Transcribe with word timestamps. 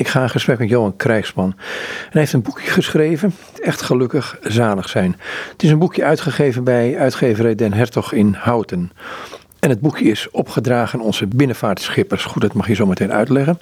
Ik 0.00 0.08
ga 0.08 0.22
in 0.22 0.30
gesprek 0.30 0.58
met 0.58 0.68
Johan 0.68 0.96
Krijgsman. 0.96 1.54
Hij 2.10 2.20
heeft 2.20 2.32
een 2.32 2.42
boekje 2.42 2.70
geschreven, 2.70 3.34
Echt 3.62 3.82
gelukkig 3.82 4.38
zalig 4.42 4.88
zijn. 4.88 5.16
Het 5.52 5.62
is 5.62 5.70
een 5.70 5.78
boekje 5.78 6.04
uitgegeven 6.04 6.64
bij 6.64 6.98
uitgeverij 6.98 7.54
Den 7.54 7.72
Hertog 7.72 8.12
in 8.12 8.36
Houten. 8.38 8.90
En 9.58 9.70
het 9.70 9.80
boekje 9.80 10.04
is 10.04 10.30
opgedragen 10.30 10.98
aan 10.98 11.04
onze 11.04 11.26
binnenvaartschippers. 11.26 12.24
Goed, 12.24 12.42
dat 12.42 12.52
mag 12.52 12.68
je 12.68 12.74
zo 12.74 12.86
meteen 12.86 13.12
uitleggen. 13.12 13.58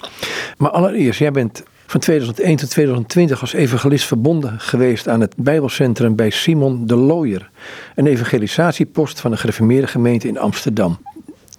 Maar 0.57 0.71
allereerst, 0.71 1.19
jij 1.19 1.31
bent 1.31 1.63
van 1.85 1.99
2001 1.99 2.55
tot 2.55 2.69
2020 2.69 3.41
als 3.41 3.53
evangelist 3.53 4.05
verbonden 4.05 4.59
geweest 4.59 5.07
aan 5.07 5.21
het 5.21 5.35
Bijbelcentrum 5.37 6.15
bij 6.15 6.29
Simon 6.29 6.85
de 6.87 6.95
Looyer. 6.95 7.49
Een 7.95 8.07
evangelisatiepost 8.07 9.19
van 9.19 9.31
de 9.31 9.37
gereformeerde 9.37 9.87
gemeente 9.87 10.27
in 10.27 10.37
Amsterdam. 10.37 10.99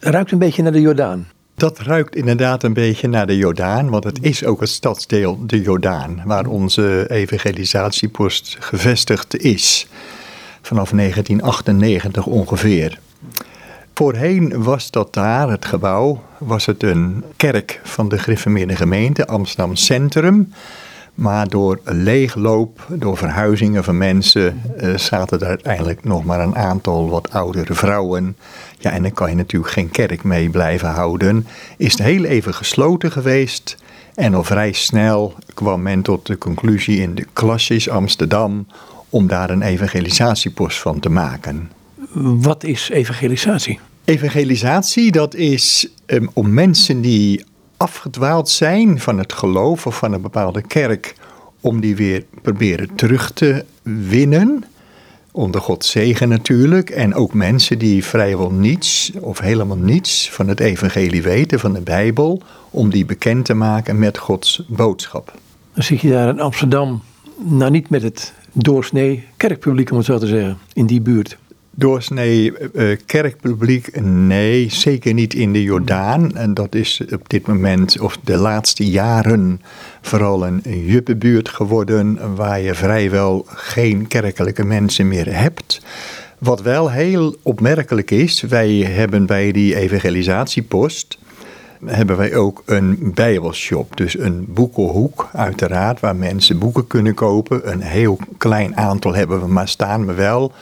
Ruikt 0.00 0.32
een 0.32 0.38
beetje 0.38 0.62
naar 0.62 0.72
de 0.72 0.80
Jordaan. 0.80 1.26
Dat 1.60 1.78
ruikt 1.78 2.16
inderdaad 2.16 2.62
een 2.62 2.72
beetje 2.72 3.08
naar 3.08 3.26
de 3.26 3.36
Jordaan, 3.36 3.90
want 3.90 4.04
het 4.04 4.18
is 4.22 4.44
ook 4.44 4.60
het 4.60 4.68
stadsdeel 4.68 5.38
de 5.46 5.60
Jordaan, 5.60 6.22
waar 6.24 6.46
onze 6.46 7.10
evangelisatiepost 7.10 8.56
gevestigd 8.60 9.36
is. 9.36 9.86
Vanaf 10.62 10.90
1998 10.90 12.26
ongeveer. 12.26 12.98
Voorheen 13.94 14.62
was 14.62 14.90
dat 14.90 15.14
daar, 15.14 15.50
het 15.50 15.64
gebouw, 15.64 16.22
was 16.38 16.66
het 16.66 16.82
een 16.82 17.24
kerk 17.36 17.80
van 17.82 18.08
de 18.08 18.18
Griffemeerde 18.18 18.76
gemeente, 18.76 19.26
Amsterdam 19.26 19.76
Centrum. 19.76 20.52
Maar 21.20 21.48
door 21.48 21.80
leegloop, 21.84 22.86
door 22.88 23.16
verhuizingen 23.16 23.84
van 23.84 23.98
mensen, 23.98 24.62
uh, 24.80 24.96
zaten 24.96 25.40
er 25.40 25.46
uiteindelijk 25.46 26.04
nog 26.04 26.24
maar 26.24 26.40
een 26.40 26.56
aantal 26.56 27.08
wat 27.08 27.32
oudere 27.32 27.74
vrouwen. 27.74 28.36
Ja, 28.78 28.90
en 28.90 29.02
dan 29.02 29.12
kan 29.12 29.30
je 29.30 29.36
natuurlijk 29.36 29.72
geen 29.72 29.90
kerk 29.90 30.24
mee 30.24 30.50
blijven 30.50 30.88
houden. 30.88 31.46
Is 31.76 31.92
het 31.92 32.02
heel 32.02 32.24
even 32.24 32.54
gesloten 32.54 33.12
geweest. 33.12 33.76
En 34.14 34.34
al 34.34 34.44
vrij 34.44 34.72
snel 34.72 35.34
kwam 35.54 35.82
men 35.82 36.02
tot 36.02 36.26
de 36.26 36.38
conclusie 36.38 37.00
in 37.00 37.14
de 37.14 37.26
klassis 37.32 37.88
Amsterdam 37.88 38.66
om 39.08 39.26
daar 39.26 39.50
een 39.50 39.62
evangelisatiepost 39.62 40.78
van 40.78 41.00
te 41.00 41.10
maken. 41.10 41.70
Wat 42.22 42.64
is 42.64 42.88
evangelisatie? 42.88 43.78
Evangelisatie, 44.04 45.12
dat 45.12 45.34
is 45.34 45.88
um, 46.06 46.30
om 46.32 46.54
mensen 46.54 47.00
die 47.00 47.44
afgedwaald 47.80 48.48
zijn 48.48 49.00
van 49.00 49.18
het 49.18 49.32
geloof 49.32 49.86
of 49.86 49.98
van 49.98 50.12
een 50.12 50.20
bepaalde 50.20 50.62
kerk, 50.62 51.14
om 51.60 51.80
die 51.80 51.96
weer 51.96 52.24
proberen 52.42 52.94
terug 52.94 53.32
te 53.32 53.64
winnen. 53.82 54.64
Onder 55.32 55.60
Gods 55.60 55.90
zegen 55.90 56.28
natuurlijk. 56.28 56.90
En 56.90 57.14
ook 57.14 57.34
mensen 57.34 57.78
die 57.78 58.04
vrijwel 58.04 58.50
niets 58.50 59.12
of 59.20 59.38
helemaal 59.38 59.76
niets 59.76 60.30
van 60.30 60.48
het 60.48 60.60
evangelie 60.60 61.22
weten, 61.22 61.60
van 61.60 61.72
de 61.72 61.80
Bijbel, 61.80 62.42
om 62.70 62.90
die 62.90 63.04
bekend 63.04 63.44
te 63.44 63.54
maken 63.54 63.98
met 63.98 64.18
Gods 64.18 64.62
boodschap. 64.68 65.32
Dan 65.74 65.84
zit 65.84 66.00
je 66.00 66.10
daar 66.10 66.28
in 66.28 66.40
Amsterdam, 66.40 67.02
nou 67.36 67.70
niet 67.70 67.90
met 67.90 68.02
het 68.02 68.32
doorsnee 68.52 69.26
kerkpubliek 69.36 69.90
om 69.90 69.96
het 69.96 70.06
zo 70.06 70.18
te 70.18 70.26
zeggen, 70.26 70.58
in 70.72 70.86
die 70.86 71.00
buurt. 71.00 71.38
Doorsnee 71.80 72.52
uh, 72.72 72.96
kerkpubliek, 73.06 74.00
nee, 74.02 74.70
zeker 74.70 75.14
niet 75.14 75.34
in 75.34 75.52
de 75.52 75.62
Jordaan. 75.62 76.36
En 76.36 76.54
dat 76.54 76.74
is 76.74 77.02
op 77.12 77.28
dit 77.28 77.46
moment, 77.46 78.00
of 78.00 78.18
de 78.24 78.36
laatste 78.36 78.90
jaren, 78.90 79.60
vooral 80.00 80.46
een 80.46 80.62
juppenbuurt 80.64 81.48
geworden 81.48 82.34
waar 82.34 82.60
je 82.60 82.74
vrijwel 82.74 83.44
geen 83.46 84.08
kerkelijke 84.08 84.64
mensen 84.64 85.08
meer 85.08 85.36
hebt. 85.36 85.82
Wat 86.38 86.62
wel 86.62 86.90
heel 86.90 87.36
opmerkelijk 87.42 88.10
is, 88.10 88.40
wij 88.40 88.70
hebben 88.76 89.26
bij 89.26 89.52
die 89.52 89.76
evangelisatiepost 89.76 91.18
hebben 91.84 92.16
wij 92.16 92.34
ook 92.34 92.62
een 92.66 93.12
bijbelshop. 93.14 93.96
Dus 93.96 94.18
een 94.18 94.44
boekenhoek 94.48 95.28
uiteraard, 95.32 96.00
waar 96.00 96.16
mensen 96.16 96.58
boeken 96.58 96.86
kunnen 96.86 97.14
kopen. 97.14 97.72
Een 97.72 97.80
heel 97.80 98.18
klein 98.38 98.76
aantal 98.76 99.14
hebben 99.14 99.40
we 99.40 99.46
maar 99.46 99.68
staan, 99.68 100.04
maar 100.04 100.16
wel 100.16 100.52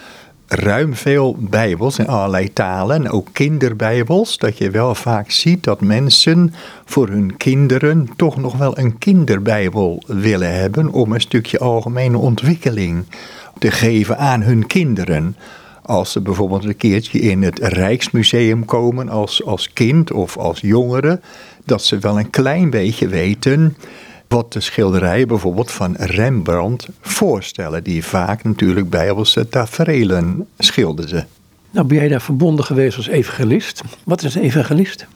ruim 0.49 0.95
veel 0.95 1.37
bijbels 1.39 1.99
in 1.99 2.07
allerlei 2.07 2.53
talen, 2.53 3.11
ook 3.11 3.29
kinderbijbels, 3.33 4.39
dat 4.39 4.59
je 4.59 4.71
wel 4.71 4.95
vaak 4.95 5.31
ziet 5.31 5.65
dat 5.65 5.81
mensen 5.81 6.55
voor 6.85 7.09
hun 7.09 7.37
kinderen 7.37 8.09
toch 8.17 8.37
nog 8.37 8.57
wel 8.57 8.79
een 8.79 8.99
kinderbijbel 8.99 10.03
willen 10.07 10.55
hebben 10.55 10.89
om 10.89 11.13
een 11.13 11.21
stukje 11.21 11.59
algemene 11.59 12.19
ontwikkeling 12.19 13.05
te 13.59 13.71
geven 13.71 14.19
aan 14.19 14.43
hun 14.43 14.67
kinderen. 14.67 15.37
Als 15.83 16.13
ze 16.13 16.21
bijvoorbeeld 16.21 16.65
een 16.65 16.77
keertje 16.77 17.19
in 17.19 17.43
het 17.43 17.59
Rijksmuseum 17.59 18.65
komen 18.65 19.09
als, 19.09 19.45
als 19.45 19.73
kind 19.73 20.13
of 20.13 20.37
als 20.37 20.61
jongere, 20.61 21.21
dat 21.65 21.83
ze 21.83 21.99
wel 21.99 22.19
een 22.19 22.31
klein 22.31 22.71
beetje 22.71 23.09
weten 23.09 23.77
wat 24.29 24.53
de 24.53 24.61
schilderijen 24.61 25.29
bijvoorbeeld 25.29 25.71
van 25.71 25.95
Rembrandt 25.97 26.89
voorstellen, 27.01 27.85
die 27.85 28.05
vaak 28.05 28.45
natuurlijk 28.45 28.91
bijbelse 28.91 29.49
taferelen 29.49 30.47
schilderde. 30.59 31.27
Nou, 31.71 31.87
ben 31.87 31.97
jij 31.97 32.09
daar 32.09 32.21
verbonden 32.21 32.65
geweest 32.65 32.97
als 32.97 33.09
evangelist? 33.09 33.83
Wat 34.05 34.23
is 34.23 34.35
een 34.35 34.43
evangelist? 34.43 35.07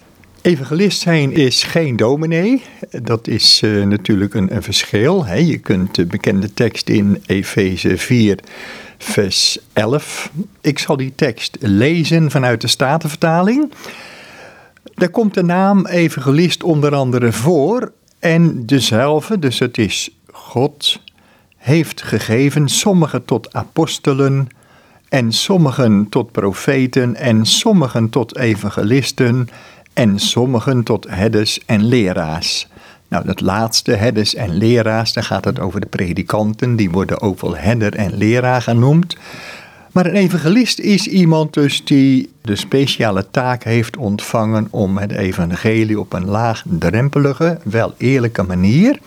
Evangelist 0.43 1.01
zijn 1.01 1.33
is 1.33 1.63
geen 1.63 1.97
dominee. 1.97 2.63
Dat 3.03 3.29
is 3.29 3.63
uh, 3.63 3.85
natuurlijk 3.85 4.35
een, 4.35 4.55
een 4.55 4.63
verschil. 4.63 5.25
Hè. 5.25 5.35
Je 5.35 5.59
kunt 5.59 5.95
de 5.95 6.07
bekende 6.07 6.55
tekst 6.55 6.89
in 6.89 7.23
Efeze 7.27 7.97
4, 7.97 8.39
vers 8.99 9.59
11. 9.73 10.31
Ik 10.61 10.79
zal 10.79 10.97
die 10.97 11.13
tekst 11.15 11.57
lezen 11.61 12.31
vanuit 12.31 12.61
de 12.61 12.69
Statenvertaling. 12.69 13.73
Daar 14.95 15.09
komt 15.09 15.35
de 15.35 15.43
naam 15.43 15.87
evangelist 15.87 16.63
onder 16.63 16.95
andere 16.95 17.33
voor. 17.33 17.93
En 18.23 18.67
dezelfde, 18.67 19.39
dus 19.39 19.59
het 19.59 19.79
is 19.79 20.11
God, 20.33 21.01
heeft 21.57 22.03
gegeven 22.03 22.69
sommigen 22.69 23.25
tot 23.25 23.55
apostelen 23.55 24.49
en 25.09 25.33
sommigen 25.33 26.09
tot 26.09 26.33
profeten 26.33 27.17
en 27.17 27.47
sommigen 27.47 28.09
tot 28.09 28.37
evangelisten 28.37 29.49
en 29.93 30.19
sommigen 30.19 30.83
tot 30.83 31.07
herders 31.09 31.65
en 31.67 31.85
leraars. 31.85 32.69
Nou, 33.09 33.25
dat 33.27 33.41
laatste, 33.41 33.93
herders 33.93 34.35
en 34.35 34.57
leraars, 34.57 35.13
daar 35.13 35.25
gaat 35.25 35.45
het 35.45 35.61
over 35.61 35.81
de 35.81 35.87
predikanten, 35.87 36.77
die 36.77 36.91
worden 36.91 37.21
ook 37.21 37.41
wel 37.41 37.57
herder 37.57 37.95
en 37.95 38.17
leraar 38.17 38.63
genoemd. 38.63 39.17
Maar 39.93 40.07
een 40.07 40.15
evangelist 40.15 40.79
is 40.79 41.07
iemand 41.07 41.55
dus 41.55 41.85
die 41.85 42.31
de 42.41 42.57
speciale 42.57 43.31
taak 43.31 43.65
heeft 43.65 43.97
ontvangen 43.97 44.69
om 44.71 44.99
het 44.99 45.13
evangelie 45.13 46.01
op 46.01 46.13
een 46.13 46.25
laagdrempelige, 46.25 47.59
wel 47.65 47.95
eerlijke 47.97 48.43
manier, 48.43 48.99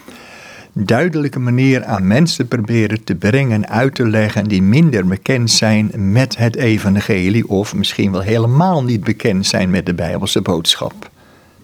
duidelijke 0.73 1.39
manier 1.39 1.83
aan 1.83 2.07
mensen 2.07 2.47
proberen 2.47 3.03
te 3.03 3.15
brengen, 3.15 3.69
uit 3.69 3.95
te 3.95 4.07
leggen 4.07 4.47
die 4.47 4.61
minder 4.61 5.07
bekend 5.07 5.51
zijn 5.51 5.91
met 6.11 6.37
het 6.37 6.55
evangelie 6.55 7.49
of 7.49 7.75
misschien 7.75 8.11
wel 8.11 8.21
helemaal 8.21 8.83
niet 8.83 9.03
bekend 9.03 9.45
zijn 9.45 9.69
met 9.69 9.85
de 9.85 9.93
Bijbelse 9.93 10.41
boodschap. 10.41 11.09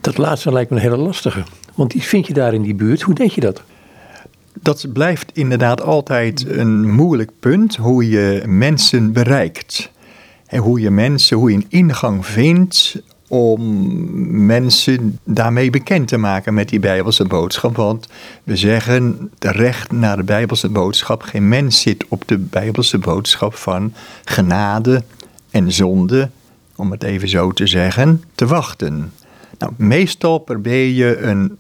Dat 0.02 0.18
laatste 0.18 0.52
lijkt 0.52 0.70
me 0.70 0.76
een 0.76 0.82
hele 0.82 0.98
lastige, 0.98 1.44
want 1.76 1.92
die 1.92 2.04
vind 2.04 2.28
je 2.28 2.34
daar 2.34 2.54
in 2.54 2.62
die 2.62 2.76
buurt. 2.76 3.02
Hoe 3.02 3.16
deed 3.16 3.34
je 3.34 3.42
dat? 3.42 3.64
Dat 4.54 4.86
blijft 4.94 5.32
inderdaad 5.34 5.82
altijd 5.82 6.46
een 6.50 6.92
moeilijk 6.92 7.32
punt, 7.40 7.76
hoe 7.76 8.10
je 8.10 8.44
mensen 8.48 9.14
bereikt. 9.14 9.92
En 10.46 10.60
hoe 10.60 10.80
je 10.80 10.92
mensen, 10.92 11.38
hoe 11.38 11.52
je 11.52 11.56
een 11.56 11.66
ingang 11.70 12.26
vindt 12.26 13.02
om 13.28 14.46
mensen 14.46 15.20
daarmee 15.24 15.70
bekend 15.70 16.08
te 16.08 16.18
maken 16.18 16.54
met 16.54 16.70
die 16.70 16.80
Bijbelse 16.80 17.26
boodschap. 17.26 17.76
Want 17.76 18.08
we 18.44 18.56
zeggen 18.56 19.32
terecht 19.40 19.92
naar 19.92 20.18
de 20.18 20.24
Bijbelse 20.24 20.70
boodschap, 20.70 21.22
geen 21.22 21.48
mens 21.48 21.82
zit 21.82 22.06
op 22.08 22.28
de 22.28 22.38
Bijbelse 22.38 22.98
boodschap 22.98 23.56
van 23.56 23.94
genade 24.26 25.04
en 25.50 25.72
zonde, 25.72 26.30
om 26.76 26.92
het 26.92 27.04
even 27.04 27.30
zo 27.30 27.52
te 27.52 27.68
zeggen, 27.68 28.24
te 28.36 28.46
wachten. 28.46 29.14
Nou, 29.58 29.74
meestal 29.76 30.38
probeer 30.38 30.88
je 30.88 31.18
een 31.18 31.58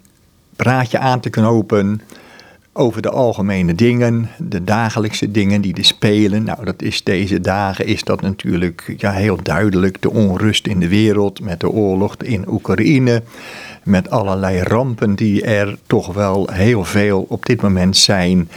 praatje 0.55 0.99
aan 0.99 1.19
te 1.19 1.29
knopen 1.29 2.01
over 2.73 3.01
de 3.01 3.09
algemene 3.09 3.75
dingen, 3.75 4.29
de 4.37 4.63
dagelijkse 4.63 5.31
dingen 5.31 5.61
die 5.61 5.75
er 5.75 5.85
spelen. 5.85 6.43
Nou, 6.43 6.65
dat 6.65 6.81
is 6.81 7.03
deze 7.03 7.41
dagen 7.41 7.85
is 7.85 8.03
dat 8.03 8.21
natuurlijk 8.21 8.93
ja, 8.97 9.11
heel 9.11 9.39
duidelijk. 9.43 10.01
De 10.01 10.11
onrust 10.11 10.67
in 10.67 10.79
de 10.79 10.87
wereld 10.87 11.41
met 11.41 11.59
de 11.59 11.69
oorlog 11.69 12.15
in 12.15 12.49
Oekraïne. 12.49 13.23
Met 13.83 14.09
allerlei 14.09 14.61
rampen 14.61 15.15
die 15.15 15.43
er 15.43 15.77
toch 15.87 16.13
wel 16.13 16.49
heel 16.51 16.85
veel 16.85 17.25
op 17.29 17.45
dit 17.45 17.61
moment 17.61 17.97
zijn. 17.97 18.49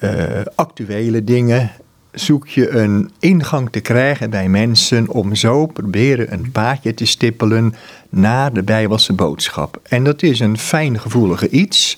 Uh, 0.00 0.10
actuele 0.54 1.24
dingen. 1.24 1.70
Zoek 2.12 2.48
je 2.48 2.70
een 2.70 3.10
ingang 3.18 3.70
te 3.70 3.80
krijgen 3.80 4.30
bij 4.30 4.48
mensen 4.48 5.08
om 5.08 5.34
zo 5.34 5.66
proberen 5.66 6.32
een 6.32 6.50
paadje 6.52 6.94
te 6.94 7.04
stippelen 7.04 7.74
naar 8.08 8.52
de 8.52 8.62
Bijbelse 8.62 9.12
boodschap. 9.12 9.80
En 9.88 10.04
dat 10.04 10.22
is 10.22 10.40
een 10.40 10.58
fijngevoelige 10.58 11.48
iets. 11.48 11.96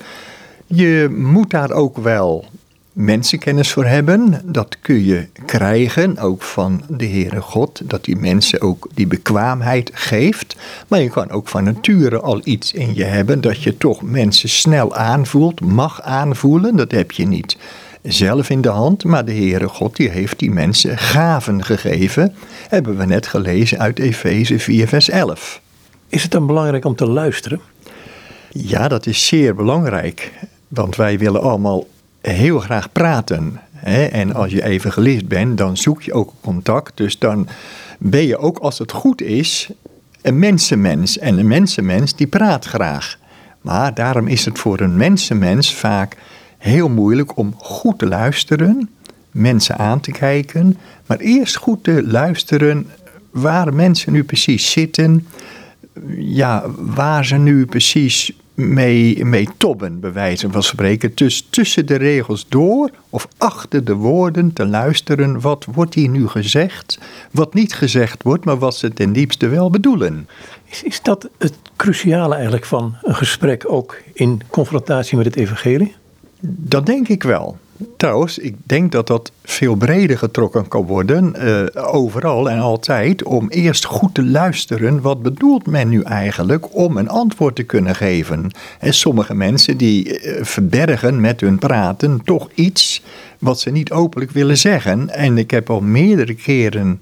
Je 0.66 1.14
moet 1.16 1.50
daar 1.50 1.70
ook 1.70 1.96
wel 1.96 2.44
mensenkennis 2.94 3.72
voor 3.72 3.84
hebben. 3.84 4.40
Dat 4.44 4.76
kun 4.80 5.04
je 5.04 5.26
krijgen, 5.46 6.18
ook 6.18 6.42
van 6.42 6.82
de 6.88 7.06
Heere 7.06 7.40
God, 7.40 7.80
dat 7.84 8.04
die 8.04 8.16
mensen 8.16 8.60
ook 8.60 8.88
die 8.94 9.06
bekwaamheid 9.06 9.90
geeft. 9.94 10.56
Maar 10.88 11.00
je 11.00 11.08
kan 11.10 11.30
ook 11.30 11.48
van 11.48 11.64
nature 11.64 12.20
al 12.20 12.40
iets 12.44 12.72
in 12.72 12.94
je 12.94 13.04
hebben 13.04 13.40
dat 13.40 13.62
je 13.62 13.76
toch 13.76 14.02
mensen 14.02 14.48
snel 14.48 14.94
aanvoelt, 14.94 15.60
mag 15.60 16.02
aanvoelen. 16.02 16.76
Dat 16.76 16.90
heb 16.90 17.12
je 17.12 17.26
niet 17.26 17.56
zelf 18.02 18.50
in 18.50 18.60
de 18.60 18.68
hand, 18.68 19.04
maar 19.04 19.24
de 19.24 19.34
Heere 19.34 19.68
God 19.68 19.96
die 19.96 20.08
heeft 20.08 20.38
die 20.38 20.50
mensen 20.50 20.98
gaven 20.98 21.64
gegeven. 21.64 22.34
Hebben 22.68 22.96
we 22.96 23.04
net 23.04 23.26
gelezen 23.26 23.78
uit 23.78 23.98
Efeze 23.98 24.58
4 24.58 24.88
vers 24.88 25.08
11. 25.08 25.60
Is 26.08 26.22
het 26.22 26.30
dan 26.30 26.46
belangrijk 26.46 26.84
om 26.84 26.96
te 26.96 27.06
luisteren? 27.06 27.60
Ja, 28.50 28.88
dat 28.88 29.06
is 29.06 29.26
zeer 29.26 29.54
belangrijk. 29.54 30.32
Want 30.74 30.96
wij 30.96 31.18
willen 31.18 31.42
allemaal 31.42 31.86
heel 32.20 32.58
graag 32.58 32.92
praten. 32.92 33.60
Hè? 33.72 34.04
En 34.04 34.34
als 34.34 34.52
je 34.52 34.64
evangelist 34.64 35.28
bent, 35.28 35.58
dan 35.58 35.76
zoek 35.76 36.02
je 36.02 36.12
ook 36.12 36.32
contact. 36.40 36.96
Dus 36.96 37.18
dan 37.18 37.48
ben 37.98 38.26
je 38.26 38.38
ook, 38.38 38.58
als 38.58 38.78
het 38.78 38.92
goed 38.92 39.22
is, 39.22 39.70
een 40.22 40.38
mensenmens. 40.38 41.18
En 41.18 41.38
een 41.38 41.46
mensenmens 41.46 42.16
die 42.16 42.26
praat 42.26 42.64
graag. 42.64 43.18
Maar 43.60 43.94
daarom 43.94 44.26
is 44.26 44.44
het 44.44 44.58
voor 44.58 44.80
een 44.80 44.96
mensenmens 44.96 45.74
vaak 45.74 46.16
heel 46.58 46.88
moeilijk 46.88 47.36
om 47.36 47.54
goed 47.58 47.98
te 47.98 48.06
luisteren, 48.06 48.90
mensen 49.30 49.78
aan 49.78 50.00
te 50.00 50.10
kijken, 50.10 50.78
maar 51.06 51.18
eerst 51.18 51.56
goed 51.56 51.84
te 51.84 52.02
luisteren 52.06 52.90
waar 53.30 53.74
mensen 53.74 54.12
nu 54.12 54.24
precies 54.24 54.70
zitten, 54.70 55.26
ja, 56.16 56.64
waar 56.76 57.24
ze 57.24 57.36
nu 57.36 57.66
precies 57.66 58.32
mee, 58.54 59.24
mee 59.24 59.48
tobben, 59.56 60.00
bij 60.00 60.12
wijze 60.12 60.50
van 60.50 60.62
spreken. 60.62 61.12
Dus 61.14 61.46
tussen 61.50 61.86
de 61.86 61.94
regels 61.94 62.46
door 62.48 62.90
of 63.10 63.28
achter 63.36 63.84
de 63.84 63.94
woorden 63.94 64.52
te 64.52 64.66
luisteren. 64.66 65.40
Wat 65.40 65.64
wordt 65.72 65.94
hier 65.94 66.08
nu 66.08 66.28
gezegd? 66.28 66.98
Wat 67.30 67.54
niet 67.54 67.74
gezegd 67.74 68.22
wordt, 68.22 68.44
maar 68.44 68.58
wat 68.58 68.76
ze 68.76 68.92
ten 68.92 69.12
diepste 69.12 69.48
wel 69.48 69.70
bedoelen. 69.70 70.28
Is, 70.64 70.82
is 70.82 71.02
dat 71.02 71.28
het 71.38 71.54
cruciale 71.76 72.34
eigenlijk 72.34 72.64
van 72.64 72.94
een 73.02 73.14
gesprek 73.14 73.64
ook 73.66 73.96
in 74.12 74.40
confrontatie 74.48 75.16
met 75.16 75.26
het 75.26 75.36
evangelie? 75.36 75.94
Dat 76.40 76.86
denk 76.86 77.08
ik 77.08 77.22
wel. 77.22 77.58
Trouwens, 77.96 78.38
ik 78.38 78.54
denk 78.62 78.92
dat 78.92 79.06
dat 79.06 79.32
veel 79.42 79.74
breder 79.74 80.18
getrokken 80.18 80.68
kan 80.68 80.86
worden, 80.86 81.34
uh, 81.38 81.94
overal 81.94 82.50
en 82.50 82.58
altijd, 82.58 83.22
om 83.22 83.48
eerst 83.48 83.84
goed 83.84 84.14
te 84.14 84.24
luisteren. 84.24 85.00
Wat 85.00 85.22
bedoelt 85.22 85.66
men 85.66 85.88
nu 85.88 86.02
eigenlijk 86.02 86.76
om 86.76 86.96
een 86.96 87.08
antwoord 87.08 87.54
te 87.54 87.62
kunnen 87.62 87.94
geven? 87.94 88.50
En 88.78 88.94
sommige 88.94 89.34
mensen 89.34 89.76
die 89.76 90.22
uh, 90.22 90.44
verbergen 90.44 91.20
met 91.20 91.40
hun 91.40 91.58
praten 91.58 92.20
toch 92.24 92.48
iets 92.54 93.02
wat 93.38 93.60
ze 93.60 93.70
niet 93.70 93.92
openlijk 93.92 94.30
willen 94.30 94.58
zeggen. 94.58 95.10
En 95.10 95.38
ik 95.38 95.50
heb 95.50 95.70
al 95.70 95.80
meerdere 95.80 96.34
keren 96.34 96.98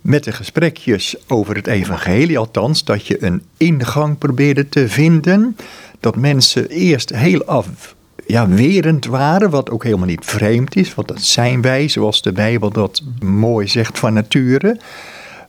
met 0.00 0.24
de 0.24 0.32
gesprekjes 0.32 1.16
over 1.28 1.56
het 1.56 1.66
evangelie, 1.66 2.38
althans, 2.38 2.84
dat 2.84 3.06
je 3.06 3.24
een 3.24 3.42
ingang 3.56 4.18
probeerde 4.18 4.68
te 4.68 4.88
vinden. 4.88 5.56
Dat 6.00 6.16
mensen 6.16 6.68
eerst 6.68 7.10
heel 7.10 7.44
af 7.44 7.94
ja, 8.30 8.48
werend 8.48 9.06
waren, 9.06 9.50
wat 9.50 9.70
ook 9.70 9.84
helemaal 9.84 10.06
niet 10.06 10.24
vreemd 10.24 10.76
is, 10.76 10.94
want 10.94 11.08
dat 11.08 11.22
zijn 11.22 11.62
wij, 11.62 11.88
zoals 11.88 12.22
de 12.22 12.32
Bijbel 12.32 12.70
dat 12.70 13.02
mooi 13.22 13.68
zegt 13.68 13.98
van 13.98 14.12
nature. 14.12 14.78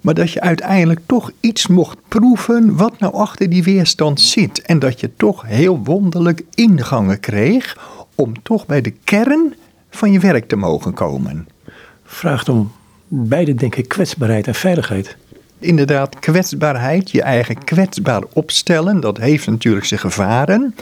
Maar 0.02 0.14
dat 0.14 0.32
je 0.32 0.42
uiteindelijk 0.42 1.00
toch 1.06 1.32
iets 1.40 1.68
mocht 1.68 1.98
proeven 2.08 2.76
wat 2.76 3.00
nou 3.00 3.14
achter 3.14 3.50
die 3.50 3.64
weerstand 3.64 4.22
zit. 4.22 4.62
En 4.62 4.80
dat 4.80 5.00
je 5.00 5.16
toch 5.18 5.44
heel 5.46 5.80
wonderlijk 5.84 6.42
ingangen 6.54 7.20
kreeg 7.20 7.78
om 8.16 8.34
toch 8.44 8.66
bij 8.66 8.82
de 8.82 8.94
kern 9.04 9.54
van 9.90 10.12
je 10.12 10.20
werk 10.20 10.48
te 10.48 10.56
mogen 10.56 10.94
komen. 10.94 11.48
Vraagt 12.04 12.50
om 12.50 12.72
beide, 13.08 13.56
denk 13.56 13.76
ik, 13.76 13.88
kwetsbaarheid 13.88 14.48
en 14.48 14.56
veiligheid. 14.56 15.18
Inderdaad, 15.60 16.20
kwetsbaarheid, 16.20 17.12
je 17.12 17.22
eigen 17.22 17.64
kwetsbaar 17.64 18.24
opstellen, 18.34 19.00
dat 19.00 19.18
heeft 19.18 19.48
natuurlijk 19.48 19.86
zijn 19.86 20.00
gevaren 20.00 20.76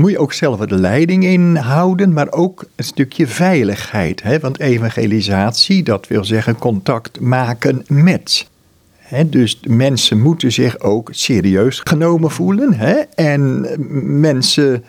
moet 0.00 0.10
je 0.10 0.18
ook 0.18 0.32
zelf 0.32 0.58
de 0.58 0.78
leiding 0.78 1.24
inhouden, 1.24 2.12
maar 2.12 2.32
ook 2.32 2.64
een 2.76 2.84
stukje 2.84 3.26
veiligheid. 3.26 4.22
Hè? 4.22 4.38
Want 4.38 4.60
evangelisatie, 4.60 5.82
dat 5.82 6.06
wil 6.06 6.24
zeggen 6.24 6.58
contact 6.58 7.20
maken 7.20 7.84
met. 7.86 8.48
Hè? 8.98 9.28
Dus 9.28 9.60
mensen 9.66 10.20
moeten 10.20 10.52
zich 10.52 10.80
ook 10.80 11.08
serieus 11.12 11.80
genomen 11.84 12.30
voelen. 12.30 12.74
Hè? 12.74 12.94
En 13.14 13.66
mensen 14.20 14.84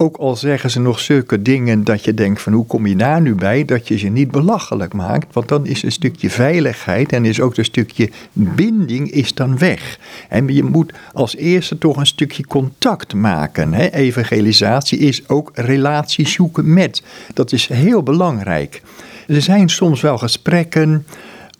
ook 0.00 0.16
al 0.16 0.36
zeggen 0.36 0.70
ze 0.70 0.80
nog 0.80 1.00
zulke 1.00 1.42
dingen 1.42 1.84
dat 1.84 2.04
je 2.04 2.14
denkt 2.14 2.42
van 2.42 2.52
hoe 2.52 2.66
kom 2.66 2.86
je 2.86 2.96
daar 2.96 3.20
nu 3.20 3.34
bij, 3.34 3.64
dat 3.64 3.88
je 3.88 3.98
ze 3.98 4.06
niet 4.06 4.30
belachelijk 4.30 4.92
maakt. 4.92 5.34
Want 5.34 5.48
dan 5.48 5.66
is 5.66 5.82
een 5.82 5.92
stukje 5.92 6.30
veiligheid 6.30 7.12
en 7.12 7.24
is 7.24 7.40
ook 7.40 7.56
een 7.56 7.64
stukje 7.64 8.10
binding 8.32 9.10
is 9.10 9.34
dan 9.34 9.58
weg. 9.58 9.98
En 10.28 10.54
je 10.54 10.62
moet 10.62 10.92
als 11.12 11.36
eerste 11.36 11.78
toch 11.78 11.96
een 11.96 12.06
stukje 12.06 12.46
contact 12.46 13.14
maken. 13.14 13.72
Hè? 13.72 13.88
Evangelisatie 13.88 14.98
is 14.98 15.28
ook 15.28 15.50
relatie 15.54 16.28
zoeken 16.28 16.72
met. 16.72 17.02
Dat 17.34 17.52
is 17.52 17.68
heel 17.68 18.02
belangrijk. 18.02 18.82
Er 19.26 19.42
zijn 19.42 19.68
soms 19.68 20.00
wel 20.00 20.18
gesprekken, 20.18 21.06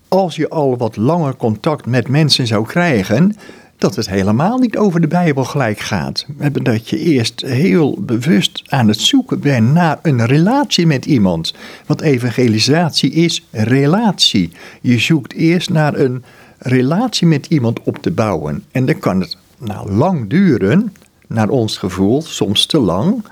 als 0.08 0.36
je 0.36 0.48
al 0.48 0.76
wat 0.76 0.96
langer 0.96 1.36
contact 1.36 1.86
met 1.86 2.08
mensen 2.08 2.46
zou 2.46 2.66
krijgen, 2.66 3.36
dat 3.80 3.96
het 3.96 4.08
helemaal 4.08 4.58
niet 4.58 4.76
over 4.76 5.00
de 5.00 5.06
Bijbel 5.06 5.44
gelijk 5.44 5.78
gaat. 5.78 6.26
Dat 6.62 6.88
je 6.88 6.98
eerst 6.98 7.40
heel 7.40 7.96
bewust 8.00 8.62
aan 8.66 8.88
het 8.88 9.00
zoeken 9.00 9.40
bent 9.40 9.72
naar 9.72 9.98
een 10.02 10.26
relatie 10.26 10.86
met 10.86 11.04
iemand. 11.04 11.54
Want 11.86 12.00
evangelisatie 12.00 13.10
is 13.10 13.46
relatie. 13.50 14.50
Je 14.80 14.98
zoekt 14.98 15.32
eerst 15.32 15.70
naar 15.70 15.94
een 15.94 16.24
relatie 16.58 17.26
met 17.26 17.46
iemand 17.46 17.82
op 17.82 17.98
te 17.98 18.10
bouwen. 18.10 18.64
En 18.72 18.86
dan 18.86 18.98
kan 18.98 19.20
het 19.20 19.36
nou 19.58 19.92
lang 19.92 20.30
duren, 20.30 20.92
naar 21.26 21.48
ons 21.48 21.78
gevoel, 21.78 22.22
soms 22.22 22.66
te 22.66 22.78
lang. 22.78 23.24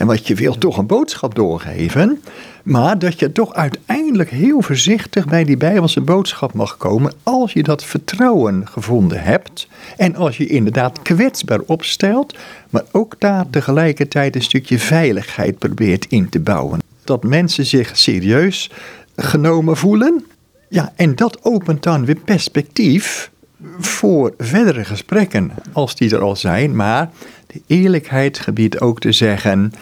En 0.00 0.06
wat 0.06 0.26
je 0.26 0.34
wil, 0.34 0.58
toch 0.58 0.76
een 0.78 0.86
boodschap 0.86 1.34
doorgeven. 1.34 2.22
Maar 2.62 2.98
dat 2.98 3.18
je 3.18 3.32
toch 3.32 3.54
uiteindelijk 3.54 4.30
heel 4.30 4.62
voorzichtig 4.62 5.26
bij 5.26 5.44
die 5.44 5.56
Bijbelse 5.56 6.00
boodschap 6.00 6.52
mag 6.52 6.76
komen. 6.76 7.12
Als 7.22 7.52
je 7.52 7.62
dat 7.62 7.84
vertrouwen 7.84 8.68
gevonden 8.68 9.22
hebt. 9.22 9.68
En 9.96 10.16
als 10.16 10.36
je 10.36 10.46
inderdaad 10.46 11.02
kwetsbaar 11.02 11.60
opstelt. 11.66 12.38
Maar 12.70 12.84
ook 12.90 13.14
daar 13.18 13.50
tegelijkertijd 13.50 14.34
een 14.34 14.42
stukje 14.42 14.78
veiligheid 14.78 15.58
probeert 15.58 16.06
in 16.06 16.28
te 16.28 16.40
bouwen. 16.40 16.80
Dat 17.04 17.22
mensen 17.22 17.66
zich 17.66 17.96
serieus 17.98 18.70
genomen 19.16 19.76
voelen. 19.76 20.24
Ja, 20.68 20.92
en 20.96 21.16
dat 21.16 21.44
opent 21.44 21.82
dan 21.82 22.04
weer 22.04 22.20
perspectief 22.24 23.30
voor 23.78 24.34
verdere 24.38 24.84
gesprekken, 24.84 25.52
als 25.72 25.96
die 25.96 26.14
er 26.14 26.20
al 26.20 26.36
zijn. 26.36 26.76
Maar 26.76 27.10
de 27.52 27.62
eerlijkheid 27.66 28.38
gebiedt 28.38 28.80
ook 28.80 29.00
te 29.00 29.12
zeggen 29.12 29.72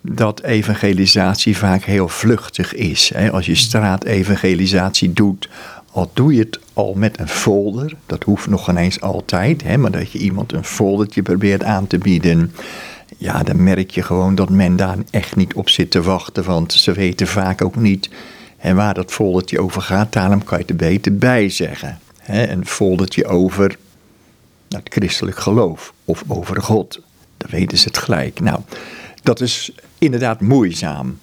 dat 0.00 0.42
evangelisatie 0.42 1.56
vaak 1.56 1.82
heel 1.82 2.08
vluchtig 2.08 2.74
is. 2.74 3.12
Als 3.32 3.46
je 3.46 3.54
straatevangelisatie 3.54 5.12
doet, 5.12 5.48
al 5.92 6.10
doe 6.14 6.34
je 6.34 6.40
het 6.40 6.58
al 6.72 6.94
met 6.94 7.20
een 7.20 7.28
folder, 7.28 7.94
dat 8.06 8.24
hoeft 8.24 8.46
nog 8.46 8.68
ineens 8.68 9.00
altijd, 9.00 9.76
maar 9.76 9.90
dat 9.90 10.12
je 10.12 10.18
iemand 10.18 10.52
een 10.52 10.64
foldertje 10.64 11.22
probeert 11.22 11.64
aan 11.64 11.86
te 11.86 11.98
bieden, 11.98 12.54
ja, 13.18 13.42
dan 13.42 13.62
merk 13.62 13.90
je 13.90 14.02
gewoon 14.02 14.34
dat 14.34 14.50
men 14.50 14.76
daar 14.76 14.96
echt 15.10 15.36
niet 15.36 15.54
op 15.54 15.68
zit 15.68 15.90
te 15.90 16.02
wachten, 16.02 16.44
want 16.44 16.72
ze 16.72 16.92
weten 16.92 17.26
vaak 17.26 17.62
ook 17.62 17.76
niet 17.76 18.10
waar 18.74 18.94
dat 18.94 19.12
foldertje 19.12 19.60
over 19.60 19.82
gaat, 19.82 20.12
daarom 20.12 20.44
kan 20.44 20.58
je 20.58 20.64
er 20.64 20.76
beter 20.76 21.16
bij 21.16 21.48
zeggen. 21.48 21.98
Een 22.26 22.66
foldertje 22.66 23.26
over 23.26 23.76
het 24.68 24.88
christelijk 24.92 25.38
geloof 25.38 25.92
of 26.04 26.24
over 26.28 26.62
God, 26.62 27.00
dan 27.42 27.50
weten 27.50 27.78
ze 27.78 27.88
het 27.88 27.98
gelijk. 27.98 28.40
Nou, 28.40 28.60
dat 29.22 29.40
is 29.40 29.72
inderdaad 29.98 30.40
moeizaam. 30.40 31.18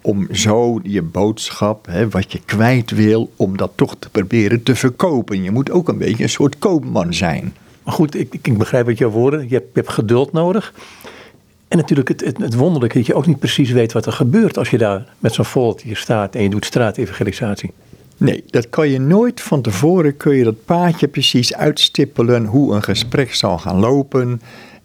Om 0.00 0.34
zo 0.34 0.80
je 0.82 1.02
boodschap, 1.02 1.86
hè, 1.86 2.08
wat 2.08 2.32
je 2.32 2.40
kwijt 2.44 2.90
wil, 2.90 3.32
om 3.36 3.56
dat 3.56 3.72
toch 3.74 3.96
te 3.98 4.10
proberen 4.10 4.62
te 4.62 4.74
verkopen. 4.74 5.42
Je 5.42 5.50
moet 5.50 5.70
ook 5.70 5.88
een 5.88 5.98
beetje 5.98 6.22
een 6.22 6.28
soort 6.28 6.58
koopman 6.58 7.14
zijn. 7.14 7.54
Maar 7.82 7.94
goed, 7.94 8.14
ik, 8.14 8.34
ik 8.42 8.58
begrijp 8.58 8.86
wat 8.86 8.98
jouw 8.98 9.10
woorden. 9.10 9.48
Je 9.48 9.54
hebt, 9.54 9.68
je 9.72 9.80
hebt 9.80 9.92
geduld 9.92 10.32
nodig. 10.32 10.72
En 11.68 11.78
natuurlijk 11.78 12.08
het, 12.08 12.20
het, 12.20 12.38
het, 12.38 12.54
wonderlijke 12.54 12.98
dat 12.98 13.06
je 13.06 13.14
ook 13.14 13.26
niet 13.26 13.38
precies 13.38 13.70
weet 13.70 13.92
wat 13.92 14.06
er 14.06 14.12
gebeurt 14.12 14.58
als 14.58 14.70
je 14.70 14.78
daar 14.78 15.04
met 15.18 15.34
zo'n 15.34 15.44
voltje 15.44 15.94
staat 15.94 16.34
en 16.34 16.42
je 16.42 16.48
doet 16.48 16.64
straatevangelisatie. 16.64 17.70
Nee, 18.16 18.44
dat 18.50 18.70
kan 18.70 18.88
je 18.88 19.00
nooit 19.00 19.40
van 19.40 19.62
tevoren 19.62 20.16
kun 20.16 20.34
je 20.36 20.44
dat 20.44 20.64
paadje 20.64 21.08
precies 21.08 21.54
uitstippelen 21.54 22.44
hoe 22.44 22.74
een 22.74 22.82
gesprek 22.82 23.34
zal 23.34 23.58
gaan 23.58 23.78
lopen 23.78 24.40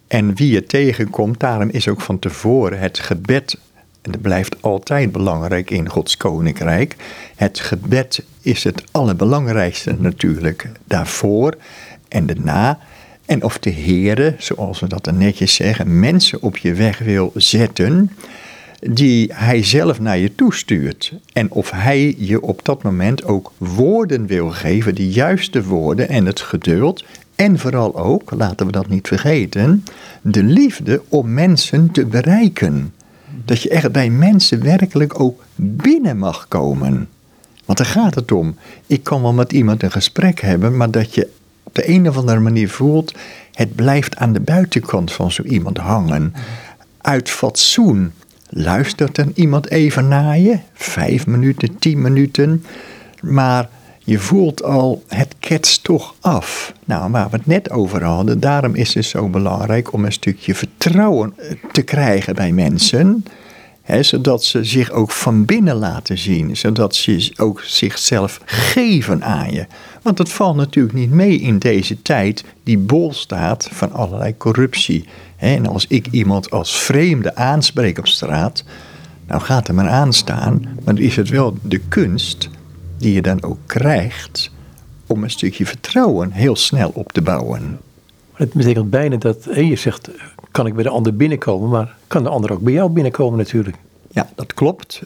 en 0.08 0.34
wie 0.34 0.52
je 0.52 0.66
tegenkomt, 0.66 1.40
daarom 1.40 1.68
is 1.68 1.88
ook 1.88 2.00
van 2.00 2.18
tevoren 2.18 2.78
het 2.78 2.98
gebed, 2.98 3.58
en 4.02 4.12
dat 4.12 4.20
blijft 4.20 4.62
altijd 4.62 5.12
belangrijk 5.12 5.70
in 5.70 5.88
Gods 5.88 6.16
koninkrijk. 6.16 6.96
Het 7.36 7.60
gebed 7.60 8.24
is 8.42 8.64
het 8.64 8.82
allerbelangrijkste 8.90 9.96
natuurlijk 9.98 10.70
daarvoor 10.84 11.56
en 12.08 12.26
daarna. 12.26 12.78
En 13.26 13.42
of 13.42 13.58
de 13.58 13.72
Heere, 13.72 14.34
zoals 14.38 14.80
we 14.80 14.86
dat 14.86 15.04
dan 15.04 15.18
netjes 15.18 15.54
zeggen, 15.54 16.00
mensen 16.00 16.42
op 16.42 16.56
je 16.56 16.74
weg 16.74 16.98
wil 16.98 17.32
zetten, 17.34 18.10
die 18.80 19.30
hij 19.34 19.62
zelf 19.62 20.00
naar 20.00 20.18
je 20.18 20.34
toestuurt. 20.34 21.12
En 21.32 21.50
of 21.50 21.70
hij 21.70 22.14
je 22.18 22.42
op 22.42 22.64
dat 22.64 22.82
moment 22.82 23.24
ook 23.24 23.52
woorden 23.58 24.26
wil 24.26 24.50
geven, 24.50 24.94
de 24.94 25.08
juiste 25.08 25.64
woorden 25.64 26.08
en 26.08 26.26
het 26.26 26.40
geduld. 26.40 27.04
En 27.38 27.58
vooral 27.58 27.96
ook, 27.98 28.30
laten 28.30 28.66
we 28.66 28.72
dat 28.72 28.88
niet 28.88 29.06
vergeten, 29.06 29.84
de 30.22 30.42
liefde 30.42 31.02
om 31.08 31.34
mensen 31.34 31.90
te 31.90 32.06
bereiken. 32.06 32.94
Dat 33.44 33.62
je 33.62 33.68
echt 33.68 33.92
bij 33.92 34.10
mensen 34.10 34.62
werkelijk 34.62 35.20
ook 35.20 35.44
binnen 35.54 36.18
mag 36.18 36.48
komen. 36.48 37.08
Want 37.64 37.78
daar 37.78 37.86
gaat 37.86 38.14
het 38.14 38.32
om. 38.32 38.56
Ik 38.86 39.04
kan 39.04 39.22
wel 39.22 39.32
met 39.32 39.52
iemand 39.52 39.82
een 39.82 39.90
gesprek 39.90 40.40
hebben, 40.40 40.76
maar 40.76 40.90
dat 40.90 41.14
je 41.14 41.28
op 41.62 41.74
de 41.74 41.88
een 41.88 42.08
of 42.08 42.16
andere 42.16 42.40
manier 42.40 42.70
voelt, 42.70 43.14
het 43.52 43.74
blijft 43.74 44.16
aan 44.16 44.32
de 44.32 44.40
buitenkant 44.40 45.12
van 45.12 45.30
zo 45.32 45.42
iemand 45.42 45.78
hangen. 45.78 46.34
Uit 47.00 47.30
fatsoen 47.30 48.12
luistert 48.48 49.18
er 49.18 49.28
iemand 49.34 49.70
even 49.70 50.08
naar 50.08 50.38
je, 50.38 50.58
vijf 50.74 51.26
minuten, 51.26 51.78
tien 51.78 52.02
minuten, 52.02 52.64
maar 53.20 53.68
je 54.08 54.18
voelt 54.18 54.62
al, 54.62 55.02
het 55.08 55.34
ketst 55.38 55.84
toch 55.84 56.14
af. 56.20 56.72
Nou, 56.84 57.10
waar 57.10 57.30
we 57.30 57.36
het 57.36 57.46
net 57.46 57.70
over 57.70 58.04
hadden, 58.04 58.40
daarom 58.40 58.74
is 58.74 58.94
het 58.94 59.04
zo 59.04 59.28
belangrijk 59.28 59.92
om 59.92 60.04
een 60.04 60.12
stukje 60.12 60.54
vertrouwen 60.54 61.34
te 61.72 61.82
krijgen 61.82 62.34
bij 62.34 62.52
mensen 62.52 63.24
zodat 64.00 64.44
ze 64.44 64.64
zich 64.64 64.90
ook 64.90 65.10
van 65.10 65.44
binnen 65.44 65.76
laten 65.76 66.18
zien. 66.18 66.56
Zodat 66.56 66.94
ze 66.94 67.32
ook 67.36 67.62
zichzelf 67.64 68.40
geven 68.44 69.24
aan 69.24 69.52
je. 69.52 69.66
Want 70.02 70.18
het 70.18 70.32
valt 70.32 70.56
natuurlijk 70.56 70.94
niet 70.94 71.10
mee 71.10 71.40
in 71.40 71.58
deze 71.58 72.02
tijd 72.02 72.44
die 72.62 72.78
bol 72.78 73.12
staat 73.12 73.68
van 73.72 73.92
allerlei 73.92 74.36
corruptie. 74.36 75.04
en 75.36 75.66
als 75.66 75.86
ik 75.86 76.06
iemand 76.10 76.50
als 76.50 76.78
vreemde 76.78 77.34
aanspreek 77.34 77.98
op 77.98 78.06
straat, 78.06 78.64
nou 79.26 79.40
gaat 79.40 79.68
er 79.68 79.74
maar 79.74 79.88
aanstaan. 79.88 80.60
Maar 80.62 80.84
dan 80.84 80.98
is 80.98 81.16
het 81.16 81.28
wel 81.28 81.56
de 81.62 81.78
kunst 81.78 82.48
die 82.98 83.12
je 83.12 83.22
dan 83.22 83.42
ook 83.42 83.58
krijgt 83.66 84.50
om 85.06 85.22
een 85.22 85.30
stukje 85.30 85.66
vertrouwen 85.66 86.30
heel 86.30 86.56
snel 86.56 86.90
op 86.94 87.12
te 87.12 87.22
bouwen. 87.22 87.78
Het 88.32 88.52
betekent 88.52 88.90
bijna 88.90 89.16
dat, 89.16 89.44
je 89.54 89.76
zegt, 89.76 90.10
kan 90.50 90.66
ik 90.66 90.74
bij 90.74 90.82
de 90.82 90.88
ander 90.88 91.16
binnenkomen, 91.16 91.68
maar 91.68 91.96
kan 92.06 92.22
de 92.22 92.28
ander 92.28 92.52
ook 92.52 92.60
bij 92.60 92.72
jou 92.72 92.90
binnenkomen 92.90 93.38
natuurlijk. 93.38 93.76
Ja, 94.10 94.28
dat 94.34 94.54
klopt. 94.54 95.02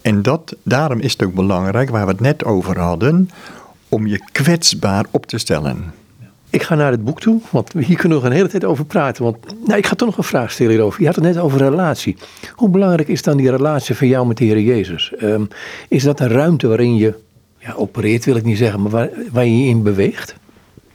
En 0.00 0.22
dat, 0.22 0.56
daarom 0.62 1.00
is 1.00 1.12
het 1.12 1.22
ook 1.22 1.34
belangrijk, 1.34 1.90
waar 1.90 2.06
we 2.06 2.12
het 2.12 2.20
net 2.20 2.44
over 2.44 2.78
hadden, 2.78 3.30
om 3.88 4.06
je 4.06 4.20
kwetsbaar 4.32 5.04
op 5.10 5.26
te 5.26 5.38
stellen. 5.38 5.92
Ik 6.50 6.62
ga 6.62 6.74
naar 6.74 6.90
het 6.90 7.04
boek 7.04 7.20
toe, 7.20 7.40
want 7.50 7.72
hier 7.72 7.96
kunnen 7.96 8.18
we 8.18 8.24
nog 8.24 8.24
een 8.24 8.36
hele 8.36 8.48
tijd 8.48 8.64
over 8.64 8.84
praten. 8.84 9.24
Want 9.24 9.36
nou, 9.66 9.78
ik 9.78 9.86
ga 9.86 9.94
toch 9.94 10.08
nog 10.08 10.16
een 10.16 10.24
vraag 10.24 10.50
stellen 10.50 10.72
hierover. 10.72 11.00
Je 11.00 11.06
had 11.06 11.14
het 11.14 11.24
net 11.24 11.38
over 11.38 11.58
relatie. 11.58 12.16
Hoe 12.54 12.68
belangrijk 12.68 13.08
is 13.08 13.22
dan 13.22 13.36
die 13.36 13.50
relatie 13.50 13.94
van 13.94 14.08
jou 14.08 14.26
met 14.26 14.36
de 14.36 14.44
Heer 14.44 14.60
Jezus? 14.60 15.12
Ehm, 15.18 15.44
is 15.88 16.02
dat 16.02 16.20
een 16.20 16.28
ruimte 16.28 16.66
waarin 16.66 16.96
je 16.96 17.14
ja, 17.64 17.72
opereert, 17.72 18.24
wil 18.24 18.36
ik 18.36 18.44
niet 18.44 18.58
zeggen, 18.58 18.82
maar 18.82 18.90
waar, 18.90 19.10
waar 19.30 19.44
je 19.44 19.58
je 19.58 19.68
in 19.68 19.82
beweegt? 19.82 20.34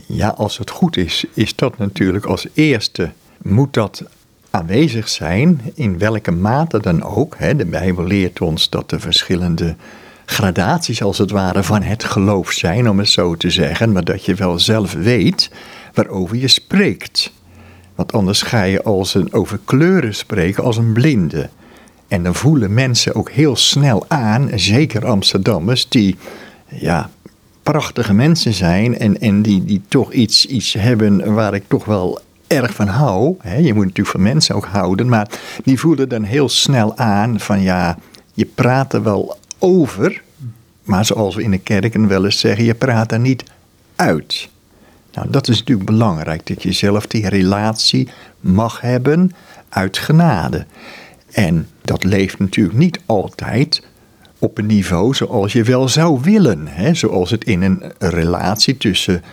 Ja, 0.06 0.30
als 0.30 0.58
het 0.58 0.70
goed 0.70 0.98
is, 0.98 1.26
is 1.34 1.56
dat 1.56 1.78
natuurlijk 1.78 2.26
als 2.26 2.48
eerste, 2.54 3.12
moet 3.42 3.74
dat 3.74 4.04
aanwezig 4.50 5.10
zijn, 5.10 5.62
in 5.74 5.98
welke 5.98 6.32
mate 6.32 6.80
dan 6.80 7.04
ook. 7.04 7.36
Hè. 7.38 7.56
De 7.56 7.66
Bijbel 7.66 8.04
leert 8.04 8.42
ons 8.42 8.70
dat 8.70 8.92
er 8.92 9.00
verschillende 9.00 9.76
gradaties 10.26 11.02
als 11.02 11.18
het 11.18 11.32
ware 11.32 11.64
van 11.64 11.82
het 11.82 12.04
geloof 12.04 12.52
zijn, 12.52 12.90
om 12.90 13.00
het 13.00 13.10
zo 13.10 13.36
te 13.36 13.50
zeggen, 13.50 13.92
maar 13.92 14.04
dat 14.04 14.26
je 14.26 14.36
wel 14.36 14.60
zelf 14.60 14.94
weet 14.94 15.52
waarover 15.94 16.38
je 16.38 16.48
spreekt. 16.48 17.32
Want 17.96 18.14
anders 18.14 18.42
ga 18.42 18.64
je 18.64 18.84
als 18.84 19.14
een, 19.14 19.34
over 19.34 19.60
kleuren 19.66 20.16
spreken 20.16 20.64
als 20.64 20.78
een 20.78 20.94
blinde. 20.94 21.50
En 22.08 22.24
dan 22.24 22.36
voelen 22.36 22.74
mensen 22.74 23.16
ook 23.16 23.30
heel 23.30 23.56
snel 23.56 24.06
aan, 24.08 24.50
zeker 24.56 25.06
Amsterdammers, 25.06 25.90
die 25.90 26.16
ja, 26.70 27.10
prachtige 27.64 28.14
mensen 28.14 28.54
zijn 28.54 28.98
en, 28.98 29.20
en 29.20 29.42
die, 29.42 29.66
die 29.66 29.82
toch 29.88 30.12
iets, 30.12 30.46
iets 30.46 30.74
hebben 30.74 31.34
waar 31.34 31.54
ik 31.54 31.64
toch 31.68 31.86
wel 31.86 32.20
erg 32.48 32.74
van 32.74 32.88
hou. 32.88 33.36
Hè, 33.42 33.56
je 33.56 33.74
moet 33.74 33.86
natuurlijk 33.86 34.16
van 34.16 34.22
mensen 34.22 34.56
ook 34.56 34.66
houden, 34.66 35.10
maar 35.10 35.30
die 35.64 35.80
voelen 35.80 36.10
dan 36.10 36.24
heel 36.24 36.50
snel 36.50 36.98
aan 36.98 37.40
van 37.40 37.62
ja, 37.62 37.98
je 38.34 38.46
praat 38.46 38.94
er 38.94 39.04
wel 39.04 39.38
over, 39.60 40.22
maar 40.84 41.06
zoals 41.06 41.36
we 41.36 41.44
in 41.44 41.52
de 41.52 41.58
kerken 41.58 42.08
wel 42.08 42.26
eens 42.26 42.40
zeggen, 42.40 42.66
je 42.66 42.74
praat 42.74 43.12
er 43.12 43.20
niet 43.20 43.44
uit. 43.96 44.50
Nou, 45.14 45.30
dat 45.30 45.48
is 45.48 45.60
natuurlijk 45.60 45.90
belangrijk, 45.90 46.48
dat 46.48 46.64
je 46.64 46.72
zelf 46.72 47.08
die 47.08 47.30
relatie 47.30 48.10
mag 48.40 48.82
hebben 48.82 49.32
uit 49.70 49.98
genade. 49.98 50.66
En 51.32 51.68
dat 51.82 52.04
leeft 52.04 52.40
natuurlijk 52.40 52.78
niet 52.78 53.00
altijd 53.06 53.87
op 54.40 54.58
een 54.58 54.66
niveau 54.66 55.14
zoals 55.14 55.54
je 55.54 55.64
wel 55.64 55.88
zou 55.88 56.20
willen. 56.22 56.68
Hè? 56.68 56.94
Zoals 56.94 57.32
het 57.32 57.44
in 57.44 57.62
een 57.62 57.84
relatie 58.00 58.78
tussen 58.78 59.24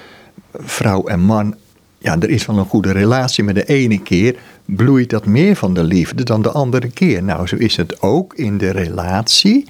vrouw 0.53 1.07
en 1.07 1.21
man. 1.21 1.55
Ja, 1.99 2.17
er 2.21 2.31
is 2.31 2.47
wel 2.47 2.59
een 2.59 2.65
goede 2.65 2.93
relatie, 2.93 3.45
maar 3.45 3.55
de 3.55 3.65
ene 3.65 4.03
keer 4.03 4.37
bloeit 4.65 5.11
dat 5.11 5.27
meer 5.27 5.57
van 5.57 5.75
de 5.75 5.85
liefde 5.85 6.23
dan 6.23 6.43
de 6.43 6.51
andere 6.51 6.89
keer. 6.89 7.23
Nou, 7.23 7.47
zo 7.47 7.57
is 7.57 7.77
het 7.77 8.03
ook 8.03 8.35
in 8.35 8.59
de 8.59 8.71
relatie 8.71 9.69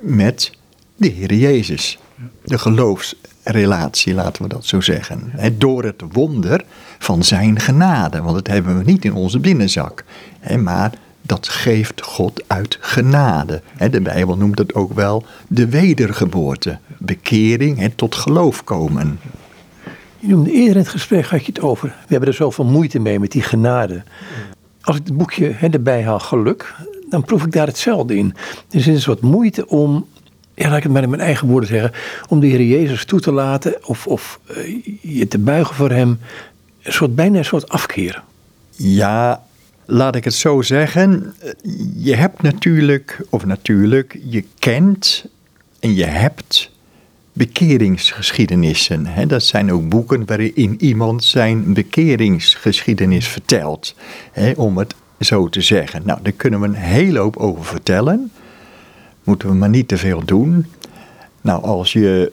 met 0.00 0.52
de 0.96 1.08
Heer 1.08 1.34
Jezus. 1.34 1.98
De 2.44 2.58
geloofsrelatie, 2.58 4.14
laten 4.14 4.42
we 4.42 4.48
dat 4.48 4.66
zo 4.66 4.80
zeggen. 4.80 5.32
door 5.58 5.84
het 5.84 6.02
wonder 6.12 6.64
van 6.98 7.24
zijn 7.24 7.60
genade. 7.60 8.22
Want 8.22 8.34
dat 8.34 8.46
hebben 8.46 8.78
we 8.78 8.84
niet 8.84 9.04
in 9.04 9.14
onze 9.14 9.38
binnenzak. 9.38 10.04
Maar 10.58 10.92
dat 11.26 11.48
geeft 11.48 12.02
God 12.02 12.42
uit 12.46 12.78
genade. 12.80 13.62
De 13.90 14.00
Bijbel 14.00 14.36
noemt 14.36 14.58
het 14.58 14.74
ook 14.74 14.92
wel 14.92 15.24
de 15.48 15.68
wedergeboorte. 15.68 16.78
Bekering 16.98 17.80
en 17.80 17.94
tot 17.94 18.14
geloof 18.14 18.64
komen. 18.64 19.20
Je 20.18 20.28
noemde 20.28 20.50
eerder 20.50 20.74
in 20.74 20.80
het 20.80 20.88
gesprek, 20.88 21.26
had 21.26 21.40
je 21.46 21.52
het 21.52 21.60
over. 21.60 21.88
We 21.88 21.94
hebben 22.08 22.28
er 22.28 22.34
zoveel 22.34 22.64
moeite 22.64 22.98
mee 22.98 23.20
met 23.20 23.32
die 23.32 23.42
genade. 23.42 24.02
Als 24.80 24.96
ik 24.96 25.02
het 25.04 25.16
boekje 25.16 25.54
erbij 25.70 26.04
haal, 26.04 26.18
geluk, 26.18 26.74
dan 27.10 27.24
proef 27.24 27.44
ik 27.44 27.52
daar 27.52 27.66
hetzelfde 27.66 28.16
in. 28.16 28.34
Er 28.70 28.78
is 28.78 28.86
een 28.86 29.00
soort 29.00 29.20
moeite 29.20 29.68
om, 29.68 30.06
ja, 30.54 30.68
laat 30.68 30.76
ik 30.76 30.82
het 30.82 30.92
maar 30.92 31.02
in 31.02 31.10
mijn 31.10 31.22
eigen 31.22 31.48
woorden 31.48 31.68
zeggen, 31.68 31.92
om 32.28 32.40
de 32.40 32.46
Heer 32.46 32.62
Jezus 32.62 33.04
toe 33.04 33.20
te 33.20 33.32
laten 33.32 33.86
of, 33.86 34.06
of 34.06 34.40
uh, 34.50 34.84
je 35.00 35.28
te 35.28 35.38
buigen 35.38 35.74
voor 35.74 35.90
Hem. 35.90 36.18
Een 36.82 36.92
soort, 36.92 37.14
bijna 37.14 37.38
een 37.38 37.44
soort 37.44 37.68
afkeer. 37.68 38.22
Ja, 38.70 39.45
laat 39.86 40.16
ik 40.16 40.24
het 40.24 40.34
zo 40.34 40.62
zeggen. 40.62 41.34
Je 41.96 42.14
hebt 42.14 42.42
natuurlijk, 42.42 43.20
of 43.30 43.44
natuurlijk, 43.44 44.18
je 44.24 44.44
kent 44.58 45.26
en 45.80 45.94
je 45.94 46.04
hebt 46.04 46.70
bekeringsgeschiedenissen. 47.32 49.06
Hè? 49.06 49.26
Dat 49.26 49.42
zijn 49.42 49.72
ook 49.72 49.88
boeken 49.88 50.26
waarin 50.26 50.76
iemand 50.78 51.24
zijn 51.24 51.74
bekeringsgeschiedenis 51.74 53.28
vertelt. 53.28 53.94
Hè? 54.32 54.52
Om 54.56 54.78
het 54.78 54.94
zo 55.20 55.48
te 55.48 55.60
zeggen. 55.60 56.02
Nou, 56.04 56.18
daar 56.22 56.32
kunnen 56.32 56.60
we 56.60 56.66
een 56.66 56.74
hele 56.74 57.18
hoop 57.18 57.36
over 57.36 57.64
vertellen. 57.64 58.32
Moeten 59.24 59.48
we 59.48 59.54
maar 59.54 59.68
niet 59.68 59.88
te 59.88 59.96
veel 59.96 60.24
doen. 60.24 60.66
Nou, 61.40 61.62
als 61.62 61.92
je, 61.92 62.32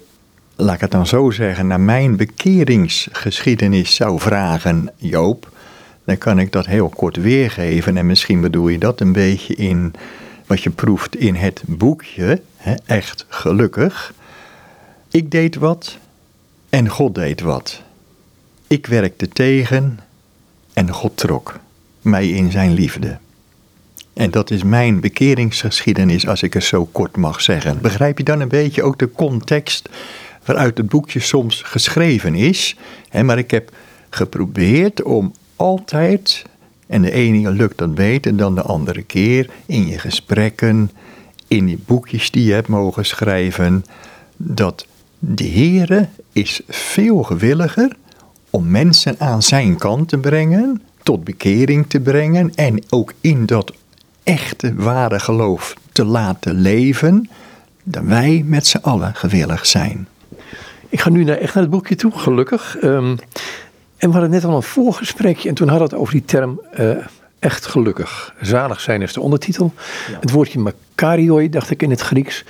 laat 0.56 0.76
ik 0.76 0.82
het 0.82 0.92
dan 0.92 1.08
zo 1.08 1.30
zeggen, 1.30 1.68
naar 1.68 1.80
mijn 1.80 2.16
bekeringsgeschiedenis 2.16 3.96
zou 3.96 4.20
vragen, 4.20 4.90
Joop, 4.96 5.52
dan 6.06 6.18
kan 6.18 6.40
ik 6.40 6.52
dat 6.52 6.66
heel 6.66 6.90
kort 6.90 7.16
weergeven. 7.16 7.98
En 7.98 8.06
misschien 8.06 8.42
bedoel 8.42 8.68
je 8.68 8.78
dat 8.78 9.02
een 9.02 9.12
beetje 9.12 9.56
in 9.56 9.94
wat 10.46 10.62
je 10.62 10.70
proeft 10.70 11.16
in 11.16 11.36
het 11.36 11.64
boekje, 11.66 12.42
hè? 12.56 12.74
echt 12.86 13.26
gelukkig. 13.30 14.14
Ik 15.12 15.32
deed 15.32 15.56
wat 15.56 15.98
en 16.70 16.90
God 16.90 17.16
deed 17.16 17.42
wat. 17.42 17.82
Ik 18.68 18.86
werkte 18.86 19.28
tegen 19.28 20.00
en 20.74 20.92
God 20.92 21.18
trok 21.18 21.60
mij 22.02 22.30
in 22.30 22.52
zijn 22.52 22.74
liefde. 22.74 23.18
En 24.14 24.32
dat 24.32 24.52
is 24.52 24.64
mijn 24.64 25.00
bekeringsgeschiedenis, 25.00 26.28
als 26.28 26.44
ik 26.44 26.54
het 26.54 26.64
zo 26.64 26.86
kort 26.86 27.18
mag 27.18 27.42
zeggen. 27.42 27.82
Begrijp 27.82 28.18
je 28.18 28.24
dan 28.24 28.40
een 28.40 28.48
beetje 28.48 28.84
ook 28.84 29.00
de 29.00 29.12
context 29.12 29.90
waaruit 30.46 30.78
het 30.78 30.90
boekje 30.90 31.20
soms 31.20 31.62
geschreven 31.62 32.36
is? 32.36 32.76
maar 33.24 33.38
ik 33.38 33.52
heb 33.52 33.72
geprobeerd 34.10 35.04
om 35.04 35.34
altijd, 35.56 36.46
en 36.88 37.02
de 37.02 37.12
ene 37.12 37.52
lukt 37.52 37.78
dat 37.78 37.96
beter 37.96 38.36
dan 38.36 38.56
de 38.56 38.62
andere 38.62 39.04
keer, 39.04 39.50
in 39.66 39.88
je 39.88 40.00
gesprekken, 40.00 40.92
in 41.48 41.66
die 41.66 41.84
boekjes 41.86 42.32
die 42.32 42.46
je 42.46 42.54
hebt 42.54 42.68
mogen 42.68 43.06
schrijven, 43.06 43.86
dat 44.38 44.86
de 45.20 45.48
Heere 45.48 46.08
is 46.32 46.62
veel 46.68 47.24
gewilliger 47.24 47.96
om 48.50 48.72
mensen 48.72 49.16
aan 49.20 49.44
zijn 49.44 49.78
kant 49.78 50.10
te 50.10 50.18
brengen, 50.18 50.82
tot 51.04 51.24
bekering 51.24 51.86
te 51.88 52.00
brengen 52.00 52.52
en 52.56 52.84
ook 52.90 53.14
in 53.22 53.46
dat 53.46 53.74
echte 54.24 54.74
ware 54.76 55.20
geloof 55.20 55.76
te 55.92 56.06
laten 56.06 56.54
leven, 56.62 57.30
dan 57.84 58.08
wij 58.08 58.44
met 58.46 58.68
z'n 58.68 58.78
allen 58.82 59.16
gewillig 59.16 59.66
zijn. 59.66 60.08
Ik 60.90 61.02
ga 61.02 61.10
nu 61.10 61.24
naar, 61.24 61.38
echt 61.38 61.54
naar 61.54 61.64
het 61.64 61.72
boekje 61.72 61.96
toe, 61.96 62.12
gelukkig. 62.12 62.78
Um, 62.84 63.18
en 64.04 64.10
we 64.10 64.16
hadden 64.16 64.30
net 64.32 64.44
al 64.44 64.56
een 64.56 64.64
voorgesprekje 64.64 65.50
en 65.50 65.56
toen 65.56 65.68
hadden 65.68 65.88
we 65.88 65.94
het 65.94 66.02
over 66.02 66.14
die 66.14 66.26
term 66.26 66.62
uh, 66.80 66.98
echt 67.40 67.66
gelukkig. 67.66 68.36
Zalig 68.42 68.80
zijn 68.80 69.02
is 69.02 69.14
de 69.14 69.22
ondertitel. 69.22 69.74
Het 70.20 70.32
woordje 70.32 70.60
makarioi, 70.60 71.50
dacht 71.50 71.70
ik 71.70 71.82
in 71.82 71.90
het 71.90 72.02
Grieks. 72.02 72.44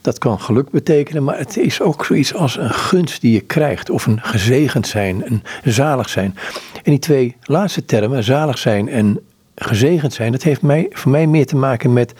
Dat 0.00 0.18
kan 0.18 0.40
geluk 0.40 0.70
betekenen, 0.70 1.24
maar 1.24 1.38
het 1.38 1.56
is 1.56 1.80
ook 1.80 2.04
zoiets 2.04 2.34
als 2.34 2.56
een 2.56 2.72
gunst 2.72 3.20
die 3.20 3.32
je 3.32 3.40
krijgt. 3.40 3.90
Of 3.90 4.06
een 4.06 4.20
gezegend 4.22 4.86
zijn, 4.86 5.22
een 5.26 5.42
zalig 5.64 6.08
zijn. 6.08 6.36
En 6.74 6.90
die 6.90 6.98
twee 6.98 7.36
laatste 7.42 7.84
termen, 7.84 8.24
zalig 8.24 8.58
zijn 8.58 8.88
en 8.88 9.20
gezegend 9.54 10.12
zijn, 10.12 10.32
dat 10.32 10.42
heeft 10.42 10.62
mij, 10.62 10.86
voor 10.90 11.10
mij 11.10 11.26
meer 11.26 11.46
te 11.46 11.56
maken 11.56 11.92
met 11.92 12.12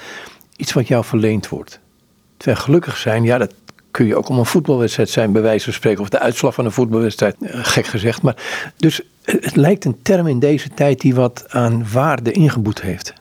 iets 0.57 0.73
wat 0.73 0.89
jou 0.89 1.05
verleend 1.05 1.49
wordt. 1.49 1.81
Terwijl 2.37 2.61
gelukkig 2.61 2.97
zijn, 2.97 3.25
ja, 3.25 3.39
dat 3.39 3.55
kun 3.93 4.07
je 4.07 4.17
ook 4.17 4.29
om 4.29 4.39
een 4.39 4.47
voetbalwedstrijd 4.47 5.11
zijn, 5.11 5.33
bij 5.33 5.43
wijze 5.43 5.65
van 5.65 5.73
spreken, 5.73 6.03
of 6.03 6.09
de 6.09 6.19
uitslag 6.19 6.55
van 6.55 6.65
een 6.65 6.73
voetbalwedstrijd, 6.73 7.37
eh, 7.41 7.59
gek 7.63 7.87
gezegd. 7.87 8.23
Maar 8.23 8.37
dus 8.77 9.01
het 9.25 9.57
lijkt 9.57 9.85
een 9.85 9.99
term 10.03 10.27
in 10.27 10.39
deze 10.39 10.69
tijd 10.75 11.01
die 11.01 11.15
wat 11.15 11.45
aan 11.49 11.87
waarde 11.93 12.33
ingeboet 12.33 12.83
heeft. 12.83 13.13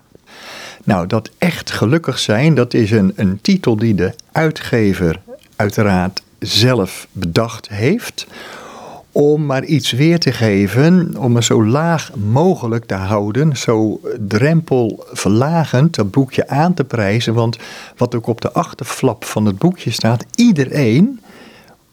Nou, 0.84 1.08
dat 1.08 1.30
echt 1.38 1.72
gelukkig 1.72 2.20
zijn, 2.20 2.56
dat 2.56 2.74
is 2.74 2.92
een, 2.92 3.14
een 3.16 3.40
titel 3.42 3.76
die 3.76 3.96
de 3.96 4.14
uitgever 4.32 5.20
uiteraard 5.56 6.22
zelf 6.40 7.08
bedacht 7.12 7.70
heeft. 7.70 8.28
Om 9.12 9.46
maar 9.46 9.64
iets 9.64 9.92
weer 9.92 10.20
te 10.20 10.32
geven, 10.32 11.18
om 11.18 11.36
het 11.36 11.44
zo 11.44 11.66
laag 11.66 12.12
mogelijk 12.16 12.86
te 12.86 12.94
houden, 12.94 13.58
zo 13.58 14.00
drempelverlagend 14.28 15.96
dat 15.96 16.12
boekje 16.12 16.48
aan 16.48 16.74
te 16.74 16.84
prijzen. 16.84 17.34
Want 17.34 17.58
wat 17.98 18.16
ook 18.16 18.28
op 18.28 18.42
de 18.42 18.52
achterflap 18.52 19.26
van 19.26 19.46
het 19.46 19.58
boekje 19.58 19.92
staat, 19.92 20.26
iedereen, 20.36 21.20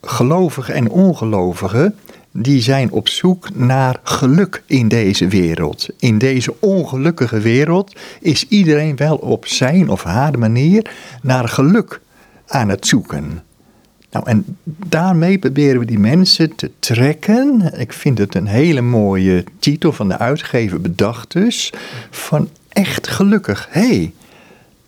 gelovige 0.02 0.72
en 0.72 0.90
ongelovige, 0.90 1.92
die 2.32 2.62
zijn 2.62 2.92
op 2.92 3.08
zoek 3.08 3.54
naar 3.54 4.00
geluk 4.02 4.62
in 4.66 4.88
deze 4.88 5.28
wereld. 5.28 5.88
In 5.98 6.18
deze 6.18 6.54
ongelukkige 6.60 7.40
wereld 7.40 7.92
is 8.20 8.48
iedereen 8.48 8.96
wel 8.96 9.16
op 9.16 9.46
zijn 9.46 9.88
of 9.88 10.02
haar 10.02 10.38
manier 10.38 10.90
naar 11.22 11.48
geluk 11.48 12.00
aan 12.46 12.68
het 12.68 12.87
zoeken. 12.87 13.42
Nou, 14.18 14.30
en 14.30 14.56
daarmee 14.64 15.38
proberen 15.38 15.80
we 15.80 15.87
die 15.87 15.98
mensen 15.98 16.54
te 16.54 16.70
trekken. 16.78 17.72
Ik 17.80 17.92
vind 17.92 18.18
het 18.18 18.34
een 18.34 18.46
hele 18.46 18.80
mooie 18.80 19.44
titel 19.58 19.92
van 19.92 20.08
de 20.08 20.18
uitgever 20.18 20.80
bedacht 20.80 21.32
dus. 21.32 21.72
Van 22.10 22.48
echt 22.68 23.08
gelukkig. 23.08 23.68
Hey, 23.70 24.12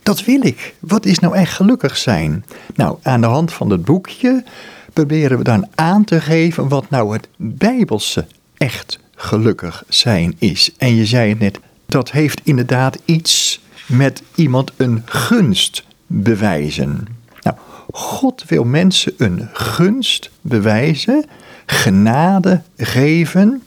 dat 0.02 0.25
wil 0.25 0.46
ik. 0.46 0.75
Wat 0.78 1.06
is 1.06 1.18
nou 1.18 1.34
echt 1.34 1.52
gelukkig 1.52 1.96
zijn? 1.96 2.44
Nou, 2.75 2.99
aan 3.02 3.20
de 3.20 3.26
hand 3.26 3.52
van 3.52 3.70
het 3.70 3.84
boekje 3.84 4.44
proberen 4.92 5.38
we 5.38 5.44
dan 5.44 5.66
aan 5.75 6.04
te 6.04 6.20
geven 6.20 6.68
wat 6.68 6.90
nou 6.90 7.12
het 7.12 7.28
bijbelse 7.37 8.26
echt 8.56 8.99
gelukkig 9.14 9.84
zijn 9.88 10.34
is. 10.38 10.72
En 10.78 10.94
je 10.94 11.06
zei 11.06 11.28
het 11.28 11.38
net, 11.38 11.60
dat 11.87 12.10
heeft 12.10 12.40
inderdaad 12.44 12.99
iets 13.04 13.60
met 13.87 14.22
iemand 14.34 14.72
een 14.76 15.02
gunst 15.04 15.84
bewijzen. 16.06 17.06
God 18.00 18.45
wil 18.47 18.64
mensen 18.64 19.12
een 19.16 19.49
gunst 19.52 20.30
bewijzen, 20.40 21.25
genade 21.66 22.62
geven, 22.76 23.62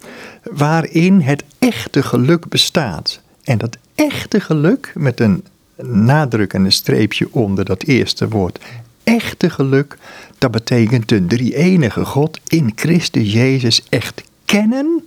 waarin 0.52 1.22
het 1.22 1.44
echte 1.60 2.04
geluk 2.04 2.48
bestaat. 2.50 3.22
En 3.44 3.58
dat 3.58 3.78
echte 3.96 4.40
geluk, 4.40 4.92
met 4.96 5.20
een 5.20 5.46
nadruk 5.82 6.54
en 6.54 6.66
een 6.66 6.72
streepje 6.72 7.28
onder 7.32 7.66
dat 7.66 7.84
eerste 7.84 8.28
woord, 8.28 8.60
echte 9.04 9.50
geluk, 9.50 9.98
dat 10.38 10.52
betekent 10.52 11.10
de 11.10 11.26
drie-enige 11.26 12.06
God 12.06 12.40
in 12.48 12.72
Christus 12.76 13.34
Jezus 13.34 13.84
echt 13.90 14.24
kennen 14.46 15.04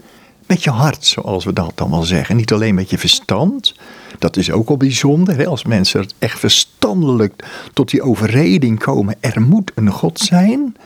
met 0.47 0.65
je 0.65 0.71
hart, 0.71 1.05
zoals 1.05 1.45
we 1.45 1.53
dat 1.53 1.73
dan 1.75 1.91
wel 1.91 2.03
zeggen. 2.03 2.37
Niet 2.37 2.53
alleen 2.53 2.75
met 2.75 2.91
je 2.91 2.99
verstand. 2.99 3.75
Dat 4.19 4.37
is 4.37 4.51
ook 4.51 4.69
al 4.69 4.77
bijzonder, 4.77 5.37
hè? 5.37 5.47
als 5.47 5.65
mensen 5.65 6.09
echt 6.19 6.39
verstandelijk 6.39 7.45
tot 7.73 7.91
die 7.91 8.03
overreding 8.03 8.79
komen. 8.79 9.17
Er 9.21 9.41
moet 9.41 9.73
een 9.75 9.91
God 9.91 10.19
zijn, 10.19 10.77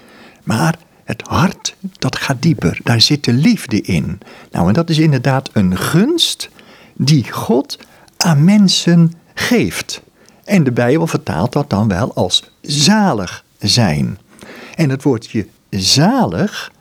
maar 0.42 0.78
het 1.04 1.22
hart, 1.22 1.76
dat 1.98 2.16
gaat 2.16 2.42
dieper. 2.42 2.78
Daar 2.82 3.00
zit 3.00 3.24
de 3.24 3.32
liefde 3.32 3.80
in. 3.80 4.20
Nou, 4.50 4.68
en 4.68 4.74
dat 4.74 4.90
is 4.90 4.98
inderdaad 4.98 5.50
een 5.52 5.76
gunst 5.76 6.48
die 6.94 7.32
God 7.32 7.78
aan 8.16 8.44
mensen 8.44 9.12
geeft. 9.34 10.02
En 10.44 10.64
de 10.64 10.72
Bijbel 10.72 11.06
vertaalt 11.06 11.52
dat 11.52 11.70
dan 11.70 11.88
wel 11.88 12.14
als 12.14 12.50
zalig 12.60 13.44
zijn. 13.58 14.18
En 14.74 14.90
het 14.90 15.02
woordje 15.02 15.46
zalig, 15.70 16.72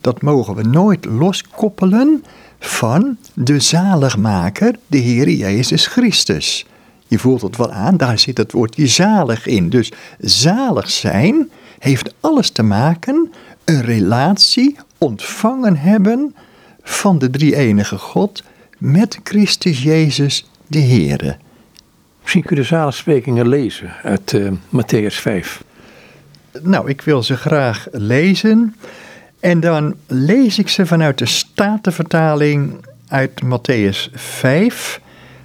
dat 0.00 0.22
mogen 0.22 0.54
we 0.54 0.62
nooit 0.62 1.04
loskoppelen 1.04 2.24
van 2.58 3.16
de 3.34 3.60
zaligmaker, 3.60 4.74
de 4.86 4.98
Heer 4.98 5.30
Jezus 5.30 5.86
Christus. 5.86 6.66
Je 7.06 7.18
voelt 7.18 7.42
het 7.42 7.56
wel 7.56 7.72
aan, 7.72 7.96
daar 7.96 8.18
zit 8.18 8.38
het 8.38 8.52
woordje 8.52 8.86
zalig 8.86 9.46
in. 9.46 9.68
Dus 9.68 9.92
zalig 10.18 10.90
zijn 10.90 11.50
heeft 11.78 12.14
alles 12.20 12.50
te 12.50 12.62
maken, 12.62 13.32
een 13.64 13.82
relatie 13.82 14.76
ontvangen 14.98 15.76
hebben 15.76 16.34
van 16.82 17.18
de 17.18 17.30
drie-enige 17.30 17.98
God 17.98 18.42
met 18.78 19.20
Christus 19.22 19.82
Jezus 19.82 20.50
de 20.66 20.78
Heer. 20.78 21.38
Misschien 22.20 22.42
kun 22.42 22.56
je 22.56 22.62
de 22.62 22.68
zaligsprekingen 22.68 23.48
lezen 23.48 23.92
uit 24.02 24.32
uh, 24.32 24.50
Matthäus 24.50 25.14
5. 25.14 25.62
Nou, 26.62 26.88
ik 26.88 27.02
wil 27.02 27.22
ze 27.22 27.36
graag 27.36 27.86
lezen. 27.90 28.74
En 29.40 29.60
dan 29.60 29.94
lees 30.06 30.58
ik 30.58 30.68
ze 30.68 30.86
vanuit 30.86 31.18
de 31.18 31.26
Statenvertaling 31.26 32.72
uit 33.08 33.32
Matthäus 33.44 34.10
5, 34.14 35.00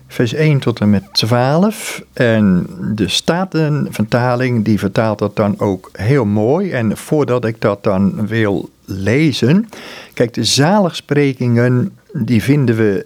vers 0.08 0.34
1 0.34 0.60
tot 0.60 0.80
en 0.80 0.90
met 0.90 1.04
12. 1.12 2.04
En 2.14 2.68
de 2.96 3.08
Statenvertaling 3.08 4.66
die 4.66 4.80
vertaalt 4.80 5.20
dat 5.20 5.36
dan 5.36 5.60
ook 5.60 5.90
heel 5.94 6.26
mooi. 6.26 6.72
En 6.72 6.98
voordat 6.98 7.46
ik 7.46 7.62
dat 7.62 7.84
dan 7.84 8.28
wil 8.28 8.70
lezen, 8.86 9.70
kijk, 10.14 10.34
de 10.34 10.44
zaligsprekingen 10.44 11.98
die 12.14 12.44
vinden 12.44 12.76
we 12.76 13.06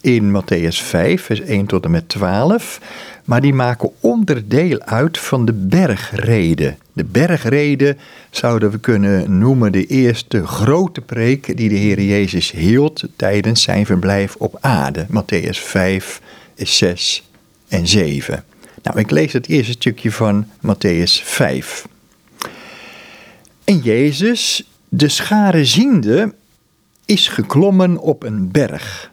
in 0.00 0.42
Matthäus 0.42 0.82
5, 0.82 1.22
vers 1.22 1.40
1 1.40 1.66
tot 1.66 1.84
en 1.84 1.90
met 1.90 2.08
12 2.08 2.80
maar 3.24 3.40
die 3.40 3.54
maken 3.54 3.90
onderdeel 4.00 4.80
uit 4.80 5.18
van 5.18 5.44
de 5.44 5.52
bergrede. 5.52 6.74
De 6.94 7.04
bergrede 7.04 7.96
zouden 8.30 8.70
we 8.70 8.78
kunnen 8.78 9.38
noemen 9.38 9.72
de 9.72 9.86
eerste 9.86 10.46
grote 10.46 11.00
preek 11.00 11.56
die 11.56 11.68
de 11.68 11.74
Heer 11.74 12.00
Jezus 12.00 12.50
hield 12.50 13.04
tijdens 13.16 13.62
zijn 13.62 13.86
verblijf 13.86 14.34
op 14.34 14.58
aarde. 14.60 15.06
Matthäus 15.10 15.58
5, 15.58 16.20
6 16.56 17.28
en 17.68 17.86
7. 17.86 18.44
Nou, 18.82 18.98
ik 18.98 19.10
lees 19.10 19.32
het 19.32 19.48
eerste 19.48 19.72
stukje 19.72 20.12
van 20.12 20.46
Matthäus 20.46 21.22
5. 21.22 21.86
En 23.64 23.78
Jezus, 23.78 24.68
de 24.88 25.08
schare 25.08 25.64
ziende, 25.64 26.34
is 27.04 27.28
geklommen 27.28 27.98
op 27.98 28.22
een 28.22 28.50
berg. 28.50 29.12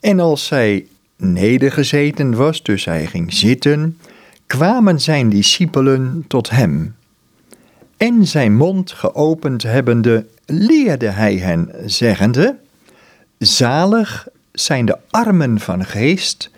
En 0.00 0.20
als 0.20 0.46
zij 0.46 0.86
nedergezeten 1.16 2.34
was, 2.34 2.62
dus 2.62 2.84
hij 2.84 3.06
ging 3.06 3.32
zitten, 3.32 3.98
kwamen 4.46 5.00
zijn 5.00 5.28
discipelen 5.28 6.24
tot 6.28 6.50
hem. 6.50 6.94
En 7.96 8.26
zijn 8.26 8.56
mond 8.56 8.92
geopend 8.92 9.62
hebbende, 9.62 10.26
leerde 10.46 11.08
hij 11.08 11.36
hen, 11.36 11.70
zeggende: 11.86 12.56
Zalig 13.38 14.28
zijn 14.52 14.86
de 14.86 14.98
armen 15.10 15.60
van 15.60 15.84
geest, 15.84 16.50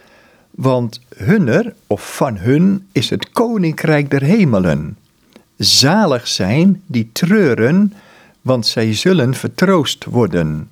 want 0.51 1.01
hunner 1.17 1.75
of 1.87 2.17
van 2.17 2.37
hun 2.37 2.87
is 2.93 3.11
het 3.11 3.31
koninkrijk 3.31 4.11
der 4.11 4.23
hemelen. 4.23 4.97
Zalig 5.57 6.29
zijn 6.29 6.83
die 6.87 7.11
treuren, 7.13 7.93
want 8.43 8.67
zij 8.67 8.95
zullen 8.95 9.35
vertroost 9.35 10.05
worden. 10.05 10.71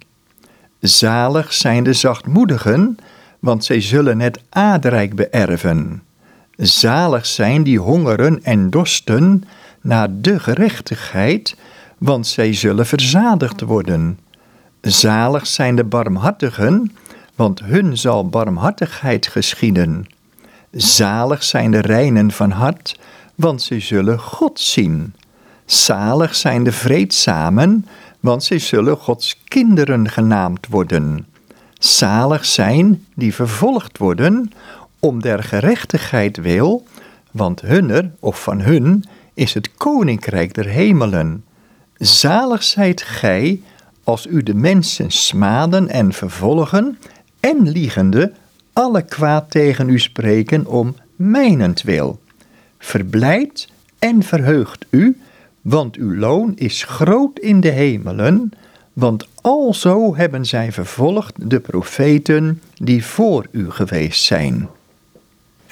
Zalig 0.80 1.52
zijn 1.52 1.84
de 1.84 1.92
zachtmoedigen, 1.92 2.96
want 3.38 3.64
zij 3.64 3.80
zullen 3.80 4.20
het 4.20 4.40
aardrijk 4.48 5.14
beërven. 5.14 6.02
Zalig 6.56 7.26
zijn 7.26 7.62
die 7.62 7.78
hongeren 7.78 8.44
en 8.44 8.70
dorsten 8.70 9.44
naar 9.80 10.08
de 10.20 10.38
gerechtigheid, 10.38 11.56
want 11.98 12.26
zij 12.26 12.54
zullen 12.54 12.86
verzadigd 12.86 13.60
worden. 13.60 14.18
Zalig 14.80 15.46
zijn 15.46 15.76
de 15.76 15.84
barmhartigen, 15.84 16.92
want 17.34 17.60
hun 17.60 17.98
zal 17.98 18.28
barmhartigheid 18.28 19.26
geschieden. 19.26 20.06
Zalig 20.70 21.42
zijn 21.42 21.70
de 21.70 21.80
reinen 21.80 22.30
van 22.30 22.50
hart, 22.50 22.98
want 23.34 23.62
zij 23.62 23.80
zullen 23.80 24.18
God 24.18 24.60
zien. 24.60 25.14
Zalig 25.64 26.34
zijn 26.34 26.64
de 26.64 26.72
vreedzamen, 26.72 27.86
want 28.20 28.44
zij 28.44 28.58
zullen 28.58 28.96
Gods 28.96 29.40
kinderen 29.44 30.08
genaamd 30.08 30.66
worden. 30.66 31.26
Zalig 31.78 32.44
zijn 32.44 33.04
die 33.14 33.34
vervolgd 33.34 33.98
worden 33.98 34.52
om 35.04 35.22
der 35.22 35.42
gerechtigheid 35.42 36.36
wil, 36.36 36.86
want 37.30 37.60
hunner 37.60 38.10
of 38.20 38.42
van 38.42 38.60
hun 38.60 39.04
is 39.34 39.54
het 39.54 39.74
koninkrijk 39.74 40.54
der 40.54 40.66
hemelen. 40.66 41.44
Zalig 41.96 42.62
zijt 42.62 43.02
gij 43.02 43.60
als 44.04 44.26
u 44.26 44.42
de 44.42 44.54
mensen 44.54 45.10
smaden 45.10 45.88
en 45.88 46.12
vervolgen 46.12 46.98
en 47.40 47.68
liegende 47.68 48.32
alle 48.72 49.02
kwaad 49.02 49.50
tegen 49.50 49.88
u 49.88 49.98
spreken 49.98 50.66
om 50.66 50.96
mijnentwil. 51.16 52.20
Verblijd 52.78 53.68
en 53.98 54.22
verheugt 54.22 54.86
u, 54.90 55.20
want 55.60 55.96
uw 55.96 56.14
loon 56.16 56.52
is 56.56 56.84
groot 56.84 57.38
in 57.38 57.60
de 57.60 57.70
hemelen, 57.70 58.50
want 58.92 59.28
alzo 59.40 60.16
hebben 60.16 60.46
zij 60.46 60.72
vervolgd 60.72 61.50
de 61.50 61.60
profeten 61.60 62.60
die 62.74 63.04
voor 63.04 63.46
u 63.50 63.70
geweest 63.70 64.24
zijn. 64.24 64.68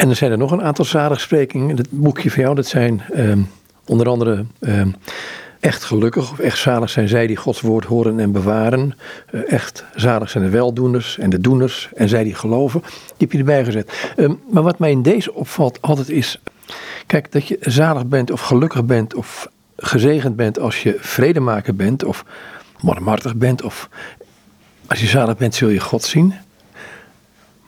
En 0.03 0.09
er 0.09 0.17
zijn 0.17 0.31
er 0.31 0.39
nog 0.39 0.51
een 0.51 0.63
aantal 0.63 0.85
zaligsprekingen. 0.85 1.77
Het 1.77 1.89
boekje 1.91 2.31
van 2.31 2.43
jou, 2.43 2.55
dat 2.55 2.67
zijn 2.67 3.03
ehm, 3.13 3.41
onder 3.85 4.09
andere 4.09 4.45
ehm, 4.61 4.91
echt 5.61 5.85
gelukkig 5.85 6.33
of 6.33 6.39
echt 6.39 6.59
zalig 6.59 6.91
zijn 6.91 7.09
zij 7.09 7.27
die 7.27 7.37
Gods 7.37 7.61
woord 7.61 7.85
horen 7.85 8.21
en 8.21 8.33
bewaren. 8.33 8.99
Eh, 9.31 9.53
echt 9.53 9.85
zalig 9.95 10.31
zijn 10.31 10.45
de 10.45 10.51
weldoeners 10.51 11.19
en 11.19 11.31
de 11.31 11.41
doeners 11.41 11.89
en 11.95 12.09
zij 12.09 12.25
die 12.25 12.35
geloven. 12.35 12.81
Die 12.81 13.15
heb 13.19 13.33
je 13.33 13.39
erbij 13.39 13.65
gezet. 13.65 14.13
Ehm, 14.17 14.35
maar 14.51 14.63
wat 14.63 14.79
mij 14.79 14.91
in 14.91 15.03
deze 15.03 15.35
opvalt 15.35 15.83
altijd 15.83 16.09
is, 16.09 16.41
kijk, 17.07 17.33
dat 17.33 17.47
je 17.47 17.57
zalig 17.61 18.07
bent 18.07 18.31
of 18.31 18.41
gelukkig 18.41 18.85
bent 18.85 19.15
of 19.15 19.49
gezegend 19.77 20.37
bent 20.37 20.59
als 20.59 20.83
je 20.83 20.97
vredemaker 21.01 21.75
bent 21.75 22.05
of 22.05 22.25
barmhartig 22.81 23.37
bent 23.37 23.63
of 23.63 23.89
als 24.87 25.01
je 25.01 25.07
zalig 25.07 25.37
bent 25.37 25.55
zul 25.55 25.69
je 25.69 25.81
God 25.81 26.05
zien. 26.05 26.35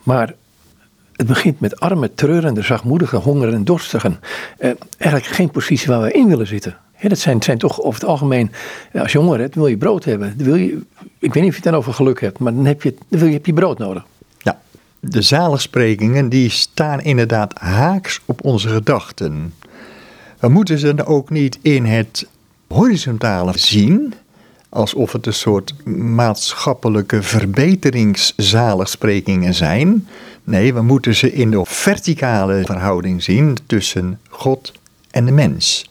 Maar 0.03 0.33
het 1.15 1.27
begint 1.27 1.59
met 1.59 1.79
arme, 1.79 2.13
treurende, 2.13 2.61
zachtmoedige, 2.61 3.15
honger 3.15 3.53
en 3.53 3.63
dorstigen. 3.63 4.19
Eh, 4.57 4.71
eigenlijk 4.97 5.31
geen 5.31 5.51
positie 5.51 5.87
waar 5.87 6.01
we 6.01 6.11
in 6.11 6.27
willen 6.27 6.47
zitten. 6.47 6.77
dat 7.01 7.19
zijn, 7.19 7.43
zijn 7.43 7.57
toch 7.57 7.81
over 7.81 7.99
het 7.99 8.09
algemeen, 8.09 8.51
eh, 8.91 9.01
als 9.01 9.11
je 9.11 9.17
honger 9.17 9.39
hebt, 9.39 9.55
wil 9.55 9.67
je 9.67 9.77
brood 9.77 10.03
hebben. 10.03 10.33
wil 10.37 10.55
je, 10.55 10.81
ik 11.19 11.33
weet 11.33 11.43
niet 11.43 11.51
of 11.51 11.57
je 11.57 11.61
het 11.61 11.63
dan 11.63 11.75
over 11.75 11.93
geluk 11.93 12.21
hebt, 12.21 12.39
maar 12.39 12.53
dan 12.53 12.65
heb 12.65 12.81
je, 12.81 12.95
dan 13.07 13.19
wil 13.19 13.27
je, 13.27 13.33
heb 13.33 13.45
je 13.45 13.53
brood 13.53 13.77
nodig. 13.77 14.05
Ja, 14.37 14.59
de 14.99 15.21
zaligsprekingen 15.21 16.29
die 16.29 16.49
staan 16.49 17.01
inderdaad 17.01 17.59
haaks 17.59 18.21
op 18.25 18.43
onze 18.43 18.69
gedachten. 18.69 19.53
We 20.39 20.47
moeten 20.47 20.79
ze 20.79 21.05
ook 21.05 21.29
niet 21.29 21.59
in 21.61 21.85
het 21.85 22.27
horizontale 22.67 23.57
zien, 23.57 24.13
alsof 24.69 25.11
het 25.11 25.25
een 25.25 25.33
soort 25.33 25.73
maatschappelijke 25.95 27.21
verbeteringszaligsprekingen 27.21 29.53
zijn. 29.53 30.07
Nee, 30.47 30.73
we 30.73 30.81
moeten 30.81 31.15
ze 31.15 31.33
in 31.33 31.51
de 31.51 31.61
verticale 31.63 32.63
verhouding 32.65 33.23
zien 33.23 33.57
tussen 33.65 34.19
God 34.29 34.71
en 35.11 35.25
de 35.25 35.31
mens. 35.31 35.89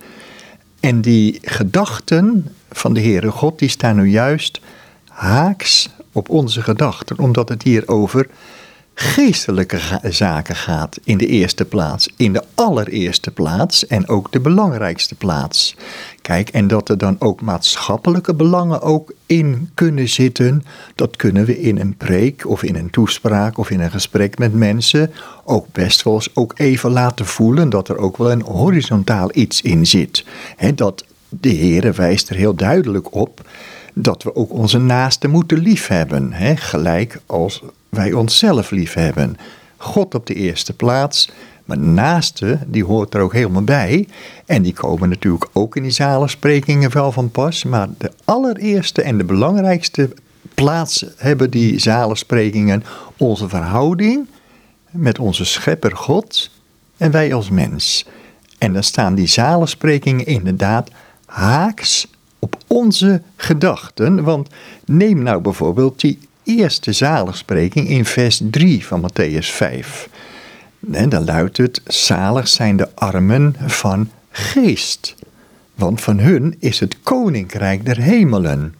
En 0.80 1.00
die 1.00 1.38
gedachten 1.42 2.54
van 2.70 2.94
de 2.94 3.00
Heere 3.00 3.30
God, 3.30 3.58
die 3.58 3.68
staan 3.68 3.96
nu 3.96 4.08
juist 4.08 4.60
haaks 5.08 5.88
op 6.12 6.28
onze 6.28 6.62
gedachten, 6.62 7.18
omdat 7.18 7.48
het 7.48 7.62
hier 7.62 7.88
over 7.88 8.26
geestelijke 8.94 9.80
zaken 10.02 10.56
gaat 10.56 10.98
in 11.04 11.18
de 11.18 11.26
eerste 11.26 11.64
plaats, 11.64 12.08
in 12.16 12.32
de 12.32 12.42
allereerste 12.54 13.30
plaats 13.30 13.86
en 13.86 14.08
ook 14.08 14.32
de 14.32 14.40
belangrijkste 14.40 15.14
plaats. 15.14 15.76
Kijk, 16.24 16.48
en 16.48 16.66
dat 16.66 16.88
er 16.88 16.98
dan 16.98 17.16
ook 17.18 17.40
maatschappelijke 17.40 18.34
belangen 18.34 18.82
ook 18.82 19.12
in 19.26 19.70
kunnen 19.74 20.08
zitten, 20.08 20.64
dat 20.94 21.16
kunnen 21.16 21.44
we 21.44 21.60
in 21.60 21.78
een 21.78 21.96
preek 21.96 22.48
of 22.48 22.62
in 22.62 22.74
een 22.74 22.90
toespraak 22.90 23.58
of 23.58 23.70
in 23.70 23.80
een 23.80 23.90
gesprek 23.90 24.38
met 24.38 24.54
mensen 24.54 25.12
ook 25.44 25.66
best 25.72 26.02
wel 26.02 26.14
eens 26.14 26.30
ook 26.34 26.52
even 26.56 26.90
laten 26.90 27.26
voelen 27.26 27.70
dat 27.70 27.88
er 27.88 27.96
ook 27.96 28.16
wel 28.16 28.30
een 28.30 28.42
horizontaal 28.42 29.28
iets 29.32 29.62
in 29.62 29.86
zit. 29.86 30.24
dat 30.74 31.04
de 31.28 31.54
Heere 31.54 31.92
wijst 31.92 32.28
er 32.30 32.36
heel 32.36 32.54
duidelijk 32.54 33.14
op 33.14 33.40
dat 33.94 34.22
we 34.22 34.36
ook 34.36 34.52
onze 34.52 34.78
naasten 34.78 35.30
moeten 35.30 35.58
liefhebben, 35.58 36.32
hè, 36.32 36.56
gelijk 36.56 37.20
als 37.26 37.62
wij 37.88 38.12
onszelf 38.12 38.70
liefhebben. 38.70 39.36
God 39.76 40.14
op 40.14 40.26
de 40.26 40.34
eerste 40.34 40.72
plaats, 40.72 41.30
maar 41.64 41.78
naaste, 41.78 42.58
die 42.66 42.84
hoort 42.84 43.14
er 43.14 43.20
ook 43.20 43.32
helemaal 43.32 43.62
bij. 43.62 44.08
En 44.46 44.62
die 44.62 44.72
komen 44.72 45.08
natuurlijk 45.08 45.46
ook 45.52 45.76
in 45.76 45.82
die 45.82 45.90
zalensprekingen 45.90 46.92
wel 46.92 47.12
van 47.12 47.30
pas. 47.30 47.64
Maar 47.64 47.88
de 47.98 48.12
allereerste 48.24 49.02
en 49.02 49.18
de 49.18 49.24
belangrijkste 49.24 50.10
plaats 50.54 51.04
hebben 51.16 51.50
die 51.50 51.78
zalensprekingen 51.78 52.84
onze 53.16 53.48
verhouding 53.48 54.28
met 54.90 55.18
onze 55.18 55.44
schepper 55.44 55.96
God 55.96 56.50
en 56.96 57.10
wij 57.10 57.34
als 57.34 57.50
mens. 57.50 58.06
En 58.58 58.72
dan 58.72 58.82
staan 58.82 59.14
die 59.14 59.26
zalensprekingen 59.26 60.26
inderdaad 60.26 60.90
haaks 61.26 62.06
op 62.38 62.56
onze 62.66 63.22
gedachten. 63.36 64.22
Want 64.22 64.48
neem 64.84 65.22
nou 65.22 65.40
bijvoorbeeld 65.40 66.00
die 66.00 66.18
eerste 66.42 66.92
zaligspreking 66.92 67.88
in 67.88 68.04
vers 68.04 68.40
3 68.50 68.86
van 68.86 69.02
Matthäus 69.10 69.46
5. 69.46 70.08
Dan 70.86 71.24
luidt 71.24 71.56
het: 71.56 71.80
Zalig 71.86 72.48
zijn 72.48 72.76
de 72.76 72.88
armen 72.94 73.54
van 73.66 74.10
geest, 74.30 75.14
want 75.74 76.00
van 76.00 76.18
hun 76.18 76.56
is 76.58 76.80
het 76.80 76.96
koninkrijk 77.02 77.84
der 77.84 77.96
hemelen. 78.00 78.74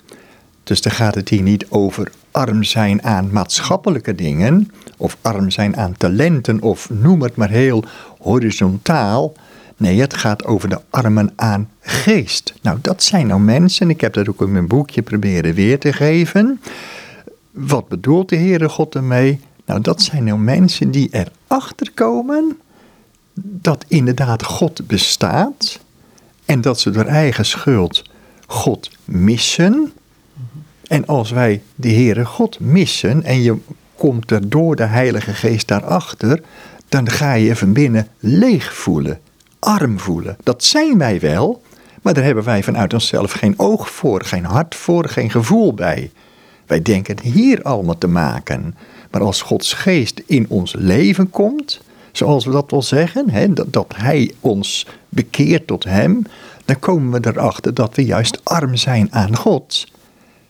Dus 0.65 0.83
dan 0.83 0.93
gaat 0.93 1.15
het 1.15 1.29
hier 1.29 1.43
niet 1.43 1.67
over 1.69 2.11
arm 2.31 2.63
zijn 2.63 3.03
aan 3.03 3.33
maatschappelijke 3.33 4.15
dingen, 4.15 4.71
of 4.97 5.17
arm 5.21 5.51
zijn 5.51 5.77
aan 5.77 5.97
talenten, 5.97 6.63
of 6.63 6.91
noem 6.91 7.23
het 7.23 7.37
maar 7.37 7.51
heel 7.51 7.85
horizontaal. 8.19 9.33
Nee, 9.77 10.01
het 10.01 10.15
gaat 10.15 10.45
over 10.45 10.69
de 10.69 10.81
armen 10.91 11.33
aan 11.37 11.71
geest. 11.81 12.55
Nou, 12.63 12.79
dat 12.81 13.03
zijn 13.03 13.27
nou 13.27 13.41
mensen, 13.41 13.91
ik 13.91 14.01
heb 14.01 14.13
dat 14.13 14.29
ook 14.29 14.41
in 14.41 14.53
mijn 14.53 14.67
boekje 14.67 15.03
proberen 15.03 15.55
weer 15.55 15.79
te 15.79 15.93
geven. 15.93 16.61
Wat 17.51 17.89
bedoelt 17.89 18.29
de 18.29 18.37
Heere 18.37 18.69
God 18.69 18.95
ermee? 18.95 19.41
Nou, 19.65 19.81
dat 19.81 20.03
zijn 20.03 20.25
nou 20.25 20.39
mensen 20.39 20.91
die 20.91 21.09
erachter 21.11 21.93
komen 21.95 22.59
dat 23.35 23.85
inderdaad 23.89 24.43
God 24.43 24.87
bestaat 24.87 25.81
en 26.45 26.61
dat 26.61 26.81
ze 26.81 26.91
door 26.91 27.05
eigen 27.05 27.47
schuld 27.47 28.05
God 28.47 28.91
missen. 29.05 29.93
En 30.87 31.07
als 31.07 31.31
wij 31.31 31.63
de 31.75 31.93
Heere 31.93 32.25
God 32.25 32.61
missen 32.61 33.23
en 33.23 33.43
je 33.43 33.57
komt 33.95 34.31
er 34.31 34.49
door 34.49 34.77
de 34.77 34.85
Heilige 34.85 35.35
Geest 35.35 35.69
daarachter, 35.69 36.43
dan 36.89 37.11
ga 37.11 37.33
je 37.33 37.57
van 37.57 37.73
binnen 37.73 38.09
leeg 38.19 38.75
voelen, 38.75 39.21
arm 39.59 39.99
voelen. 39.99 40.37
Dat 40.43 40.65
zijn 40.65 40.99
wij 40.99 41.21
wel, 41.21 41.63
maar 42.03 42.15
daar 42.15 42.25
hebben 42.25 42.45
wij 42.45 42.63
vanuit 42.63 42.95
onszelf 42.95 43.33
geen 43.33 43.59
oog 43.59 43.91
voor, 43.91 44.25
geen 44.25 44.45
hart 44.45 44.75
voor, 44.75 45.09
geen 45.09 45.31
gevoel 45.31 45.75
bij. 45.75 46.11
Wij 46.67 46.83
denken 46.83 47.21
hier 47.23 47.63
allemaal 47.63 47.99
te 47.99 48.09
maken. 48.09 48.75
Maar 49.15 49.23
als 49.23 49.43
Gods 49.43 49.73
geest 49.73 50.23
in 50.27 50.47
ons 50.49 50.75
leven 50.79 51.31
komt, 51.31 51.81
zoals 52.13 52.45
we 52.45 52.51
dat 52.51 52.71
wel 52.71 52.83
zeggen, 52.83 53.31
hè, 53.31 53.53
dat, 53.53 53.95
Hij 53.97 54.33
ons 54.41 54.87
bekeert 55.09 55.67
tot 55.67 55.85
Hem, 55.85 56.23
dan 56.65 56.79
komen 56.79 57.23
we 57.23 57.29
erachter 57.29 57.75
dat 57.75 57.95
we 57.95 58.05
juist 58.05 58.45
arm 58.45 58.77
zijn 58.77 59.13
aan 59.13 59.37
God. 59.37 59.87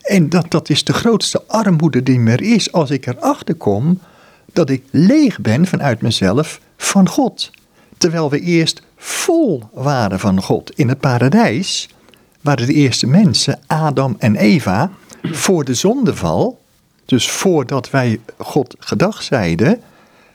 En 0.01 0.29
dat, 0.29 0.51
dat 0.51 0.69
is 0.69 0.85
de 0.85 0.93
grootste 0.93 1.43
armoede 1.47 2.03
die 2.03 2.27
er 2.27 2.43
is 2.43 2.73
als 2.73 2.91
ik 2.91 3.07
erachter 3.07 3.55
kom 3.55 4.01
dat 4.53 4.71
ik 4.71 4.85
leeg 4.91 5.41
ben 5.41 5.67
vanuit 5.67 6.03
mezelf 6.03 6.61
van 6.77 7.09
God. 7.09 7.51
Terwijl 7.99 8.31
we 8.31 8.41
eerst 8.41 8.83
vol 8.97 9.63
waren 9.73 10.21
van 10.21 10.43
God 10.43 10.71
in 10.71 10.89
het 10.89 11.01
paradijs, 11.01 11.89
waren 12.41 12.67
de 12.67 12.73
eerste 12.73 13.07
mensen, 13.07 13.61
Adam 13.67 14.17
en 14.19 14.37
Eva, 14.37 14.91
voor 15.23 15.65
de 15.65 15.75
zondeval, 15.75 16.63
dus 17.05 17.31
voordat 17.31 17.91
wij 17.91 18.21
God 18.39 18.75
gedag 18.79 19.23
zeiden, 19.23 19.81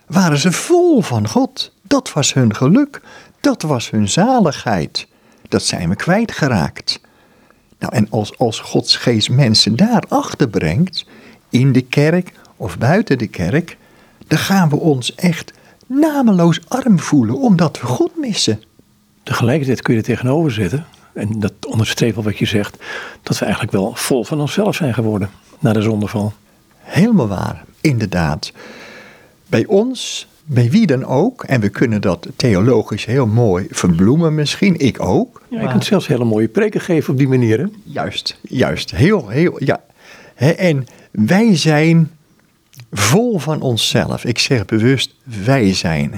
waren 0.08 0.38
ze 0.38 0.52
vol 0.52 1.02
van 1.02 1.28
God. 1.28 1.72
Dat 1.82 2.14
was 2.14 2.34
hun 2.34 2.56
geluk, 2.56 3.02
dat 3.40 3.62
was 3.62 3.90
hun 3.90 4.10
zaligheid. 4.10 5.08
Dat 5.48 5.64
zijn 5.64 5.90
we 5.90 5.96
kwijtgeraakt. 5.96 7.00
Nou, 7.80 7.94
en 7.94 8.08
als, 8.10 8.38
als 8.38 8.60
Gods 8.60 8.96
geest 8.96 9.30
mensen 9.30 9.76
daarachter 9.76 10.50
brengt, 10.50 11.06
in 11.50 11.72
de 11.72 11.82
kerk 11.82 12.32
of 12.56 12.78
buiten 12.78 13.18
de 13.18 13.28
kerk, 13.28 13.78
dan 14.28 14.38
gaan 14.38 14.70
we 14.70 14.76
ons 14.76 15.16
echt 15.16 15.54
nameloos 15.86 16.60
arm 16.68 17.00
voelen 17.00 17.38
omdat 17.38 17.80
we 17.80 17.88
God 17.88 18.12
missen. 18.18 18.64
Tegelijkertijd 19.24 19.82
kun 19.82 19.94
je 19.94 20.00
er 20.00 20.06
tegenover 20.06 20.52
zetten 20.52 20.86
en 21.14 21.40
dat 21.40 21.54
onderstreept 21.68 22.16
wel 22.16 22.24
wat 22.24 22.38
je 22.38 22.46
zegt, 22.46 22.78
dat 23.24 23.38
we 23.38 23.46
eigenlijk 23.46 23.74
wel 23.74 23.96
vol 23.96 24.24
van 24.24 24.40
onszelf 24.40 24.76
zijn 24.76 24.94
geworden 24.94 25.30
na 25.60 25.74
de 25.74 25.82
zondeval. 25.82 26.34
Helemaal 26.90 27.28
waar, 27.28 27.64
inderdaad. 27.82 28.52
Bij 29.48 29.66
ons, 29.66 30.28
bij 30.46 30.70
wie 30.70 30.88
dan 30.88 31.06
ook, 31.06 31.44
en 31.44 31.62
we 31.62 31.70
kunnen 31.70 32.02
dat 32.02 32.28
theologisch 32.36 33.06
heel 33.06 33.28
mooi 33.28 33.68
verbloemen 33.70 34.36
misschien, 34.36 34.80
ik 34.80 35.02
ook. 35.02 35.42
Ja, 35.50 35.62
je 35.62 35.68
kunt 35.68 35.86
zelfs 35.86 36.08
hele 36.08 36.26
mooie 36.26 36.48
preken 36.48 36.82
geven 36.82 37.12
op 37.12 37.18
die 37.18 37.28
manier. 37.28 37.60
Hè? 37.60 37.66
Juist, 37.84 38.40
juist, 38.42 38.92
heel, 38.92 39.28
heel, 39.28 39.64
ja. 39.64 39.82
en 40.36 40.86
wij 41.12 41.56
zijn 41.56 42.12
vol 42.92 43.40
van 43.40 43.62
onszelf. 43.62 44.26
Ik 44.26 44.40
zeg 44.40 44.66
bewust 44.66 45.16
wij 45.24 45.74
zijn. 45.74 46.14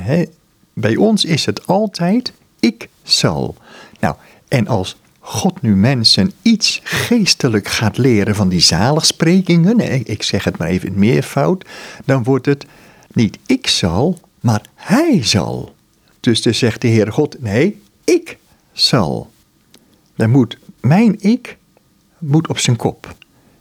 Bij 0.74 0.96
ons 0.96 1.26
is 1.26 1.46
het 1.46 1.68
altijd 1.68 2.34
ik 2.60 2.90
zal. 3.04 3.56
Nou, 4.00 4.16
en 4.48 4.68
als 4.68 4.96
God 5.24 5.62
nu 5.62 5.76
mensen 5.76 6.32
iets 6.42 6.82
geestelijk 6.84 7.68
gaat 7.68 7.98
leren 7.98 8.36
van 8.36 8.50
die 8.50 8.60
zaligsprekingen, 8.60 9.80
ik 10.10 10.24
zeg 10.24 10.44
het 10.44 10.58
maar 10.58 10.68
even 10.68 10.88
in 10.88 11.00
meervoud, 11.00 11.66
dan 12.06 12.24
wordt 12.24 12.46
het 12.46 12.66
Niet 13.14 13.38
ik 13.46 13.68
zal, 13.68 14.20
maar 14.40 14.62
hij 14.76 15.24
zal. 15.24 15.76
Dus 16.20 16.42
dan 16.42 16.54
zegt 16.54 16.82
de 16.82 16.88
Heer 16.88 17.12
God, 17.12 17.42
nee, 17.42 17.82
ik 18.04 18.38
zal. 18.74 19.32
Dan 20.16 20.30
moet 20.30 20.58
mijn 20.80 21.16
ik 21.20 21.58
moet 22.18 22.48
op 22.48 22.58
zijn 22.58 22.76
kop. 22.76 23.16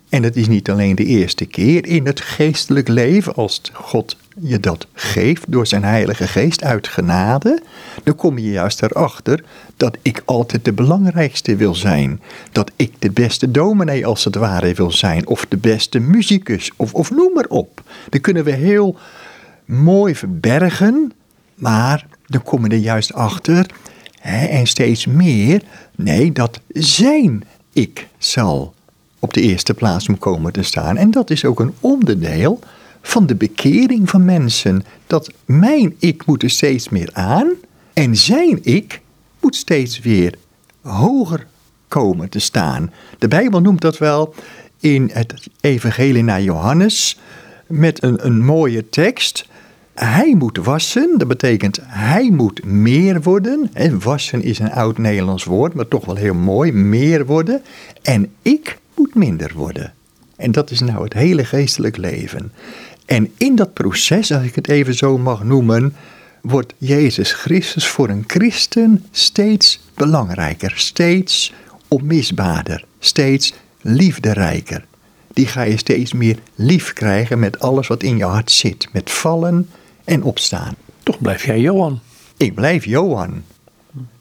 En 0.09 0.23
het 0.23 0.37
is 0.37 0.49
niet 0.49 0.71
alleen 0.71 0.95
de 0.95 1.05
eerste 1.05 1.45
keer 1.45 1.87
in 1.87 2.07
het 2.07 2.21
geestelijk 2.21 2.89
leven, 2.89 3.35
als 3.35 3.61
God 3.73 4.17
je 4.41 4.61
dat 4.61 4.87
geeft 4.93 5.45
door 5.49 5.67
zijn 5.67 5.85
Heilige 5.85 6.27
Geest 6.27 6.65
uit 6.65 6.89
genade, 6.89 7.63
dan 8.03 8.15
kom 8.15 8.39
je 8.39 8.51
juist 8.51 8.83
erachter 8.83 9.45
dat 9.77 9.97
ik 10.03 10.23
altijd 10.25 10.65
de 10.65 10.73
belangrijkste 10.73 11.57
wil 11.57 11.75
zijn. 11.75 12.21
Dat 12.53 12.71
ik 12.77 12.93
de 12.99 13.11
beste 13.11 13.51
dominee 13.51 14.07
als 14.07 14.25
het 14.25 14.35
ware 14.35 14.75
wil 14.75 14.91
zijn, 14.91 15.27
of 15.27 15.47
de 15.49 15.57
beste 15.57 15.99
muzikus, 15.99 16.71
of, 16.77 16.95
of 16.95 17.11
noem 17.11 17.33
maar 17.33 17.49
op. 17.49 17.83
Dan 18.09 18.21
kunnen 18.21 18.45
we 18.45 18.53
heel 18.53 18.97
mooi 19.65 20.15
verbergen, 20.15 21.13
maar 21.55 22.07
dan 22.27 22.43
kom 22.43 22.65
je 22.65 22.71
er 22.71 22.77
juist 22.77 23.13
achter, 23.13 23.67
hè, 24.21 24.47
en 24.47 24.67
steeds 24.67 25.07
meer, 25.07 25.63
nee, 25.97 26.33
dat 26.33 26.61
zijn 26.73 27.45
ik 27.73 28.09
zal 28.19 28.75
op 29.19 29.35
de 29.35 29.41
eerste 29.41 29.75
plaats 29.75 30.09
moet 30.09 30.19
komen 30.19 30.53
te 30.53 30.63
staan. 30.63 30.97
En 30.97 31.11
dat 31.11 31.31
is 31.31 31.45
ook 31.45 31.61
een 31.61 31.75
onderdeel 31.81 32.59
van 33.03 33.27
de 33.27 33.35
bekering 33.35 34.11
van 34.11 34.25
mensen. 34.25 34.85
Dat 35.07 35.33
mijn 35.45 35.95
ik 35.99 36.27
moet 36.27 36.43
er 36.43 36.51
steeds 36.51 36.89
meer 36.89 37.11
aan 37.13 37.51
en 37.93 38.17
zijn 38.17 38.59
ik 38.63 39.01
moet 39.41 39.57
steeds 39.57 39.99
weer 39.99 40.35
hoger 40.83 41.47
komen 41.89 42.29
te 42.29 42.39
staan. 42.39 42.93
De 43.19 43.29
Bijbel 43.29 43.61
noemt 43.61 43.81
dat 43.81 43.99
wel 43.99 44.35
in 44.81 45.11
het 45.13 45.49
Evangelie 45.61 46.23
naar 46.23 46.43
Johannes 46.43 47.19
met 47.67 48.03
een, 48.03 48.27
een 48.27 48.45
mooie 48.45 48.89
tekst. 48.89 49.49
Hij 49.95 50.35
moet 50.39 50.57
wassen, 50.57 51.19
dat 51.19 51.29
betekent 51.29 51.79
hij 51.83 52.31
moet 52.31 52.65
meer 52.65 53.23
worden. 53.23 53.71
En 53.73 54.03
wassen 54.03 54.43
is 54.43 54.59
een 54.59 54.73
oud 54.73 54.99
Nederlands 54.99 55.45
woord, 55.45 55.75
maar 55.75 55.89
toch 55.89 56.05
wel 56.05 56.17
heel 56.17 56.35
mooi, 56.35 56.73
meer 56.73 57.27
worden. 57.27 57.63
En 58.03 58.33
ik 58.43 58.79
moet 58.95 59.15
minder 59.15 59.53
worden. 59.55 59.93
En 60.37 60.53
dat 60.53 60.71
is 60.71 60.81
nou 60.81 61.05
het 61.05 61.13
hele 61.13 61.45
geestelijk 61.45 61.97
leven. 61.97 62.53
En 63.11 63.33
in 63.37 63.57
dat 63.57 63.73
proces, 63.73 64.33
als 64.33 64.45
ik 64.45 64.55
het 64.55 64.69
even 64.69 64.95
zo 64.95 65.19
mag 65.19 65.45
noemen, 65.45 65.95
wordt 66.43 66.75
Jezus 66.79 67.33
Christus 67.33 67.89
voor 67.89 68.09
een 68.09 68.25
christen 68.27 69.05
steeds 69.11 69.81
belangrijker, 69.95 70.73
steeds 70.77 71.53
onmisbaarder, 71.89 72.85
steeds 72.99 73.55
liefderijker. 73.81 74.85
Die 75.33 75.47
ga 75.47 75.63
je 75.63 75.77
steeds 75.77 76.13
meer 76.13 76.39
lief 76.55 76.93
krijgen 76.93 77.39
met 77.39 77.61
alles 77.61 77.87
wat 77.87 78.03
in 78.03 78.17
je 78.17 78.25
hart 78.25 78.51
zit, 78.51 78.89
met 78.93 79.11
vallen 79.11 79.69
en 80.05 80.23
opstaan. 80.23 80.75
Toch 81.03 81.21
blijf 81.21 81.45
jij 81.45 81.61
Johan. 81.61 82.01
Ik 82.37 82.55
blijf 82.55 82.85
Johan. 82.85 83.43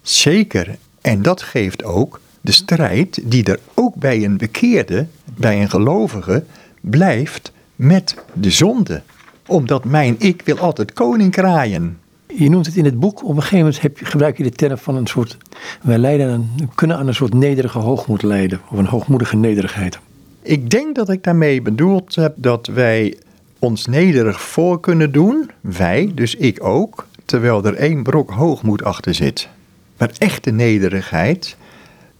Zeker. 0.01 0.77
En 1.01 1.21
dat 1.21 1.41
geeft 1.41 1.83
ook 1.83 2.19
de 2.41 2.51
strijd 2.51 3.19
die 3.23 3.43
er 3.43 3.59
ook 3.73 3.95
bij 3.95 4.23
een 4.23 4.37
bekeerde, 4.37 5.07
bij 5.23 5.61
een 5.61 5.69
gelovige, 5.69 6.43
blijft 6.81 7.51
met 7.79 8.15
de 8.33 8.51
zonde. 8.51 9.01
Omdat 9.47 9.85
mijn 9.85 10.15
ik 10.17 10.41
wil 10.45 10.57
altijd 10.57 10.93
koning 10.93 11.31
kraaien. 11.31 11.99
Je 12.27 12.49
noemt 12.49 12.65
het 12.65 12.75
in 12.75 12.85
het 12.85 12.99
boek, 12.99 13.23
op 13.23 13.29
een 13.29 13.41
gegeven 13.41 13.57
moment 13.57 13.81
heb 13.81 13.97
je, 13.97 14.05
gebruik 14.05 14.37
je 14.37 14.43
de 14.43 14.49
term 14.49 14.77
van 14.77 14.95
een 14.95 15.07
soort, 15.07 15.37
wij 15.81 15.97
leiden 15.97 16.29
aan, 16.31 16.49
kunnen 16.75 16.97
aan 16.97 17.07
een 17.07 17.15
soort 17.15 17.33
nederige 17.33 17.79
hoogmoed 17.79 18.23
leiden, 18.23 18.61
of 18.69 18.77
een 18.77 18.85
hoogmoedige 18.85 19.35
nederigheid. 19.35 19.99
Ik 20.41 20.69
denk 20.69 20.95
dat 20.95 21.09
ik 21.09 21.23
daarmee 21.23 21.61
bedoeld 21.61 22.15
heb 22.15 22.33
dat 22.35 22.67
wij 22.67 23.17
ons 23.59 23.85
nederig 23.85 24.41
voor 24.41 24.79
kunnen 24.79 25.11
doen, 25.11 25.51
wij, 25.61 26.11
dus 26.15 26.35
ik 26.35 26.63
ook, 26.63 27.07
terwijl 27.25 27.65
er 27.65 27.75
één 27.75 28.03
brok 28.03 28.29
hoogmoed 28.29 28.83
achter 28.83 29.13
zit. 29.13 29.49
Maar 29.97 30.11
echte 30.17 30.51
nederigheid, 30.51 31.57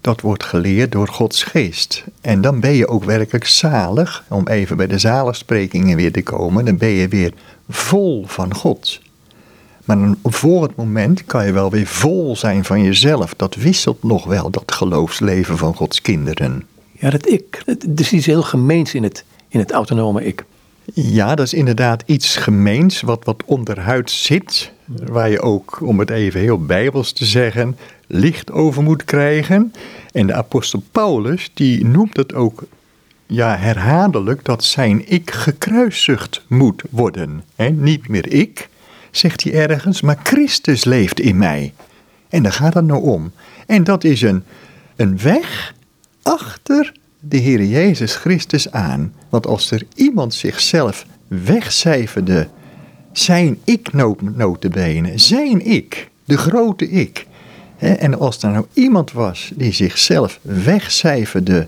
dat 0.02 0.22
wordt 0.22 0.44
geleerd 0.44 0.92
door 0.92 1.08
Gods 1.08 1.44
geest. 1.44 2.04
En 2.22 2.42
dan 2.42 2.60
ben 2.60 2.74
je 2.74 2.88
ook 2.88 3.04
werkelijk 3.04 3.46
zalig, 3.46 4.24
om 4.30 4.48
even 4.48 4.78
bij 4.78 4.88
de 4.88 4.98
zaligsprekingen 4.98 5.98
weer 5.98 6.12
te 6.12 6.24
komen, 6.24 6.66
dan 6.66 6.78
ben 6.78 6.90
je 6.90 7.08
weer 7.08 7.34
vol 7.70 8.26
van 8.28 8.54
God. 8.54 9.02
Maar 9.86 9.98
voor 10.24 10.64
het 10.64 10.76
moment 10.76 11.26
kan 11.26 11.46
je 11.46 11.52
wel 11.52 11.70
weer 11.70 11.86
vol 11.86 12.36
zijn 12.36 12.66
van 12.66 12.84
jezelf. 12.84 13.34
Dat 13.36 13.56
wisselt 13.56 14.04
nog 14.04 14.26
wel, 14.26 14.50
dat 14.50 14.72
geloofsleven 14.72 15.58
van 15.58 15.76
Gods 15.76 16.02
kinderen. 16.02 16.64
Ja, 16.92 17.10
dat 17.10 17.30
ik. 17.30 17.64
Er 17.66 17.78
is 17.96 18.12
iets 18.12 18.26
heel 18.26 18.44
gemeens 18.44 18.94
in 18.94 19.04
het, 19.04 19.24
in 19.48 19.60
het 19.60 19.72
autonome 19.72 20.26
ik. 20.26 20.46
Ja, 20.94 21.36
dat 21.36 21.46
is 21.46 21.54
inderdaad 21.54 22.04
iets 22.06 22.36
gemeens 22.36 23.02
wat, 23.02 23.26
wat 23.26 23.44
onderhuid 23.46 24.12
zit. 24.12 24.72
Waar 24.86 25.30
je 25.30 25.42
ook, 25.42 25.82
om 25.82 26.00
het 26.00 26.10
even 26.10 26.40
heel 26.40 26.66
bijbels 26.66 27.12
te 27.12 27.26
zeggen, 27.26 27.78
licht 28.12 28.52
over 28.52 28.84
moet 28.84 29.04
krijgen. 29.04 29.74
En 30.12 30.28
de 30.28 30.34
apostel 30.34 30.84
Paulus, 30.92 31.52
die 31.54 31.86
noemt 31.86 32.18
het 32.18 32.34
ook 32.34 32.64
ja, 33.26 33.58
herhaaldelijk 33.58 34.46
dat 34.46 34.64
zijn 34.64 35.12
ik 35.12 35.32
gekruisigd 35.32 36.42
moet 36.48 36.84
worden. 36.90 37.44
He, 37.56 37.70
niet 37.70 38.08
meer 38.08 38.32
ik, 38.32 38.70
zegt 39.12 39.44
hij 39.44 39.54
ergens, 39.54 40.02
maar 40.02 40.20
Christus 40.24 40.84
leeft 40.84 41.20
in 41.20 41.38
mij. 41.38 41.74
En 42.30 42.44
daar 42.44 42.52
gaat 42.52 42.74
het 42.74 42.86
nou 42.86 43.04
om. 43.04 43.32
En 43.68 43.84
dat 43.84 44.04
is 44.04 44.22
een, 44.22 44.44
een 44.96 45.20
weg 45.22 45.74
achter 46.24 46.92
de 47.20 47.38
Heer 47.38 47.64
Jezus 47.64 48.16
Christus 48.16 48.72
aan. 48.72 49.14
Want 49.30 49.48
als 49.48 49.72
er 49.72 49.84
iemand 49.96 50.34
zichzelf 50.34 51.06
wegcijferde, 51.28 52.48
zijn 53.12 53.60
ik 53.64 53.94
notabene, 53.94 55.18
zijn 55.18 55.66
ik, 55.66 56.10
de 56.26 56.38
grote 56.38 56.90
ik. 56.90 57.28
En 57.80 58.20
als 58.20 58.44
er 58.44 58.50
nou 58.50 58.66
iemand 58.74 59.12
was 59.12 59.52
die 59.56 59.72
zichzelf 59.72 60.40
wegcijferde 60.42 61.68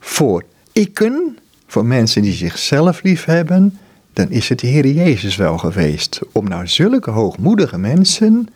voor 0.00 0.44
ikken, 0.72 1.38
voor 1.66 1.84
mensen 1.84 2.22
die 2.22 2.32
zichzelf 2.32 3.02
lief 3.02 3.24
hebben, 3.24 3.78
dan 4.12 4.30
is 4.30 4.48
het 4.48 4.58
de 4.58 4.66
Heer 4.66 4.86
Jezus 4.86 5.36
wel 5.36 5.58
geweest 5.58 6.20
om 6.32 6.48
nou 6.48 6.66
zulke 6.66 7.10
hoogmoedige 7.10 7.78
mensen 7.78 8.48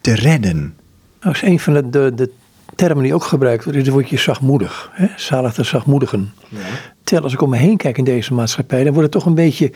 te 0.00 0.14
redden. 0.14 0.74
Nou 1.20 1.34
is 1.34 1.42
een 1.42 1.60
van 1.60 1.72
de, 1.72 1.90
de, 1.90 2.12
de 2.14 2.30
termen 2.74 3.02
die 3.02 3.14
ook 3.14 3.24
gebruikt 3.24 3.64
wordt, 3.64 3.78
is 3.78 3.84
het 3.84 3.94
woordje 3.94 4.18
zachtmoedig. 4.18 4.90
Hè? 4.92 5.06
Zalig 5.16 5.54
de 5.54 5.62
zachtmoedigen. 5.62 6.32
Ja. 6.48 6.58
Terwijl 7.02 7.24
als 7.24 7.32
ik 7.32 7.42
om 7.42 7.50
me 7.50 7.56
heen 7.56 7.76
kijk 7.76 7.98
in 7.98 8.04
deze 8.04 8.34
maatschappij, 8.34 8.84
dan 8.84 8.92
wordt 8.92 9.14
er 9.14 9.20
toch 9.20 9.26
een 9.26 9.34
beetje 9.34 9.72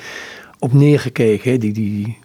op 0.59 0.73
neergekeken. 0.73 1.51
Hè? 1.51 1.59
Die, 1.59 1.73
die, 1.73 2.19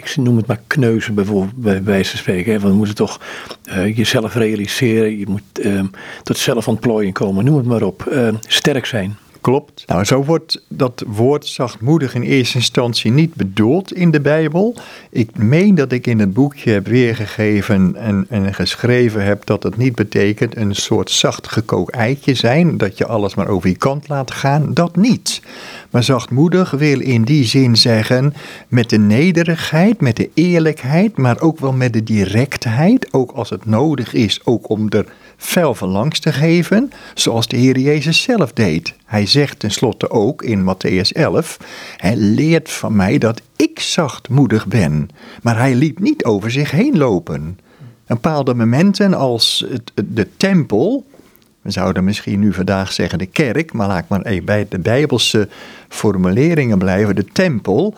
ik 0.00 0.16
noem 0.16 0.36
het 0.36 0.46
maar 0.46 0.60
kneuzen 0.66 1.14
bijvoorbeeld, 1.14 1.56
bij 1.56 1.82
wijze 1.82 2.10
van 2.10 2.18
spreken. 2.18 2.52
Hè? 2.52 2.58
Want 2.58 2.72
we 2.72 2.78
moeten 2.78 2.94
toch 2.94 3.20
uh, 3.68 3.96
jezelf 3.96 4.34
realiseren, 4.34 5.18
je 5.18 5.26
moet 5.28 5.42
uh, 5.60 5.82
tot 6.22 6.38
zelfontplooiing 6.38 7.14
komen, 7.14 7.44
noem 7.44 7.56
het 7.56 7.66
maar 7.66 7.82
op. 7.82 8.08
Uh, 8.12 8.28
sterk 8.46 8.86
zijn. 8.86 9.16
Klopt. 9.40 9.84
Nou, 9.86 10.04
zo 10.04 10.24
wordt 10.24 10.64
dat 10.68 11.04
woord 11.06 11.46
zachtmoedig 11.46 12.14
in 12.14 12.22
eerste 12.22 12.56
instantie 12.56 13.10
niet 13.10 13.34
bedoeld 13.34 13.92
in 13.92 14.10
de 14.10 14.20
Bijbel. 14.20 14.76
Ik 15.10 15.38
meen 15.38 15.74
dat 15.74 15.92
ik 15.92 16.06
in 16.06 16.18
het 16.18 16.32
boekje 16.32 16.70
heb 16.70 16.86
weergegeven 16.86 17.96
en, 17.96 18.26
en 18.28 18.54
geschreven 18.54 19.24
heb 19.24 19.46
dat 19.46 19.62
het 19.62 19.76
niet 19.76 19.94
betekent 19.94 20.56
een 20.56 20.74
soort 20.74 21.10
zacht 21.10 21.48
gekookt 21.48 21.94
eitje 21.94 22.34
zijn, 22.34 22.76
dat 22.76 22.98
je 22.98 23.06
alles 23.06 23.34
maar 23.34 23.48
over 23.48 23.68
je 23.68 23.76
kant 23.76 24.08
laat 24.08 24.30
gaan. 24.30 24.74
Dat 24.74 24.96
niet. 24.96 25.42
Maar 25.90 26.02
zachtmoedig 26.02 26.70
wil 26.70 27.00
in 27.00 27.22
die 27.22 27.44
zin 27.44 27.76
zeggen 27.76 28.34
met 28.68 28.90
de 28.90 28.98
nederigheid, 28.98 30.00
met 30.00 30.16
de 30.16 30.30
eerlijkheid, 30.34 31.16
maar 31.16 31.40
ook 31.40 31.58
wel 31.58 31.72
met 31.72 31.92
de 31.92 32.02
directheid, 32.02 33.12
ook 33.12 33.30
als 33.30 33.50
het 33.50 33.64
nodig 33.64 34.12
is, 34.12 34.40
ook 34.44 34.68
om 34.68 34.88
er 34.88 35.06
fel 35.36 35.74
van 35.74 35.88
langs 35.88 36.18
te 36.18 36.32
geven, 36.32 36.92
zoals 37.14 37.46
de 37.46 37.56
Heer 37.56 37.78
Jezus 37.78 38.22
zelf 38.22 38.52
deed. 38.52 38.94
Hij 39.04 39.26
zegt 39.26 39.58
tenslotte 39.58 40.10
ook 40.10 40.42
in 40.42 40.74
Matthäus 40.74 41.12
11, 41.12 41.58
hij 41.96 42.16
leert 42.16 42.70
van 42.70 42.96
mij 42.96 43.18
dat 43.18 43.42
ik 43.56 43.80
zachtmoedig 43.80 44.66
ben, 44.66 45.08
maar 45.42 45.58
hij 45.58 45.74
liet 45.74 45.98
niet 45.98 46.24
over 46.24 46.50
zich 46.50 46.70
heen 46.70 46.98
lopen. 46.98 47.42
Een 48.10 48.16
bepaalde 48.16 48.54
momenten 48.54 49.14
als 49.14 49.66
het, 49.70 49.92
de 50.04 50.28
tempel, 50.36 51.06
we 51.62 51.70
zouden 51.70 52.04
misschien 52.04 52.40
nu 52.40 52.52
vandaag 52.52 52.92
zeggen 52.92 53.18
de 53.18 53.26
kerk, 53.26 53.72
maar 53.72 53.88
laat 53.88 54.08
maar 54.08 54.22
even 54.22 54.44
bij 54.44 54.66
de 54.68 54.78
bijbelse 54.78 55.48
formuleringen 55.88 56.78
blijven, 56.78 57.14
de 57.14 57.26
tempel, 57.32 57.94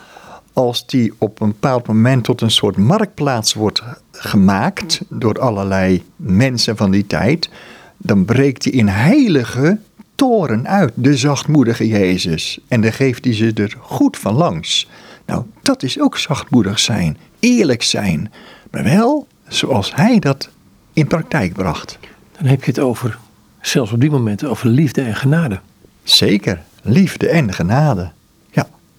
als 0.52 0.86
die 0.86 1.12
op 1.18 1.40
een 1.40 1.48
bepaald 1.48 1.86
moment 1.86 2.24
tot 2.24 2.40
een 2.40 2.50
soort 2.50 2.76
marktplaats 2.76 3.54
wordt 3.54 3.82
gemaakt 4.10 5.00
door 5.08 5.40
allerlei 5.40 6.02
mensen 6.16 6.76
van 6.76 6.90
die 6.90 7.06
tijd, 7.06 7.50
dan 7.96 8.24
breekt 8.24 8.64
hij 8.64 8.72
in 8.72 8.88
heilige 8.88 9.78
toren 10.14 10.68
uit, 10.68 10.92
de 10.94 11.16
zachtmoedige 11.16 11.88
Jezus. 11.88 12.58
En 12.68 12.80
dan 12.80 12.92
geeft 12.92 13.24
hij 13.24 13.34
ze 13.34 13.52
er 13.54 13.76
goed 13.80 14.16
van 14.16 14.34
langs. 14.34 14.88
Nou, 15.26 15.44
dat 15.62 15.82
is 15.82 16.00
ook 16.00 16.18
zachtmoedig 16.18 16.78
zijn, 16.78 17.18
eerlijk 17.38 17.82
zijn, 17.82 18.32
maar 18.70 18.82
wel 18.84 19.26
zoals 19.48 19.94
hij 19.94 20.18
dat 20.18 20.48
in 20.92 21.06
praktijk 21.06 21.52
bracht. 21.52 21.98
Dan 22.38 22.46
heb 22.46 22.64
je 22.64 22.70
het 22.70 22.80
over, 22.80 23.18
zelfs 23.62 23.92
op 23.92 24.00
die 24.00 24.10
momenten, 24.10 24.50
over 24.50 24.68
liefde 24.68 25.02
en 25.02 25.16
genade. 25.16 25.60
Zeker, 26.02 26.62
liefde 26.82 27.28
en 27.28 27.52
genade. 27.52 28.10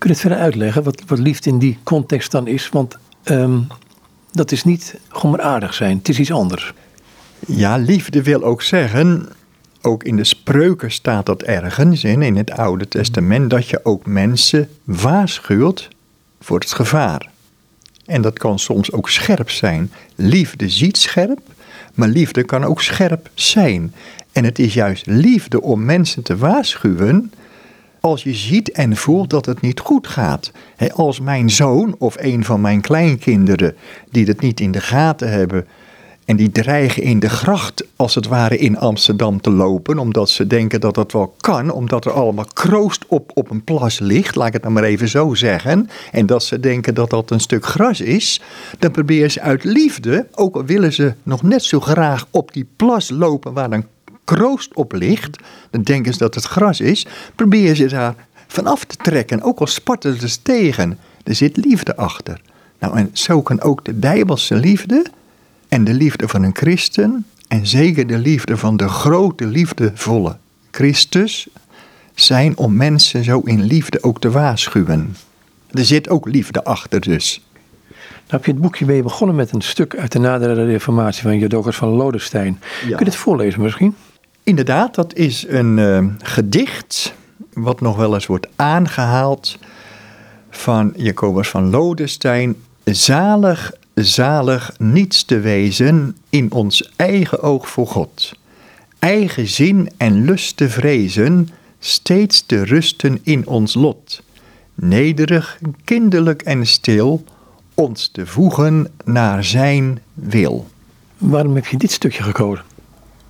Kun 0.04 0.12
je 0.12 0.17
het 0.17 0.28
verder 0.28 0.45
uitleggen 0.45 0.84
wat, 0.84 1.02
wat 1.08 1.19
liefde 1.19 1.49
in 1.49 1.58
die 1.58 1.78
context 1.84 2.32
dan 2.32 2.47
is? 2.47 2.69
Want 2.69 2.97
ehm, 3.23 3.60
dat 4.32 4.52
is 4.52 4.63
niet 4.63 4.95
gewoon 5.10 5.32
maar 5.32 5.45
aardig 5.45 5.73
zijn, 5.73 5.97
het 5.97 6.10
is 6.10 6.19
iets 6.19 6.32
anders. 6.32 6.73
Ja, 7.47 7.78
liefde 7.78 8.23
wil 8.23 8.43
ook 8.43 8.62
zeggen, 8.62 9.30
ook 9.82 10.04
in 10.04 10.15
de 10.15 10.23
spreuken 10.23 10.91
staat 10.91 11.26
dat 11.26 11.41
ergens 11.41 12.04
in, 12.04 12.21
in 12.21 12.38
het 12.38 12.52
Oude 12.52 12.88
Testament, 12.88 13.49
dat 13.49 13.67
je 13.67 13.80
ook 13.84 14.06
mensen 14.06 14.69
waarschuwt 14.84 15.89
voor 16.39 16.60
het 16.60 16.71
gevaar. 16.71 17.30
En 18.06 18.22
dat 18.22 18.39
kan 18.39 18.60
soms 18.60 18.92
ook 18.92 19.10
scherp 19.10 19.50
zijn. 19.50 19.92
Liefde 20.16 20.70
ziet 20.70 20.98
scherp, 20.98 21.39
maar 21.94 22.08
liefde 22.08 22.44
kan 22.44 22.63
ook 22.63 22.82
scherp 22.82 23.30
zijn. 23.34 23.94
En 24.32 24.44
het 24.44 24.60
is 24.60 24.74
juist 24.74 25.06
liefde 25.06 25.62
om 25.62 25.86
mensen 25.86 26.24
te 26.24 26.38
waarschuwen 26.38 27.32
als 28.00 28.24
je 28.24 28.34
ziet 28.34 28.72
en 28.72 28.96
voelt 28.96 29.30
dat 29.30 29.46
het 29.46 29.62
niet 29.62 29.80
goed 29.80 30.08
gaat. 30.08 30.52
als 30.94 31.20
mijn 31.20 31.50
zoon 31.50 31.96
of 31.98 32.16
een 32.20 32.44
van 32.44 32.62
mijn 32.62 32.82
kleinkinderen 32.82 33.76
die 34.12 34.26
het 34.26 34.42
niet 34.42 34.60
in 34.60 34.72
de 34.72 34.82
gaten 34.82 35.32
hebben 35.32 35.68
en 36.26 36.36
die 36.36 36.52
dreigen 36.52 37.04
in 37.04 37.20
de 37.20 37.30
gracht 37.30 37.86
als 37.96 38.16
het 38.16 38.28
ware 38.28 38.58
in 38.58 38.78
Amsterdam 38.78 39.42
te 39.42 39.52
lopen, 39.52 39.98
omdat 39.98 40.30
ze 40.30 40.48
denken 40.48 40.80
dat 40.82 40.96
dat 40.96 41.12
wel 41.12 41.36
kan, 41.40 41.72
omdat 41.72 42.06
er 42.06 42.12
allemaal 42.12 42.48
kroost 42.54 43.06
op, 43.08 43.32
op 43.34 43.50
een 43.50 43.64
plas 43.64 44.00
ligt, 44.00 44.36
laat 44.36 44.48
ik 44.48 44.54
het 44.54 44.68
maar 44.72 44.84
even 44.84 45.08
zo 45.08 45.34
zeggen, 45.34 45.90
en 46.12 46.26
dat 46.26 46.44
ze 46.44 46.60
denken 46.60 46.94
dat 46.94 47.10
dat 47.10 47.32
een 47.32 47.40
stuk 47.40 47.66
gras 47.66 48.02
is, 48.02 48.42
dan 48.80 48.92
proberen 48.92 49.32
ze 49.32 49.42
uit 49.42 49.64
liefde, 49.64 50.28
ook 50.32 50.56
al 50.56 50.66
willen 50.66 50.94
ze 50.94 51.14
nog 51.24 51.44
net 51.44 51.64
zo 51.64 51.80
graag 51.80 52.28
op 52.32 52.54
die 52.54 52.68
plas 52.76 53.10
lopen 53.10 53.54
waar 53.54 53.70
dan 53.70 53.86
kroost 54.24 54.74
op 54.74 54.92
ligt, 54.92 55.38
dan 55.70 55.82
denken 55.82 56.14
ze 56.14 56.20
dat 56.20 56.36
het 56.36 56.46
gras 56.46 56.80
is, 56.80 57.08
proberen 57.36 57.76
ze 57.76 57.88
daar 57.88 58.16
vanaf 58.48 58.84
te 58.84 58.96
trekken, 58.96 59.42
ook 59.42 59.60
al 59.60 59.68
sparten 59.68 60.30
ze 60.30 60.42
tegen. 60.42 60.98
Er 61.24 61.36
zit 61.36 61.58
liefde 61.58 61.96
achter. 61.96 62.42
Nou, 62.80 62.98
en 62.98 63.10
zo 63.14 63.42
kan 63.42 63.62
ook 63.62 63.86
de 63.86 63.94
Bijbelse 63.94 64.56
liefde 64.56 65.06
en 65.74 65.84
de 65.84 65.94
liefde 65.94 66.28
van 66.28 66.44
een 66.44 66.56
christen, 66.56 67.26
en 67.48 67.68
zeker 67.68 68.08
de 68.08 68.18
liefde 68.18 68.58
van 68.58 68.78
de 68.78 68.88
grote 68.88 69.46
liefdevolle 69.46 70.38
Christus, 70.72 71.48
zijn 72.14 72.58
om 72.58 72.76
mensen 72.76 73.24
zo 73.24 73.40
in 73.40 73.64
liefde 73.64 74.04
ook 74.04 74.20
te 74.20 74.32
waarschuwen. 74.32 75.16
Er 75.72 75.86
zit 75.86 76.10
ook 76.10 76.28
liefde 76.28 76.64
achter 76.64 77.02
dus. 77.02 77.42
Nou 77.90 77.98
heb 78.28 78.46
je 78.46 78.52
het 78.52 78.62
boekje 78.62 78.86
mee 78.86 79.04
begonnen 79.04 79.36
met 79.36 79.54
een 79.54 79.62
stuk 79.62 79.96
uit 79.96 80.12
de 80.12 80.20
nadere 80.20 80.66
reformatie 80.66 81.22
van 81.22 81.38
Jodokus 81.38 81.76
van 81.76 81.90
Lodestein. 81.90 82.60
Kun 82.80 82.98
je 82.98 83.06
het 83.06 83.16
voorlezen 83.16 83.62
misschien? 83.62 83.96
Inderdaad, 84.44 84.96
dat 84.96 85.14
is 85.14 85.46
een 85.48 85.78
uh, 85.78 86.06
gedicht 86.18 87.14
wat 87.54 87.82
nog 87.82 87.96
wel 87.96 88.14
eens 88.14 88.26
wordt 88.26 88.48
aangehaald 88.56 89.58
van 90.50 90.94
Jacobus 90.96 91.50
van 91.50 91.70
Lodestein. 91.70 92.56
Zalig, 92.84 93.72
zalig 93.93 94.73
niets 94.77 95.23
te 95.23 95.39
wezen 95.39 96.17
in 96.29 96.51
ons 96.51 96.91
eigen 96.95 97.41
oog 97.41 97.69
voor 97.69 97.88
God. 97.88 98.32
Eigen 98.99 99.47
zin 99.47 99.89
en 99.97 100.25
lust 100.25 100.58
te 100.58 100.69
vrezen, 100.69 101.49
steeds 101.79 102.45
te 102.45 102.63
rusten 102.63 103.19
in 103.23 103.47
ons 103.47 103.73
lot. 103.73 104.23
Nederig, 104.75 105.60
kinderlijk 105.84 106.41
en 106.41 106.67
stil, 106.67 107.23
ons 107.73 108.08
te 108.08 108.25
voegen 108.25 108.91
naar 109.06 109.43
zijn 109.43 110.01
wil. 110.13 110.67
Waarom 111.17 111.56
heb 111.56 111.65
je 111.65 111.77
dit 111.77 111.91
stukje 111.91 112.23
gekozen? 112.23 112.65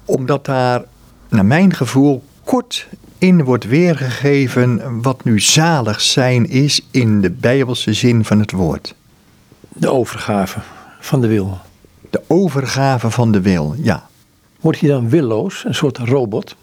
Omdat 0.05 0.45
daar 0.45 0.83
naar 1.29 1.45
mijn 1.45 1.73
gevoel 1.73 2.23
kort 2.43 2.87
in 3.17 3.43
wordt 3.43 3.65
weergegeven 3.65 5.01
wat 5.01 5.23
nu 5.23 5.39
zalig 5.39 6.01
zijn 6.01 6.49
is 6.49 6.85
in 6.91 7.21
de 7.21 7.31
bijbelse 7.31 7.93
zin 7.93 8.25
van 8.25 8.39
het 8.39 8.51
woord. 8.51 8.95
De 9.75 9.91
overgave 9.91 10.59
van 10.99 11.21
de 11.21 11.27
wil. 11.27 11.57
De 12.09 12.21
overgave 12.27 13.09
van 13.11 13.31
de 13.31 13.41
wil, 13.41 13.75
ja. 13.77 14.07
Word 14.59 14.79
je 14.79 14.87
dan 14.87 15.09
willoos, 15.09 15.63
een 15.65 15.75
soort 15.75 15.97
robot? 15.97 16.55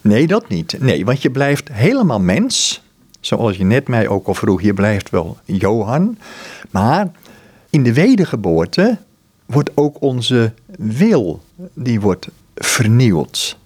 Nee, 0.00 0.26
dat 0.26 0.48
niet. 0.48 0.76
Nee, 0.80 1.04
want 1.04 1.22
je 1.22 1.30
blijft 1.30 1.68
helemaal 1.72 2.20
mens. 2.20 2.82
Zoals 3.20 3.56
je 3.56 3.64
net 3.64 3.88
mij 3.88 4.08
ook 4.08 4.26
al 4.26 4.34
vroeg, 4.34 4.62
je 4.62 4.74
blijft 4.74 5.10
wel 5.10 5.36
Johan. 5.44 6.18
Maar 6.70 7.10
in 7.70 7.82
de 7.82 7.92
wedergeboorte 7.92 8.98
wordt 9.46 9.70
ook 9.74 9.96
onze 10.00 10.52
wil, 10.78 11.42
die 11.74 12.00
wordt 12.00 12.28
vernieuwd. 12.54 13.58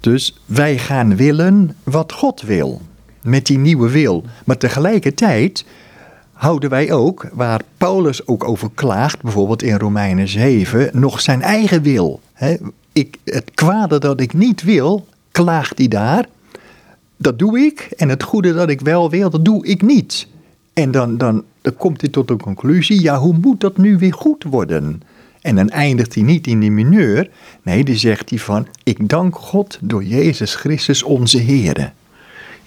Dus 0.00 0.40
wij 0.46 0.78
gaan 0.78 1.16
willen 1.16 1.76
wat 1.82 2.12
God 2.12 2.40
wil. 2.40 2.80
Met 3.22 3.46
die 3.46 3.58
nieuwe 3.58 3.90
wil. 3.90 4.24
Maar 4.44 4.58
tegelijkertijd 4.58 5.64
houden 6.42 6.70
wij 6.70 6.92
ook, 6.92 7.26
waar 7.32 7.60
Paulus 7.78 8.26
ook 8.26 8.48
over 8.48 8.70
klaagt, 8.74 9.22
bijvoorbeeld 9.22 9.62
in 9.62 9.78
Romeinen 9.78 10.28
7, 10.28 10.90
nog 10.92 11.20
zijn 11.20 11.42
eigen 11.42 11.82
wil. 11.82 12.20
ik, 12.92 13.16
het 13.24 13.50
kwade 13.54 13.98
dat 13.98 14.20
ik 14.20 14.32
niet 14.32 14.62
wil, 14.62 15.06
klaagt 15.30 15.78
hij 15.78 15.88
daar. 15.88 16.26
Dat 17.16 17.38
doe 17.38 17.58
ik. 17.58 17.88
En 17.96 18.08
het 18.08 18.22
goede 18.22 18.54
dat 18.54 18.68
ik 18.68 18.80
wel 18.80 19.10
wil, 19.10 19.30
dat 19.30 19.44
doe 19.44 19.66
ik 19.66 19.82
niet. 19.82 20.26
En 20.72 20.90
dan, 20.90 21.18
dan, 21.18 21.44
dan 21.60 21.76
komt 21.76 22.00
hij 22.00 22.10
tot 22.10 22.28
de 22.28 22.36
conclusie, 22.36 23.02
ja, 23.02 23.18
hoe 23.18 23.36
moet 23.40 23.60
dat 23.60 23.76
nu 23.76 23.98
weer 23.98 24.14
goed 24.14 24.44
worden? 24.44 25.02
En 25.40 25.54
dan 25.54 25.68
eindigt 25.68 26.14
hij 26.14 26.22
niet 26.22 26.46
in 26.46 26.60
die 26.60 26.70
mineur. 26.70 27.30
Nee, 27.62 27.84
dan 27.84 27.96
zegt 27.96 28.30
hij 28.30 28.38
van, 28.38 28.66
ik 28.82 29.08
dank 29.08 29.36
God 29.36 29.78
door 29.80 30.04
Jezus 30.04 30.54
Christus 30.54 31.02
onze 31.02 31.38
Heer. 31.38 31.92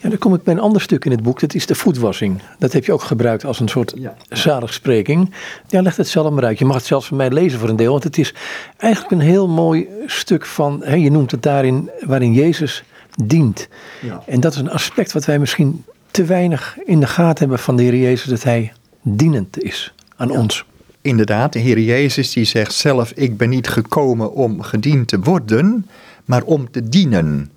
Ja, 0.06 0.12
dan 0.12 0.20
kom 0.20 0.34
ik 0.34 0.44
bij 0.44 0.54
een 0.54 0.60
ander 0.60 0.82
stuk 0.82 1.06
in 1.06 1.12
het 1.12 1.24
boek, 1.24 1.40
dat 1.40 1.54
is 1.54 1.66
de 1.66 1.76
voetwassing. 1.76 2.42
Dat 2.60 2.74
heb 2.74 2.86
je 2.86 2.94
ook 2.94 3.02
gebruikt 3.02 3.46
als 3.46 3.60
een 3.60 3.68
soort 3.68 3.94
ja. 3.96 4.16
zaligspreking. 4.30 5.34
Ja, 5.68 5.82
leg 5.82 5.96
het 5.96 6.08
zelf 6.08 6.32
maar 6.32 6.44
uit. 6.44 6.60
Je 6.60 6.66
mag 6.66 6.76
het 6.76 6.86
zelfs 6.86 7.08
van 7.08 7.18
mij 7.18 7.30
lezen 7.30 7.60
voor 7.60 7.70
een 7.70 7.76
deel, 7.76 7.92
want 7.92 8.04
het 8.04 8.18
is 8.18 8.34
eigenlijk 8.78 9.12
een 9.12 9.28
heel 9.28 9.48
mooi 9.48 9.88
stuk 10.06 10.46
van, 10.46 10.82
hè, 10.84 10.96
je 10.96 11.12
noemt 11.12 11.32
het 11.32 11.44
daarin, 11.44 11.90
waarin 12.02 12.34
Jezus 12.34 12.84
dient. 13.24 13.68
Ja. 14.02 14.24
En 14.26 14.40
dat 14.40 14.54
is 14.54 14.60
een 14.60 14.70
aspect 14.70 15.12
wat 15.12 15.26
wij 15.26 15.40
misschien 15.40 15.84
te 16.12 16.24
weinig 16.24 16.78
in 16.86 17.00
de 17.00 17.08
gaten 17.08 17.40
hebben 17.40 17.60
van 17.60 17.76
de 17.76 17.84
Heer 17.84 17.96
Jezus, 17.96 18.30
dat 18.30 18.44
Hij 18.44 18.74
dienend 19.02 19.64
is 19.64 19.94
aan 20.16 20.30
ons. 20.30 20.66
Inderdaad, 21.02 21.54
de 21.54 21.60
Heer 21.60 21.80
Jezus 21.80 22.34
die 22.34 22.46
zegt 22.46 22.74
zelf, 22.74 23.12
ik 23.12 23.38
ben 23.38 23.50
niet 23.50 23.68
gekomen 23.68 24.34
om 24.34 24.62
gediend 24.62 25.08
te 25.08 25.20
worden, 25.20 25.90
maar 26.26 26.44
om 26.44 26.72
te 26.72 26.90
dienen. 26.90 27.50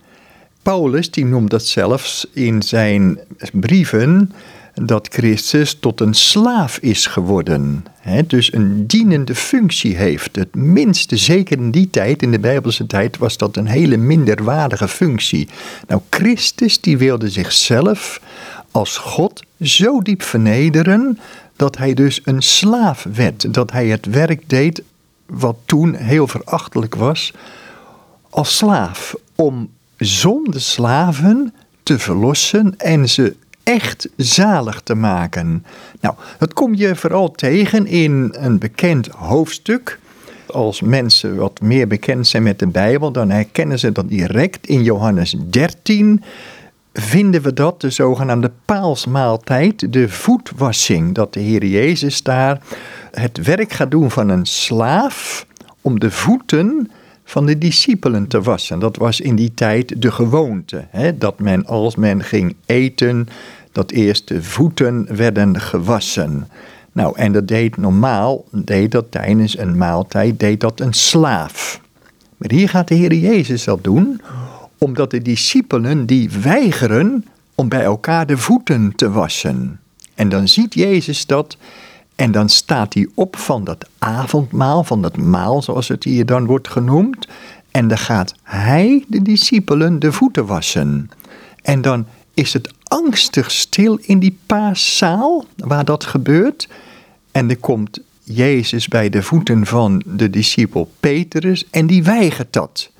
Paulus 0.68 1.10
die 1.10 1.24
noemt 1.24 1.50
dat 1.50 1.66
zelfs 1.66 2.26
in 2.32 2.62
zijn 2.62 3.18
brieven 3.52 4.32
dat 4.74 5.08
Christus 5.10 5.76
tot 5.80 6.00
een 6.00 6.14
slaaf 6.14 6.78
is 6.78 7.06
geworden. 7.06 7.84
dus 8.26 8.52
een 8.52 8.86
dienende 8.86 9.34
functie 9.34 9.96
heeft. 9.96 10.36
Het 10.36 10.54
minste, 10.54 11.16
zeker 11.16 11.58
in 11.58 11.70
die 11.70 11.90
tijd, 11.90 12.22
in 12.22 12.30
de 12.30 12.38
Bijbelse 12.38 12.86
tijd, 12.86 13.18
was 13.18 13.36
dat 13.36 13.56
een 13.56 13.66
hele 13.66 13.96
minderwaardige 13.96 14.88
functie. 14.88 15.48
Nou, 15.86 16.00
Christus 16.10 16.80
die 16.80 16.98
wilde 16.98 17.30
zichzelf 17.30 18.20
als 18.70 18.96
God 18.96 19.42
zo 19.60 20.02
diep 20.02 20.22
vernederen 20.22 21.18
dat 21.56 21.76
hij 21.76 21.94
dus 21.94 22.20
een 22.24 22.42
slaaf 22.42 23.06
werd. 23.14 23.54
Dat 23.54 23.72
hij 23.72 23.86
het 23.86 24.06
werk 24.06 24.48
deed 24.48 24.82
wat 25.26 25.56
toen 25.64 25.94
heel 25.94 26.26
verachtelijk 26.26 26.94
was, 26.94 27.32
als 28.30 28.56
slaaf. 28.56 29.14
Om 29.34 29.68
zonde 29.98 30.58
slaven 30.58 31.54
te 31.82 31.98
verlossen 31.98 32.74
en 32.76 33.08
ze 33.08 33.36
echt 33.62 34.08
zalig 34.16 34.80
te 34.80 34.94
maken. 34.94 35.64
Nou, 36.00 36.14
dat 36.38 36.52
kom 36.52 36.74
je 36.74 36.96
vooral 36.96 37.30
tegen 37.30 37.86
in 37.86 38.34
een 38.38 38.58
bekend 38.58 39.06
hoofdstuk. 39.06 39.98
Als 40.46 40.80
mensen 40.80 41.36
wat 41.36 41.60
meer 41.60 41.86
bekend 41.86 42.26
zijn 42.26 42.42
met 42.42 42.58
de 42.58 42.66
Bijbel, 42.66 43.12
dan 43.12 43.30
herkennen 43.30 43.78
ze 43.78 43.92
dat 43.92 44.08
direct 44.08 44.66
in 44.66 44.82
Johannes 44.82 45.36
13 45.50 46.22
vinden 46.92 47.42
we 47.42 47.52
dat, 47.52 47.80
de 47.80 47.90
zogenaamde 47.90 48.50
paalsmaaltijd, 48.64 49.92
de 49.92 50.08
voetwassing. 50.08 51.14
Dat 51.14 51.34
de 51.34 51.40
Heer 51.40 51.64
Jezus 51.64 52.22
daar 52.22 52.60
het 53.10 53.42
werk 53.42 53.72
gaat 53.72 53.90
doen 53.90 54.10
van 54.10 54.28
een 54.28 54.46
slaaf 54.46 55.46
om 55.80 56.00
de 56.00 56.10
voeten 56.10 56.90
van 57.28 57.46
de 57.46 57.58
discipelen 57.58 58.26
te 58.26 58.40
wassen. 58.40 58.78
Dat 58.78 58.96
was 58.96 59.20
in 59.20 59.36
die 59.36 59.54
tijd 59.54 60.02
de 60.02 60.12
gewoonte. 60.12 60.86
Hè? 60.90 61.18
Dat 61.18 61.40
men 61.40 61.66
als 61.66 61.96
men 61.96 62.22
ging 62.22 62.56
eten, 62.66 63.28
dat 63.72 63.90
eerst 63.90 64.28
de 64.28 64.42
voeten 64.42 65.16
werden 65.16 65.60
gewassen. 65.60 66.48
Nou, 66.92 67.16
en 67.16 67.32
dat 67.32 67.48
deed 67.48 67.76
normaal, 67.76 68.44
deed 68.50 68.90
dat 68.90 69.10
tijdens 69.10 69.58
een 69.58 69.76
maaltijd, 69.76 70.40
deed 70.40 70.60
dat 70.60 70.80
een 70.80 70.92
slaaf. 70.92 71.80
Maar 72.36 72.50
hier 72.50 72.68
gaat 72.68 72.88
de 72.88 72.94
Heer 72.94 73.14
Jezus 73.14 73.64
dat 73.64 73.84
doen 73.84 74.20
omdat 74.78 75.10
de 75.10 75.22
discipelen 75.22 76.06
die 76.06 76.30
weigeren 76.42 77.24
om 77.54 77.68
bij 77.68 77.82
elkaar 77.82 78.26
de 78.26 78.36
voeten 78.36 78.92
te 78.96 79.10
wassen. 79.10 79.80
En 80.14 80.28
dan 80.28 80.48
ziet 80.48 80.74
Jezus 80.74 81.26
dat 81.26 81.56
en 82.18 82.32
dan 82.32 82.48
staat 82.48 82.94
hij 82.94 83.08
op 83.14 83.36
van 83.36 83.64
dat 83.64 83.88
avondmaal, 83.98 84.84
van 84.84 85.02
dat 85.02 85.16
maal 85.16 85.62
zoals 85.62 85.88
het 85.88 86.04
hier 86.04 86.26
dan 86.26 86.46
wordt 86.46 86.68
genoemd. 86.68 87.28
En 87.70 87.88
dan 87.88 87.98
gaat 87.98 88.34
hij 88.42 89.04
de 89.08 89.22
discipelen 89.22 89.98
de 89.98 90.12
voeten 90.12 90.46
wassen. 90.46 91.10
En 91.62 91.80
dan 91.80 92.06
is 92.34 92.52
het 92.52 92.72
angstig 92.82 93.50
stil 93.50 93.98
in 94.02 94.18
die 94.18 94.38
paaszaal 94.46 95.44
waar 95.56 95.84
dat 95.84 96.04
gebeurt. 96.04 96.68
En 97.30 97.50
er 97.50 97.56
komt 97.56 98.00
Jezus 98.22 98.88
bij 98.88 99.08
de 99.08 99.22
voeten 99.22 99.66
van 99.66 100.02
de 100.06 100.30
discipel 100.30 100.90
Petrus 101.00 101.66
en 101.70 101.86
die 101.86 102.02
weigert 102.02 102.52
dat. 102.52 102.90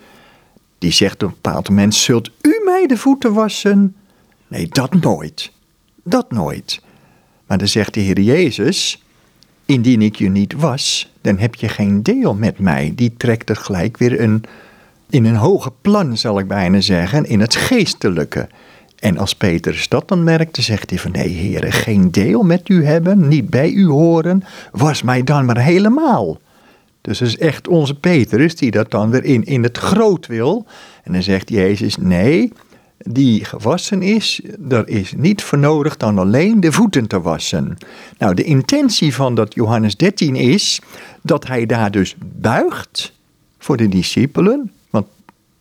Die 0.78 0.92
zegt 0.92 1.22
op 1.22 1.28
een 1.28 1.38
bepaald 1.42 1.68
moment, 1.68 1.94
zult 1.94 2.30
u 2.42 2.60
mij 2.64 2.86
de 2.86 2.96
voeten 2.96 3.32
wassen? 3.32 3.96
Nee, 4.48 4.68
dat 4.68 4.94
nooit. 4.94 5.52
Dat 6.02 6.30
nooit. 6.30 6.80
Maar 7.46 7.58
dan 7.58 7.68
zegt 7.68 7.94
de 7.94 8.00
Heer 8.00 8.20
Jezus, 8.20 9.02
indien 9.68 10.02
ik 10.02 10.16
je 10.16 10.30
niet 10.30 10.52
was, 10.52 11.12
dan 11.20 11.38
heb 11.38 11.54
je 11.54 11.68
geen 11.68 12.02
deel 12.02 12.34
met 12.34 12.58
mij. 12.58 12.92
Die 12.94 13.14
trekt 13.16 13.50
er 13.50 13.56
gelijk 13.56 13.96
weer 13.96 14.20
een, 14.20 14.44
in 15.10 15.24
een 15.24 15.36
hoger 15.36 15.72
plan, 15.80 16.16
zal 16.16 16.38
ik 16.38 16.48
bijna 16.48 16.80
zeggen, 16.80 17.24
in 17.24 17.40
het 17.40 17.54
geestelijke. 17.54 18.48
En 18.98 19.18
als 19.18 19.34
Petrus 19.34 19.88
dat 19.88 20.08
dan 20.08 20.24
merkte, 20.24 20.62
zegt 20.62 20.90
hij 20.90 20.98
van 20.98 21.10
nee 21.10 21.28
heren, 21.28 21.72
geen 21.72 22.10
deel 22.10 22.42
met 22.42 22.68
u 22.68 22.84
hebben, 22.84 23.28
niet 23.28 23.50
bij 23.50 23.70
u 23.70 23.86
horen, 23.86 24.44
was 24.72 25.02
mij 25.02 25.22
dan 25.22 25.44
maar 25.44 25.60
helemaal. 25.60 26.38
Dus 27.00 27.18
het 27.18 27.28
is 27.28 27.38
echt 27.38 27.68
onze 27.68 27.94
Petrus 27.94 28.56
die 28.56 28.70
dat 28.70 28.90
dan 28.90 29.10
weer 29.10 29.24
in, 29.24 29.44
in 29.44 29.62
het 29.62 29.78
groot 29.78 30.26
wil. 30.26 30.66
En 31.04 31.12
dan 31.12 31.22
zegt 31.22 31.50
Jezus, 31.50 31.96
nee, 31.96 32.52
die 32.98 33.44
gewassen 33.44 34.02
is, 34.02 34.40
er 34.68 34.88
is 34.88 35.12
niet 35.16 35.42
voor 35.42 35.58
nodig 35.58 35.96
dan 35.96 36.18
alleen 36.18 36.60
de 36.60 36.72
voeten 36.72 37.06
te 37.06 37.20
wassen. 37.20 37.76
Nou, 38.18 38.34
de 38.34 38.44
intentie 38.44 39.14
van 39.14 39.34
dat 39.34 39.54
Johannes 39.54 39.96
13 39.96 40.36
is 40.36 40.80
dat 41.22 41.46
hij 41.46 41.66
daar 41.66 41.90
dus 41.90 42.16
buigt 42.24 43.12
voor 43.58 43.76
de 43.76 43.88
discipelen, 43.88 44.72
want 44.90 45.06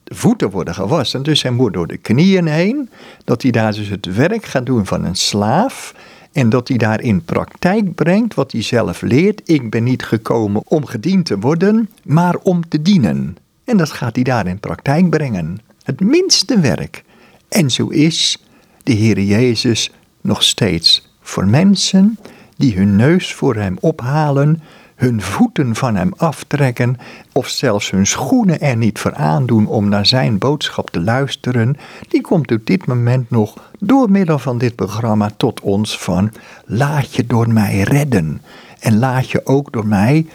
de 0.03 0.15
voeten 0.15 0.49
worden 0.49 0.73
gewassen, 0.73 1.23
dus 1.23 1.41
hij 1.41 1.51
moet 1.51 1.73
door 1.73 1.87
de 1.87 1.97
knieën 1.97 2.47
heen, 2.47 2.89
dat 3.23 3.41
hij 3.41 3.51
daar 3.51 3.73
dus 3.73 3.89
het 3.89 4.05
werk 4.15 4.45
gaat 4.45 4.65
doen 4.65 4.85
van 4.85 5.05
een 5.05 5.15
slaaf 5.15 5.93
en 6.31 6.49
dat 6.49 6.67
hij 6.67 6.77
daar 6.77 7.01
in 7.01 7.23
praktijk 7.23 7.95
brengt 7.95 8.33
wat 8.33 8.51
hij 8.51 8.61
zelf 8.61 9.01
leert. 9.01 9.41
Ik 9.45 9.69
ben 9.69 9.83
niet 9.83 10.03
gekomen 10.03 10.61
om 10.65 10.85
gediend 10.85 11.25
te 11.25 11.39
worden, 11.39 11.89
maar 12.03 12.35
om 12.35 12.67
te 12.67 12.81
dienen. 12.81 13.37
En 13.63 13.77
dat 13.77 13.91
gaat 13.91 14.15
hij 14.15 14.23
daar 14.23 14.47
in 14.47 14.59
praktijk 14.59 15.09
brengen. 15.09 15.59
Het 15.83 15.99
minste 15.99 16.59
werk. 16.59 17.03
En 17.49 17.71
zo 17.71 17.87
is 17.87 18.37
de 18.83 18.93
Heer 18.93 19.19
Jezus 19.19 19.91
nog 20.21 20.43
steeds 20.43 21.09
voor 21.21 21.47
mensen 21.47 22.19
die 22.57 22.75
hun 22.75 22.95
neus 22.95 23.33
voor 23.33 23.55
Hem 23.55 23.77
ophalen, 23.79 24.61
hun 24.95 25.21
voeten 25.21 25.75
van 25.75 25.95
Hem 25.95 26.13
aftrekken 26.17 26.97
of 27.31 27.47
zelfs 27.47 27.91
hun 27.91 28.07
schoenen 28.07 28.59
er 28.59 28.77
niet 28.77 28.99
voor 28.99 29.13
aandoen 29.13 29.67
om 29.67 29.89
naar 29.89 30.05
Zijn 30.05 30.37
boodschap 30.37 30.89
te 30.89 31.01
luisteren, 31.01 31.77
die 32.07 32.21
komt 32.21 32.51
op 32.51 32.65
dit 32.65 32.85
moment 32.85 33.29
nog 33.29 33.71
door 33.79 34.11
middel 34.11 34.39
van 34.39 34.57
dit 34.57 34.75
programma 34.75 35.29
tot 35.37 35.61
ons 35.61 35.97
van 35.97 36.31
laat 36.65 37.15
je 37.15 37.25
door 37.25 37.49
mij 37.53 37.81
redden 37.81 38.41
en 38.79 38.99
laat 38.99 39.29
je 39.29 39.45
ook 39.45 39.71
door 39.71 39.87
mij 39.87 40.25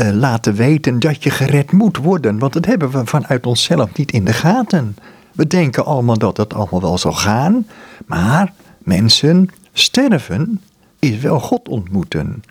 uh, 0.00 0.10
laten 0.10 0.54
weten 0.54 0.98
dat 0.98 1.22
je 1.22 1.30
gered 1.30 1.72
moet 1.72 1.96
worden, 1.96 2.38
want 2.38 2.52
dat 2.52 2.66
hebben 2.66 2.90
we 2.90 3.06
vanuit 3.06 3.46
onszelf 3.46 3.96
niet 3.96 4.12
in 4.12 4.24
de 4.24 4.32
gaten. 4.32 4.96
We 5.32 5.46
denken 5.46 5.84
allemaal 5.84 6.18
dat 6.18 6.36
het 6.36 6.54
allemaal 6.54 6.80
wel 6.80 6.98
zal 6.98 7.12
gaan, 7.12 7.66
maar 8.06 8.52
mensen, 8.78 9.48
sterven 9.72 10.60
is 10.98 11.18
wel 11.18 11.40
God 11.40 11.68
ontmoeten. 11.68 12.42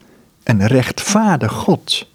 Een 0.44 0.68
rechtvaardig 0.68 1.52
God. 1.52 2.08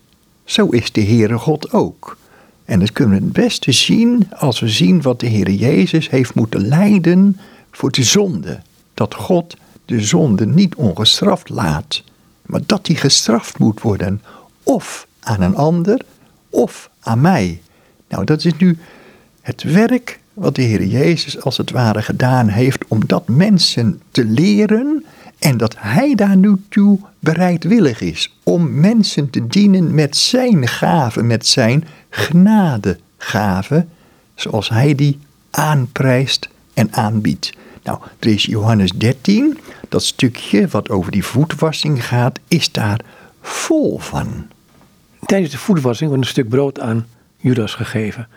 Zo 0.45 0.67
is 0.67 0.93
de 0.93 1.05
Heere 1.05 1.39
God 1.39 1.73
ook. 1.73 2.17
En 2.65 2.81
dat 2.81 2.93
kunnen 2.93 3.19
we 3.19 3.25
het 3.25 3.33
beste 3.33 3.73
zien 3.73 4.29
als 4.37 4.61
we 4.61 4.69
zien 4.69 5.03
wat 5.03 5.21
de 5.21 5.29
Heere 5.29 5.57
Jezus 5.57 6.11
heeft 6.11 6.35
moeten 6.35 6.69
lijden 6.69 7.41
voor 7.71 7.91
de 7.91 8.03
zonde. 8.03 8.61
Dat 8.95 9.15
God 9.15 9.57
de 9.85 10.01
zonde 10.01 10.47
niet 10.47 10.75
ongestraft 10.75 11.49
laat, 11.49 12.03
maar 12.43 12.61
dat 12.67 12.87
die 12.87 12.97
gestraft 12.97 13.59
moet 13.59 13.81
worden, 13.81 14.23
of 14.63 15.07
aan 15.21 15.41
een 15.41 15.57
ander, 15.57 16.01
of 16.51 16.91
aan 17.01 17.21
mij. 17.21 17.61
Nou, 18.09 18.25
dat 18.25 18.45
is 18.45 18.57
nu 18.57 18.79
het 19.41 19.63
werk 19.63 20.21
wat 20.35 20.55
de 20.55 20.63
Heer 20.63 20.85
Jezus 20.85 21.41
als 21.41 21.57
het 21.57 21.71
ware 21.71 22.03
gedaan 22.03 22.49
heeft 22.49 22.85
om 22.89 23.07
dat 23.07 23.29
mensen 23.29 24.01
te 24.11 24.25
leren 24.25 25.05
en 25.39 25.57
dat 25.57 25.75
Hij 25.79 26.15
daar 26.15 26.37
nu 26.37 26.57
toe 26.69 26.99
bereidwillig 27.19 28.01
is 28.01 28.37
om 28.43 28.81
mensen 28.81 29.31
te 29.31 29.47
dienen 29.47 29.95
met 29.95 30.17
Zijn 30.17 30.69
gaven, 30.69 31.27
met 31.27 31.47
Zijn 31.47 31.85
genadegaven, 32.11 33.89
zoals 34.35 34.69
Hij 34.69 34.95
die 34.95 35.19
aanprijst 35.51 36.49
en 36.75 36.93
aanbiedt. 36.93 37.53
Nou, 37.83 37.99
er 38.19 38.29
is 38.29 38.45
Johannes 38.45 38.93
13, 38.93 39.59
dat 39.89 40.05
stukje 40.05 40.69
wat 40.69 40.91
over 40.91 41.13
die 41.13 41.25
voetwassing 41.25 42.07
gaat, 42.07 42.39
is 42.49 42.73
daar 42.73 43.01
vol 43.41 43.99
van. 43.99 44.47
Tijdens 45.27 45.53
de 45.53 45.59
voetwassing 45.59 46.09
wordt 46.09 46.25
een 46.25 46.31
stuk 46.31 46.49
brood 46.49 46.81
aan 46.81 47.07
Judas 47.37 47.75
gegeven 47.75 48.29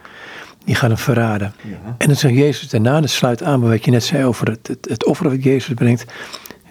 die 0.67 0.75
gaan 0.75 0.89
hem 0.89 0.99
verraden. 0.99 1.53
En 1.97 2.07
dan 2.07 2.15
zegt 2.15 2.33
Jezus 2.33 2.69
daarna, 2.69 3.01
dat 3.01 3.09
sluit 3.09 3.43
aan 3.43 3.59
bij 3.59 3.69
wat 3.69 3.85
je 3.85 3.91
net 3.91 4.03
zei 4.03 4.25
over 4.25 4.47
het, 4.47 4.67
het, 4.67 4.87
het 4.89 5.05
offer 5.05 5.29
wat 5.29 5.43
Jezus 5.43 5.73
brengt. 5.73 6.05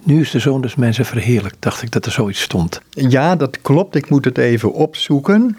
Nu 0.03 0.21
is 0.21 0.31
de 0.31 0.39
zoon 0.39 0.61
dus 0.61 0.75
mensen 0.75 1.05
verheerlijkt. 1.05 1.57
Dacht 1.61 1.83
ik 1.83 1.91
dat 1.91 2.07
er 2.07 2.13
zoiets 2.13 2.41
stond. 2.41 2.81
Ja, 2.91 3.37
dat 3.37 3.61
klopt. 3.61 3.95
Ik 3.95 4.11
moet 4.11 4.25
het 4.25 4.39
even 4.39 4.73
opzoeken. 4.73 5.59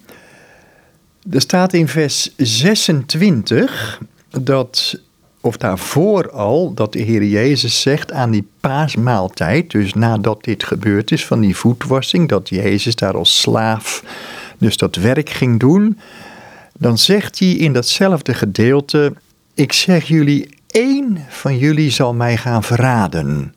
Er 1.31 1.41
staat 1.41 1.73
in 1.73 1.87
vers 1.87 2.33
26 2.37 3.99
dat, 4.29 4.99
of 5.41 5.57
daarvoor 5.57 6.31
al, 6.31 6.73
dat 6.73 6.93
de 6.93 7.01
Heer 7.01 7.23
Jezus 7.23 7.81
zegt 7.81 8.11
aan 8.11 8.31
die 8.31 8.47
paasmaaltijd, 8.59 9.71
dus 9.71 9.93
nadat 9.93 10.43
dit 10.43 10.63
gebeurd 10.63 11.11
is 11.11 11.25
van 11.25 11.39
die 11.39 11.55
voetwassing, 11.55 12.29
dat 12.29 12.49
Jezus 12.49 12.95
daar 12.95 13.17
als 13.17 13.41
slaaf 13.41 14.03
dus 14.57 14.77
dat 14.77 14.95
werk 14.95 15.29
ging 15.29 15.59
doen 15.59 15.97
dan 16.77 16.97
zegt 16.97 17.39
hij 17.39 17.51
in 17.51 17.73
datzelfde 17.73 18.33
gedeelte: 18.33 19.13
Ik 19.53 19.73
zeg 19.73 20.07
jullie, 20.07 20.49
één 20.67 21.25
van 21.29 21.57
jullie 21.57 21.91
zal 21.91 22.13
mij 22.13 22.37
gaan 22.37 22.63
verraden. 22.63 23.53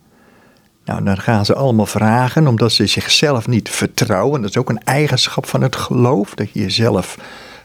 Nou, 0.85 1.05
dan 1.05 1.18
gaan 1.18 1.45
ze 1.45 1.55
allemaal 1.55 1.87
vragen, 1.87 2.47
omdat 2.47 2.73
ze 2.73 2.87
zichzelf 2.87 3.49
niet 3.49 3.68
vertrouwen. 3.68 4.41
Dat 4.41 4.51
is 4.51 4.57
ook 4.57 4.71
een 4.71 4.85
eigenschap 4.85 5.47
van 5.47 5.62
het 5.62 5.77
geloof, 5.77 6.35
dat 6.35 6.53
je 6.53 6.61
jezelf 6.61 7.16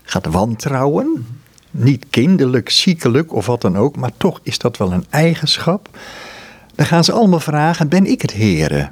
gaat 0.04 0.26
wantrouwen. 0.26 1.28
Niet 1.72 2.06
kinderlijk, 2.10 2.70
ziekelijk 2.70 3.34
of 3.34 3.46
wat 3.46 3.62
dan 3.62 3.78
ook, 3.78 3.96
maar 3.96 4.12
toch 4.18 4.40
is 4.44 4.58
dat 4.58 4.78
wel 4.78 4.92
een 4.92 5.06
eigenschap. 5.10 5.90
Dan 6.76 6.86
gaan 6.86 7.04
ze 7.04 7.12
allemaal 7.12 7.40
vragen: 7.40 7.90
Ben 7.90 8.06
ik 8.06 8.22
het 8.22 8.34
Heere? 8.34 8.90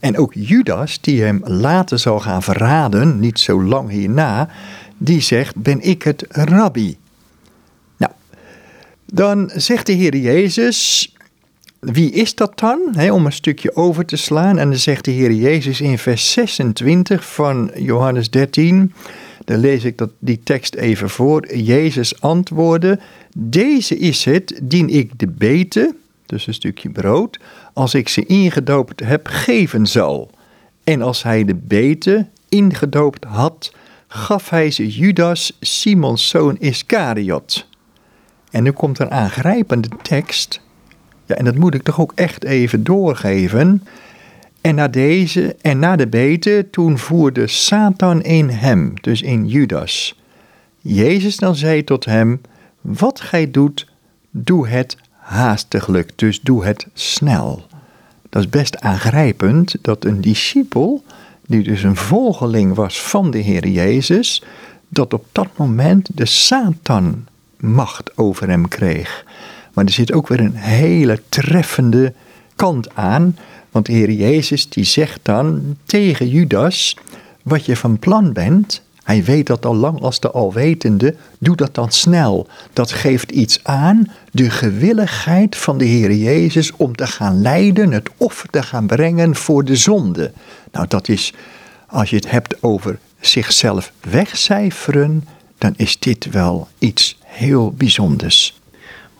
En 0.00 0.18
ook 0.18 0.34
Judas, 0.34 1.00
die 1.00 1.22
hem 1.22 1.40
later 1.44 1.98
zal 1.98 2.20
gaan 2.20 2.42
verraden, 2.42 3.18
niet 3.18 3.38
zo 3.38 3.62
lang 3.62 3.90
hierna, 3.90 4.48
die 5.02 5.20
zegt, 5.20 5.56
ben 5.56 5.80
ik 5.80 6.02
het 6.02 6.24
rabbi? 6.28 6.96
Nou, 7.96 8.12
dan 9.06 9.50
zegt 9.54 9.86
de 9.86 9.92
Heer 9.92 10.16
Jezus, 10.16 11.12
wie 11.78 12.10
is 12.10 12.34
dat 12.34 12.58
dan? 12.58 13.10
om 13.10 13.26
een 13.26 13.32
stukje 13.32 13.76
over 13.76 14.04
te 14.04 14.16
slaan. 14.16 14.58
En 14.58 14.68
dan 14.68 14.78
zegt 14.78 15.04
de 15.04 15.10
Heer 15.10 15.32
Jezus 15.32 15.80
in 15.80 15.98
vers 15.98 16.32
26 16.32 17.32
van 17.32 17.70
Johannes 17.74 18.30
13, 18.30 18.92
dan 19.44 19.58
lees 19.58 19.84
ik 19.84 19.98
dat, 19.98 20.10
die 20.18 20.40
tekst 20.42 20.74
even 20.74 21.10
voor. 21.10 21.56
Jezus 21.56 22.20
antwoordde, 22.20 22.98
deze 23.36 23.96
is 23.96 24.24
het, 24.24 24.60
dien 24.62 24.88
ik 24.88 25.18
de 25.18 25.28
beten, 25.28 25.96
dus 26.26 26.46
een 26.46 26.54
stukje 26.54 26.90
brood, 26.90 27.38
als 27.72 27.94
ik 27.94 28.08
ze 28.08 28.26
ingedoopt 28.26 29.00
heb, 29.00 29.26
geven 29.26 29.86
zal. 29.86 30.30
En 30.84 31.02
als 31.02 31.22
hij 31.22 31.44
de 31.44 31.54
beten 31.54 32.30
ingedoopt 32.48 33.24
had, 33.24 33.72
gaf 34.12 34.50
hij 34.50 34.70
ze 34.70 34.88
Judas, 34.88 35.56
Simons 35.60 36.28
zoon 36.28 36.56
Iscariot. 36.58 37.66
En 38.50 38.62
nu 38.62 38.70
komt 38.70 38.98
een 38.98 39.10
aangrijpende 39.10 39.88
tekst. 40.02 40.60
Ja, 41.26 41.34
en 41.34 41.44
dat 41.44 41.54
moet 41.54 41.74
ik 41.74 41.82
toch 41.82 42.00
ook 42.00 42.12
echt 42.14 42.44
even 42.44 42.84
doorgeven. 42.84 43.84
En 44.60 44.74
na 44.74 44.88
deze 44.88 45.56
en 45.60 45.78
na 45.78 45.96
de 45.96 46.06
bete, 46.06 46.66
toen 46.70 46.98
voerde 46.98 47.46
Satan 47.46 48.22
in 48.22 48.48
hem, 48.48 48.94
dus 49.00 49.22
in 49.22 49.48
Judas. 49.48 50.20
Jezus 50.78 51.36
dan 51.36 51.54
zei 51.54 51.84
tot 51.84 52.04
hem: 52.04 52.40
Wat 52.80 53.20
gij 53.20 53.50
doet, 53.50 53.86
doe 54.30 54.68
het 54.68 54.96
haastiglijk, 55.10 56.12
dus 56.18 56.40
doe 56.40 56.64
het 56.64 56.86
snel. 56.94 57.66
Dat 58.28 58.42
is 58.42 58.48
best 58.48 58.80
aangrijpend 58.80 59.74
dat 59.82 60.04
een 60.04 60.20
discipel 60.20 61.02
die 61.50 61.62
dus 61.62 61.82
een 61.82 61.96
volgeling 61.96 62.74
was 62.74 63.02
van 63.02 63.30
de 63.30 63.38
Heer 63.38 63.68
Jezus, 63.68 64.42
dat 64.88 65.14
op 65.14 65.24
dat 65.32 65.48
moment 65.56 66.08
de 66.14 66.26
Satan 66.26 67.26
macht 67.56 68.16
over 68.16 68.48
hem 68.48 68.68
kreeg. 68.68 69.24
Maar 69.74 69.84
er 69.84 69.90
zit 69.90 70.12
ook 70.12 70.28
weer 70.28 70.40
een 70.40 70.54
hele 70.54 71.22
treffende 71.28 72.12
kant 72.56 72.94
aan, 72.94 73.36
want 73.70 73.86
de 73.86 73.92
Heer 73.92 74.10
Jezus 74.10 74.68
die 74.68 74.84
zegt 74.84 75.20
dan 75.22 75.76
tegen 75.84 76.28
Judas 76.28 76.96
wat 77.42 77.64
je 77.64 77.76
van 77.76 77.98
plan 77.98 78.32
bent. 78.32 78.82
Hij 79.10 79.24
weet 79.24 79.46
dat 79.46 79.66
al 79.66 79.74
lang 79.74 80.00
als 80.00 80.20
de 80.20 80.30
alwetende. 80.30 81.14
Doe 81.38 81.56
dat 81.56 81.74
dan 81.74 81.90
snel. 81.90 82.46
Dat 82.72 82.92
geeft 82.92 83.30
iets 83.30 83.60
aan. 83.62 84.12
De 84.32 84.50
gewilligheid 84.50 85.56
van 85.56 85.78
de 85.78 85.84
Heer 85.84 86.12
Jezus 86.12 86.72
om 86.76 86.96
te 86.96 87.06
gaan 87.06 87.40
lijden, 87.40 87.92
het 87.92 88.10
offer 88.16 88.48
te 88.48 88.62
gaan 88.62 88.86
brengen 88.86 89.36
voor 89.36 89.64
de 89.64 89.76
zonde. 89.76 90.32
Nou, 90.72 90.86
dat 90.88 91.08
is, 91.08 91.32
als 91.86 92.10
je 92.10 92.16
het 92.16 92.30
hebt 92.30 92.62
over 92.62 92.98
zichzelf 93.20 93.92
wegcijferen, 94.00 95.24
dan 95.58 95.74
is 95.76 95.98
dit 95.98 96.30
wel 96.30 96.68
iets 96.78 97.18
heel 97.24 97.72
bijzonders. 97.72 98.60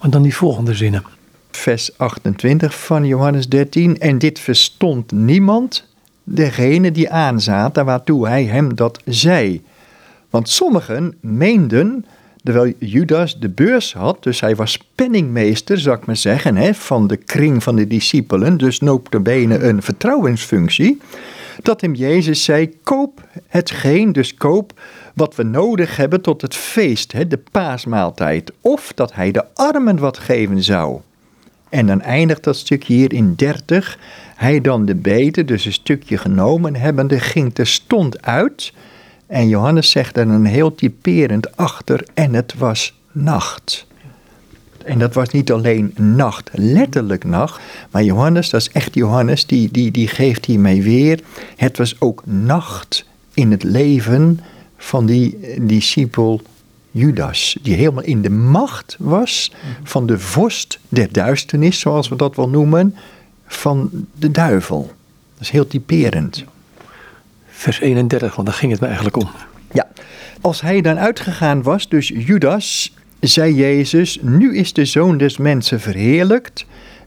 Maar 0.01 0.11
dan 0.11 0.23
die 0.23 0.37
volgende 0.37 0.75
zinnen. 0.75 1.05
Vers 1.51 1.99
28 1.99 2.81
van 2.81 3.07
Johannes 3.07 3.49
13. 3.49 3.99
En 3.99 4.19
dit 4.19 4.39
verstond 4.39 5.13
niemand, 5.13 5.87
degene 6.25 6.93
die 6.93 7.11
aanzaten 7.11 7.85
waartoe 7.85 8.29
hij 8.29 8.45
hem 8.45 8.75
dat 8.75 9.01
zei. 9.05 9.63
Want 10.31 10.49
sommigen 10.49 11.15
meenden, 11.21 12.07
terwijl 12.43 12.73
Judas 12.79 13.39
de 13.39 13.49
beurs 13.49 13.93
had, 13.93 14.23
dus 14.23 14.41
hij 14.41 14.57
was 14.57 14.79
penningmeester, 14.95 15.79
zou 15.79 15.97
ik 15.97 16.07
maar 16.07 16.17
zeggen, 16.17 16.57
hè, 16.57 16.75
van 16.75 17.07
de 17.07 17.17
kring 17.17 17.63
van 17.63 17.77
de 17.77 17.87
discipelen, 17.87 18.57
dus 18.57 18.81
bene 19.23 19.59
een 19.59 19.83
vertrouwensfunctie, 19.83 21.01
dat 21.63 21.81
hem 21.81 21.95
Jezus 21.95 22.45
zei, 22.45 22.71
koop 22.83 23.23
hetgeen, 23.47 24.13
dus 24.13 24.35
koop 24.35 24.81
wat 25.15 25.35
we 25.35 25.43
nodig 25.43 25.97
hebben 25.97 26.21
tot 26.21 26.43
het 26.43 26.55
feest, 26.55 27.13
hè, 27.13 27.27
de 27.27 27.41
paasmaaltijd, 27.51 28.53
of 28.61 28.93
dat 28.95 29.15
hij 29.15 29.31
de 29.31 29.45
armen 29.55 29.99
wat 29.99 30.19
geven 30.19 30.63
zou. 30.63 31.01
En 31.69 31.87
dan 31.87 32.01
eindigt 32.01 32.45
dat 32.45 32.57
stukje 32.57 32.95
hier 32.95 33.13
in 33.13 33.35
30. 33.37 33.99
Hij 34.37 34.61
dan 34.61 34.85
de 34.85 34.95
beter, 34.95 35.47
dus 35.47 35.65
een 35.65 35.73
stukje 35.73 36.19
genomen 36.19 36.77
hebbende, 36.77 37.21
ging 37.21 37.55
terstond 37.55 38.23
uit 38.23 38.73
en 39.31 39.49
Johannes 39.49 39.91
zegt 39.91 40.17
er 40.17 40.29
een 40.29 40.45
heel 40.45 40.75
typerend 40.75 41.57
achter, 41.57 42.05
en 42.15 42.35
het 42.35 42.55
was 42.59 42.95
nacht. 43.13 43.87
En 44.85 44.99
dat 44.99 45.15
was 45.15 45.29
niet 45.29 45.53
alleen 45.53 45.95
nacht, 45.97 46.51
letterlijk 46.53 47.25
nacht, 47.25 47.61
maar 47.91 48.05
Johannes, 48.05 48.51
dat 48.51 48.61
is 48.61 48.71
echt 48.71 48.95
Johannes, 48.95 49.47
die, 49.47 49.71
die, 49.71 49.91
die 49.91 50.09
geeft 50.09 50.45
hiermee 50.45 50.83
weer. 50.83 51.21
Het 51.57 51.79
was 51.79 52.01
ook 52.01 52.23
nacht 52.27 53.05
in 53.35 53.51
het 53.51 53.63
leven 53.63 54.41
van 54.77 55.07
die 55.07 55.39
discipel 55.61 56.41
Judas, 56.91 57.59
die 57.63 57.75
helemaal 57.75 58.05
in 58.05 58.23
de 58.23 58.31
macht 58.31 58.97
was 58.99 59.53
van 59.83 60.07
de 60.07 60.19
vorst 60.19 60.79
der 60.89 61.13
duisternis, 61.13 61.81
zoals 61.81 62.09
we 62.09 62.17
dat 62.17 62.37
wel 62.37 62.49
noemen, 62.49 62.95
van 63.47 63.91
de 64.15 64.31
duivel. 64.31 64.91
Dat 65.35 65.43
is 65.43 65.51
heel 65.51 65.67
typerend 65.67 66.45
vers 67.61 67.81
31, 67.81 68.35
want 68.35 68.49
daar 68.49 68.57
ging 68.57 68.73
het 68.73 68.81
me 68.81 68.87
eigenlijk 68.87 69.17
om. 69.17 69.29
Ja, 69.73 69.89
als 70.41 70.61
hij 70.61 70.81
dan 70.81 70.99
uitgegaan 70.99 71.63
was, 71.63 71.89
dus 71.89 72.09
Judas, 72.09 72.95
zei 73.21 73.55
Jezus, 73.55 74.19
nu 74.23 74.57
is 74.57 74.73
de 74.73 74.85
zoon 74.85 75.19
des 75.19 75.37
mensen 75.37 75.81
verheerlijkt 75.81 76.67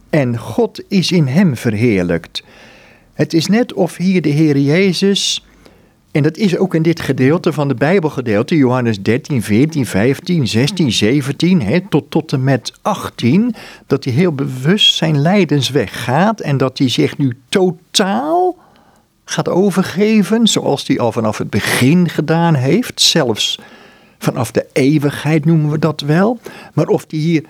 en 0.09 0.37
God 0.37 0.83
is 0.87 1.11
in 1.11 1.27
hem 1.27 1.57
verheerlijkt. 1.57 2.43
Het 3.13 3.33
is 3.33 3.47
net 3.47 3.73
of 3.73 3.97
hier 3.97 4.21
de 4.21 4.29
Heer 4.29 4.57
Jezus, 4.57 5.45
en 6.11 6.23
dat 6.23 6.37
is 6.37 6.57
ook 6.57 6.75
in 6.75 6.81
dit 6.81 6.99
gedeelte 6.99 7.53
van 7.53 7.67
de 7.67 7.75
Bijbelgedeelte, 7.75 8.57
Johannes 8.57 9.01
13, 9.01 9.43
14, 9.43 9.85
15, 9.85 10.47
16, 10.47 10.91
17, 10.91 11.61
hè, 11.61 11.79
tot, 11.89 12.11
tot 12.11 12.33
en 12.33 12.43
met 12.43 12.73
18, 12.81 13.55
dat 13.87 14.03
hij 14.03 14.13
heel 14.13 14.33
bewust 14.33 14.95
zijn 14.95 15.21
lijdensweg 15.21 16.03
gaat 16.03 16.39
en 16.39 16.57
dat 16.57 16.77
hij 16.77 16.89
zich 16.89 17.17
nu 17.17 17.37
totaal 17.49 18.62
gaat 19.26 19.49
overgeven, 19.49 20.47
zoals 20.47 20.88
hij 20.88 20.99
al 20.99 21.11
vanaf 21.11 21.38
het 21.38 21.49
begin 21.49 22.09
gedaan 22.09 22.55
heeft, 22.55 23.01
zelfs 23.01 23.59
vanaf 24.19 24.51
de 24.51 24.65
eeuwigheid 24.74 25.45
noemen 25.45 25.71
we 25.71 25.80
dat 25.80 26.01
wel, 26.01 26.39
maar 26.74 26.88
of 26.88 27.05
hij 27.07 27.19
hier 27.19 27.43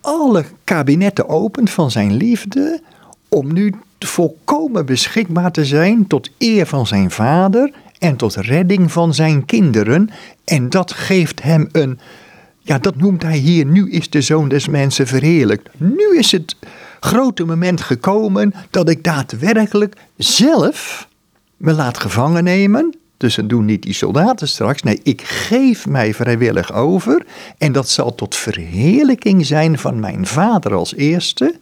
alle 0.00 0.44
kabinetten 0.64 1.28
opent 1.28 1.70
van 1.70 1.90
zijn 1.90 2.14
liefde, 2.14 2.82
om 3.28 3.52
nu 3.52 3.74
volkomen 3.98 4.86
beschikbaar 4.86 5.52
te 5.52 5.64
zijn 5.64 6.06
tot 6.06 6.30
eer 6.38 6.66
van 6.66 6.86
zijn 6.86 7.10
vader 7.10 7.72
en 7.98 8.16
tot 8.16 8.34
redding 8.34 8.92
van 8.92 9.14
zijn 9.14 9.44
kinderen. 9.44 10.10
En 10.44 10.70
dat 10.70 10.92
geeft 10.92 11.42
hem 11.42 11.68
een, 11.72 11.98
ja, 12.58 12.78
dat 12.78 12.96
noemt 12.96 13.22
hij 13.22 13.36
hier, 13.36 13.66
nu 13.66 13.90
is 13.90 14.10
de 14.10 14.20
zoon 14.20 14.48
des 14.48 14.68
mensen 14.68 15.06
verheerlijkt. 15.06 15.68
Nu 15.76 16.18
is 16.18 16.32
het 16.32 16.56
grote 17.00 17.44
moment 17.44 17.80
gekomen 17.80 18.54
dat 18.70 18.88
ik 18.88 19.04
daadwerkelijk 19.04 19.96
zelf 20.16 21.08
me 21.60 21.72
laat 21.72 21.98
gevangen 21.98 22.44
nemen. 22.44 22.94
Dus 23.16 23.34
dat 23.34 23.48
doen 23.48 23.64
niet 23.64 23.82
die 23.82 23.92
soldaten 23.92 24.48
straks. 24.48 24.82
Nee, 24.82 25.00
ik 25.02 25.22
geef 25.22 25.86
mij 25.86 26.14
vrijwillig 26.14 26.72
over. 26.72 27.26
En 27.58 27.72
dat 27.72 27.88
zal 27.88 28.14
tot 28.14 28.36
verheerlijking 28.36 29.46
zijn 29.46 29.78
van 29.78 30.00
mijn 30.00 30.26
vader 30.26 30.74
als 30.74 30.94
eerste. 30.94 31.54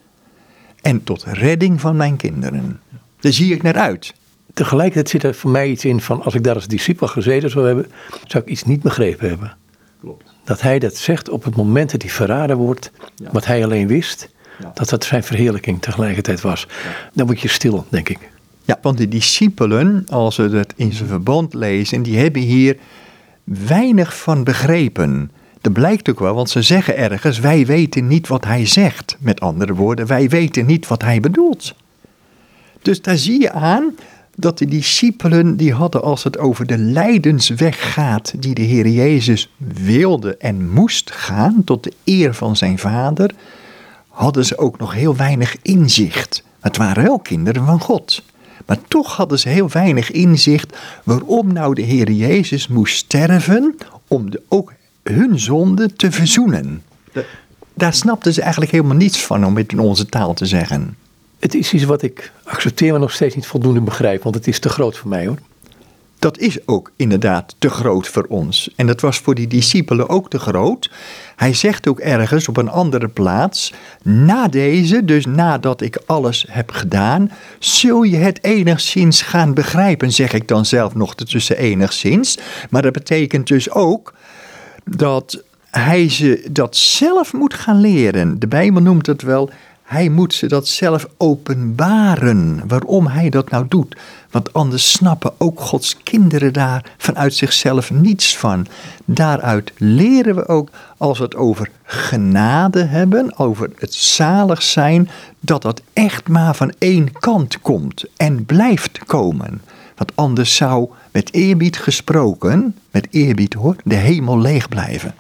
En 0.81 1.05
tot 1.05 1.25
redding 1.25 1.81
van 1.81 1.97
mijn 1.97 2.17
kinderen. 2.17 2.81
Daar 3.21 3.33
zie 3.33 3.55
ik 3.55 3.63
naar 3.63 3.77
uit. 3.77 4.15
Tegelijkertijd 4.55 5.09
zit 5.09 5.23
er 5.23 5.35
voor 5.35 5.51
mij 5.51 5.69
iets 5.69 5.85
in 5.85 6.01
van 6.01 6.23
als 6.23 6.35
ik 6.35 6.45
daar 6.45 6.55
als 6.55 6.67
discipel 6.67 7.07
gezeten 7.07 7.51
zou 7.51 7.67
hebben, 7.67 7.87
zou 8.27 8.45
ik 8.45 8.51
iets 8.51 8.65
niet 8.65 8.83
begrepen 8.83 9.29
hebben. 9.29 9.57
Klopt. 10.01 10.33
Dat 10.45 10.61
hij 10.61 10.79
dat 10.79 10.97
zegt 10.97 11.29
op 11.29 11.45
het 11.45 11.57
moment 11.57 11.91
dat 11.91 12.03
hij 12.03 12.11
verraden 12.11 12.57
wordt, 12.57 12.91
wat 13.33 13.47
hij 13.47 13.65
alleen 13.65 13.87
wist, 13.87 14.29
dat 14.75 14.89
dat 14.89 15.05
zijn 15.05 15.23
verheerlijking 15.25 15.83
tegelijkertijd 15.83 16.41
was. 16.41 16.67
Dan 17.13 17.27
word 17.27 17.41
je 17.41 17.49
stil, 17.49 17.87
denk 17.89 18.09
ik. 18.09 18.19
Ja, 18.69 18.79
want 18.83 18.99
de 18.99 19.09
discipelen, 19.09 20.05
als 20.09 20.37
we 20.37 20.49
het 20.57 20.73
in 20.77 20.93
zijn 20.93 21.09
verband 21.09 21.55
lezen, 21.55 22.03
die 22.03 22.19
hebben 22.19 22.43
hier 22.43 22.77
weinig 23.45 24.19
van 24.19 24.45
begrepen. 24.45 25.31
Dat 25.61 25.73
blijkt 25.73 26.11
ook 26.11 26.19
wel, 26.19 26.35
want 26.35 26.51
ze 26.51 26.63
zeggen 26.63 26.97
ergens: 26.97 27.39
wij 27.39 27.67
weten 27.67 28.07
niet 28.07 28.29
wat 28.29 28.45
hij 28.45 28.67
zegt. 28.67 29.17
Met 29.19 29.41
andere 29.41 29.75
woorden, 29.75 30.07
wij 30.07 30.29
weten 30.29 30.67
niet 30.67 30.87
wat 30.87 31.03
hij 31.03 31.21
bedoelt. 31.21 31.75
Dus 32.83 33.03
daar 33.03 33.17
zie 33.17 33.41
je 33.41 33.53
aan 33.53 33.95
dat 34.35 34.59
de 34.59 34.67
discipelen, 34.67 35.57
die 35.57 35.73
hadden 35.73 36.03
als 36.03 36.25
het 36.25 36.39
over 36.39 36.67
de 36.67 36.79
lijdensweg 36.79 37.93
gaat, 37.93 38.43
die 38.43 38.55
de 38.55 38.63
Heer 38.63 38.89
Jezus 38.89 39.53
wilde 39.85 40.37
en 40.37 40.71
moest 40.71 41.11
gaan 41.11 41.63
tot 41.65 41.85
de 41.85 41.93
eer 42.05 42.35
van 42.35 42.57
zijn 42.57 42.79
Vader, 42.79 43.35
hadden 44.09 44.45
ze 44.45 44.59
ook 44.59 44.79
nog 44.79 44.95
heel 44.95 45.17
weinig 45.17 45.57
inzicht. 45.63 46.45
Het 46.61 46.77
waren 46.77 47.03
wel 47.03 47.19
kinderen 47.19 47.67
van 47.67 47.81
God. 47.81 48.23
Maar 48.67 48.79
toch 48.89 49.17
hadden 49.17 49.39
ze 49.39 49.49
heel 49.49 49.69
weinig 49.69 50.11
inzicht 50.11 50.77
waarom 51.05 51.53
nou 51.53 51.75
de 51.75 51.83
Heer 51.83 52.11
Jezus 52.11 52.69
moest 52.69 52.97
sterven 52.97 53.77
om 54.09 54.31
de, 54.31 54.43
ook 54.49 54.73
hun 55.03 55.39
zonde 55.39 55.93
te 55.93 56.11
verzoenen. 56.11 56.83
Daar 57.75 57.95
snapten 57.95 58.33
ze 58.33 58.43
eigenlijk 58.43 58.73
helemaal 58.73 58.97
niets 58.97 59.25
van, 59.25 59.47
om 59.47 59.57
het 59.57 59.73
in 59.73 59.79
onze 59.79 60.07
taal 60.07 60.35
te 60.35 60.47
zeggen. 60.47 60.97
Het 61.39 61.55
is 61.55 61.73
iets 61.73 61.85
wat 61.85 62.03
ik 62.03 62.33
accepteer, 62.45 62.91
maar 62.91 63.01
nog 63.01 63.13
steeds 63.13 63.35
niet 63.35 63.47
voldoende 63.47 63.81
begrijp, 63.81 64.23
want 64.23 64.35
het 64.35 64.47
is 64.47 64.59
te 64.59 64.69
groot 64.69 64.97
voor 64.97 65.09
mij 65.09 65.27
hoor 65.27 65.39
dat 66.19 66.39
is 66.39 66.67
ook 66.67 66.93
inderdaad 66.97 67.55
te 67.59 67.71
groot 67.71 68.09
voor 68.09 68.27
ons. 68.29 68.71
En 68.77 68.87
dat 68.87 69.01
was 69.01 69.19
voor 69.19 69.35
die 69.35 69.47
discipelen 69.47 70.09
ook 70.09 70.31
te 70.31 70.39
groot. 70.39 70.91
Hij 71.37 71.55
zegt 71.55 71.89
ook 71.89 72.01
ergens 72.01 72.49
op 72.49 72.57
een 72.57 72.69
andere 72.69 73.09
plaats: 73.09 73.73
Na 74.03 74.49
deze, 74.49 75.05
dus 75.05 75.27
nadat 75.27 75.81
ik 75.81 75.99
alles 76.07 76.47
heb 76.51 76.71
gedaan, 76.71 77.31
zul 77.59 78.03
je 78.03 78.17
het 78.17 78.45
enigszins 78.45 79.23
gaan 79.23 79.55
begrijpen, 79.55 80.13
zeg 80.13 80.33
ik 80.33 80.49
dan 80.49 80.65
zelf 80.65 80.95
nog 80.95 81.15
tussen 81.15 81.59
enigszins. 81.59 82.39
Maar 82.71 82.83
dat 82.83 82.93
betekent 82.93 83.47
dus 83.47 83.71
ook 83.71 84.15
dat 84.85 85.43
hij 85.71 86.09
ze 86.09 86.49
dat 86.51 86.77
zelf 86.77 87.33
moet 87.33 87.55
gaan 87.55 87.81
leren. 87.81 88.39
De 88.39 88.47
Bijbel 88.49 88.83
noemt 88.83 89.07
het 89.07 89.23
wel 89.23 89.51
hij 89.89 90.09
moet 90.09 90.35
ze 90.35 90.47
dat 90.47 90.69
zelf 90.69 91.09
openbaren, 91.17 92.63
waarom 92.67 93.07
hij 93.07 93.31
dat 93.31 93.51
nou 93.51 93.67
doet. 93.69 93.97
Want 94.31 94.53
anders 94.53 94.93
snappen 94.93 95.33
ook 95.39 95.61
Gods 95.61 95.97
kinderen 96.03 96.53
daar 96.53 96.93
vanuit 96.97 97.35
zichzelf 97.35 97.91
niets 97.91 98.37
van. 98.37 98.67
Daaruit 99.05 99.73
leren 99.77 100.35
we 100.35 100.49
ook, 100.49 100.71
als 100.97 101.19
we 101.19 101.25
het 101.25 101.37
over 101.37 101.71
genade 101.83 102.85
hebben, 102.85 103.39
over 103.39 103.71
het 103.77 103.95
zalig 103.95 104.63
zijn, 104.63 105.11
dat 105.41 105.63
dat 105.63 105.83
echt 105.93 106.29
maar 106.29 106.55
van 106.55 106.73
één 106.79 107.13
kant 107.13 107.61
komt 107.61 108.05
en 108.17 108.45
blijft 108.45 108.99
komen. 109.07 109.63
Want 109.97 110.13
anders 110.15 110.57
zou, 110.57 110.89
met 111.13 111.33
eerbied 111.33 111.79
gesproken, 111.79 112.77
met 112.91 113.09
eerbied 113.11 113.55
hoor, 113.55 113.77
de 113.85 113.95
hemel 113.95 114.39
leeg 114.39 114.69
blijven. 114.69 115.15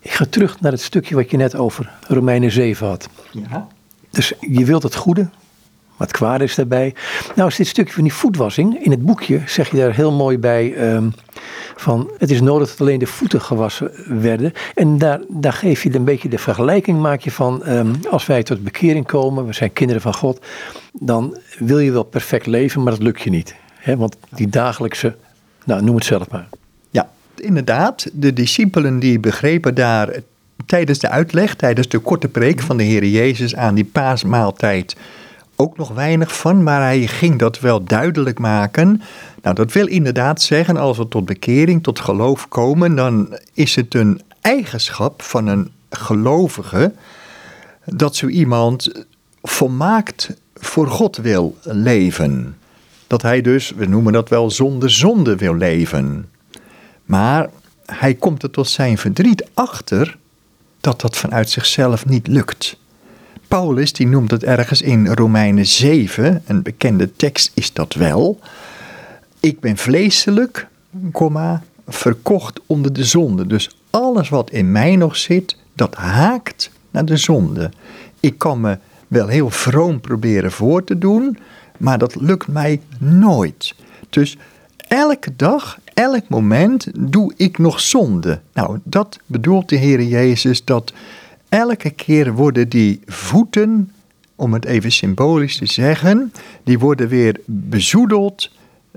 Ik 0.00 0.10
ga 0.10 0.26
terug 0.30 0.60
naar 0.60 0.72
het 0.72 0.82
stukje 0.82 1.14
wat 1.14 1.30
je 1.30 1.36
net 1.36 1.56
over 1.56 1.90
Romeinen 2.08 2.50
7 2.50 2.86
had. 2.86 3.08
Ja. 3.30 3.68
Dus 4.12 4.32
je 4.40 4.64
wilt 4.64 4.82
het 4.82 4.94
goede, 4.94 5.20
maar 5.96 6.06
het 6.06 6.16
kwade 6.16 6.44
is 6.44 6.54
daarbij. 6.54 6.94
Nou 7.34 7.48
is 7.48 7.56
dit 7.56 7.66
stukje 7.66 7.92
van 7.92 8.02
die 8.02 8.12
voetwassing, 8.12 8.84
in 8.84 8.90
het 8.90 9.04
boekje 9.04 9.40
zeg 9.46 9.70
je 9.70 9.76
daar 9.76 9.94
heel 9.94 10.12
mooi 10.12 10.38
bij 10.38 10.74
ehm, 10.74 11.08
van 11.76 12.10
het 12.18 12.30
is 12.30 12.40
nodig 12.40 12.68
dat 12.68 12.80
alleen 12.80 12.98
de 12.98 13.06
voeten 13.06 13.40
gewassen 13.40 13.90
werden. 14.20 14.52
En 14.74 14.98
daar, 14.98 15.20
daar 15.28 15.52
geef 15.52 15.82
je 15.82 15.94
een 15.94 16.04
beetje 16.04 16.28
de 16.28 16.38
vergelijking 16.38 17.00
maak 17.00 17.20
je 17.20 17.30
van 17.30 17.64
ehm, 17.64 17.94
als 18.10 18.26
wij 18.26 18.42
tot 18.42 18.64
bekering 18.64 19.06
komen, 19.06 19.46
we 19.46 19.52
zijn 19.52 19.72
kinderen 19.72 20.02
van 20.02 20.14
God, 20.14 20.40
dan 20.92 21.38
wil 21.58 21.78
je 21.78 21.92
wel 21.92 22.02
perfect 22.02 22.46
leven, 22.46 22.82
maar 22.82 22.92
dat 22.92 23.02
lukt 23.02 23.22
je 23.22 23.30
niet. 23.30 23.54
Hè? 23.74 23.96
Want 23.96 24.16
die 24.28 24.48
dagelijkse, 24.48 25.16
nou 25.64 25.82
noem 25.82 25.94
het 25.94 26.04
zelf 26.04 26.30
maar. 26.30 26.48
Ja, 26.90 27.10
inderdaad, 27.36 28.10
de 28.12 28.32
discipelen 28.32 28.98
die 28.98 29.20
begrepen 29.20 29.74
daar 29.74 30.20
tijdens 30.66 30.98
de 30.98 31.08
uitleg, 31.08 31.54
tijdens 31.54 31.88
de 31.88 31.98
korte 31.98 32.28
preek 32.28 32.60
van 32.60 32.76
de 32.76 32.82
Heer 32.82 33.04
Jezus 33.04 33.56
aan 33.56 33.74
die 33.74 33.84
paasmaaltijd 33.84 34.96
ook 35.56 35.76
nog 35.76 35.88
weinig 35.94 36.36
van, 36.36 36.62
maar 36.62 36.80
hij 36.80 37.06
ging 37.06 37.38
dat 37.38 37.60
wel 37.60 37.84
duidelijk 37.84 38.38
maken. 38.38 39.02
Nou, 39.42 39.54
dat 39.54 39.72
wil 39.72 39.86
inderdaad 39.86 40.42
zeggen, 40.42 40.76
als 40.76 40.96
we 40.96 41.08
tot 41.08 41.24
bekering, 41.24 41.82
tot 41.82 42.00
geloof 42.00 42.48
komen, 42.48 42.96
dan 42.96 43.38
is 43.52 43.74
het 43.74 43.94
een 43.94 44.20
eigenschap 44.40 45.22
van 45.22 45.46
een 45.46 45.70
gelovige 45.90 46.92
dat 47.84 48.16
zo 48.16 48.26
iemand 48.26 49.04
volmaakt 49.42 50.36
voor 50.54 50.86
God 50.86 51.16
wil 51.16 51.56
leven. 51.62 52.56
Dat 53.06 53.22
hij 53.22 53.40
dus, 53.40 53.70
we 53.70 53.86
noemen 53.86 54.12
dat 54.12 54.28
wel 54.28 54.50
zonder 54.50 54.90
zonde 54.90 55.36
wil 55.36 55.54
leven. 55.54 56.30
Maar 57.04 57.50
hij 57.86 58.14
komt 58.14 58.42
er 58.42 58.50
tot 58.50 58.68
zijn 58.68 58.98
verdriet 58.98 59.48
achter 59.54 60.18
dat 60.82 61.00
dat 61.00 61.16
vanuit 61.16 61.50
zichzelf 61.50 62.06
niet 62.06 62.26
lukt. 62.26 62.76
Paulus 63.48 63.92
die 63.92 64.06
noemt 64.06 64.30
het 64.30 64.44
ergens 64.44 64.82
in 64.82 65.08
Romeinen 65.08 65.66
7, 65.66 66.42
een 66.46 66.62
bekende 66.62 67.12
tekst 67.16 67.50
is 67.54 67.72
dat 67.72 67.94
wel. 67.94 68.40
Ik 69.40 69.60
ben 69.60 69.76
vleeselijk, 69.76 70.66
komma, 71.12 71.62
verkocht 71.88 72.60
onder 72.66 72.92
de 72.92 73.04
zonde. 73.04 73.46
Dus 73.46 73.76
alles 73.90 74.28
wat 74.28 74.50
in 74.50 74.72
mij 74.72 74.96
nog 74.96 75.16
zit, 75.16 75.56
dat 75.74 75.94
haakt 75.94 76.70
naar 76.90 77.04
de 77.04 77.16
zonde. 77.16 77.70
Ik 78.20 78.38
kan 78.38 78.60
me 78.60 78.78
wel 79.08 79.26
heel 79.26 79.50
vroom 79.50 80.00
proberen 80.00 80.52
voor 80.52 80.84
te 80.84 80.98
doen, 80.98 81.38
maar 81.78 81.98
dat 81.98 82.14
lukt 82.14 82.48
mij 82.48 82.80
nooit. 82.98 83.74
Dus 84.10 84.36
elke 84.88 85.36
dag, 85.36 85.78
elk 85.94 86.28
moment 86.28 86.86
doe 87.12 87.32
ik 87.36 87.58
nog 87.58 87.80
zonde. 87.80 88.40
Nou, 88.52 88.78
dat 88.84 89.18
bedoelt 89.26 89.68
de 89.68 89.76
Heer 89.76 90.02
Jezus, 90.02 90.64
dat 90.64 90.92
elke 91.48 91.90
keer 91.90 92.32
worden 92.32 92.68
die 92.68 93.00
voeten, 93.06 93.92
om 94.36 94.52
het 94.52 94.64
even 94.64 94.92
symbolisch 94.92 95.56
te 95.56 95.66
zeggen, 95.66 96.32
die 96.64 96.78
worden 96.78 97.08
weer 97.08 97.40
bezoedeld. 97.46 98.50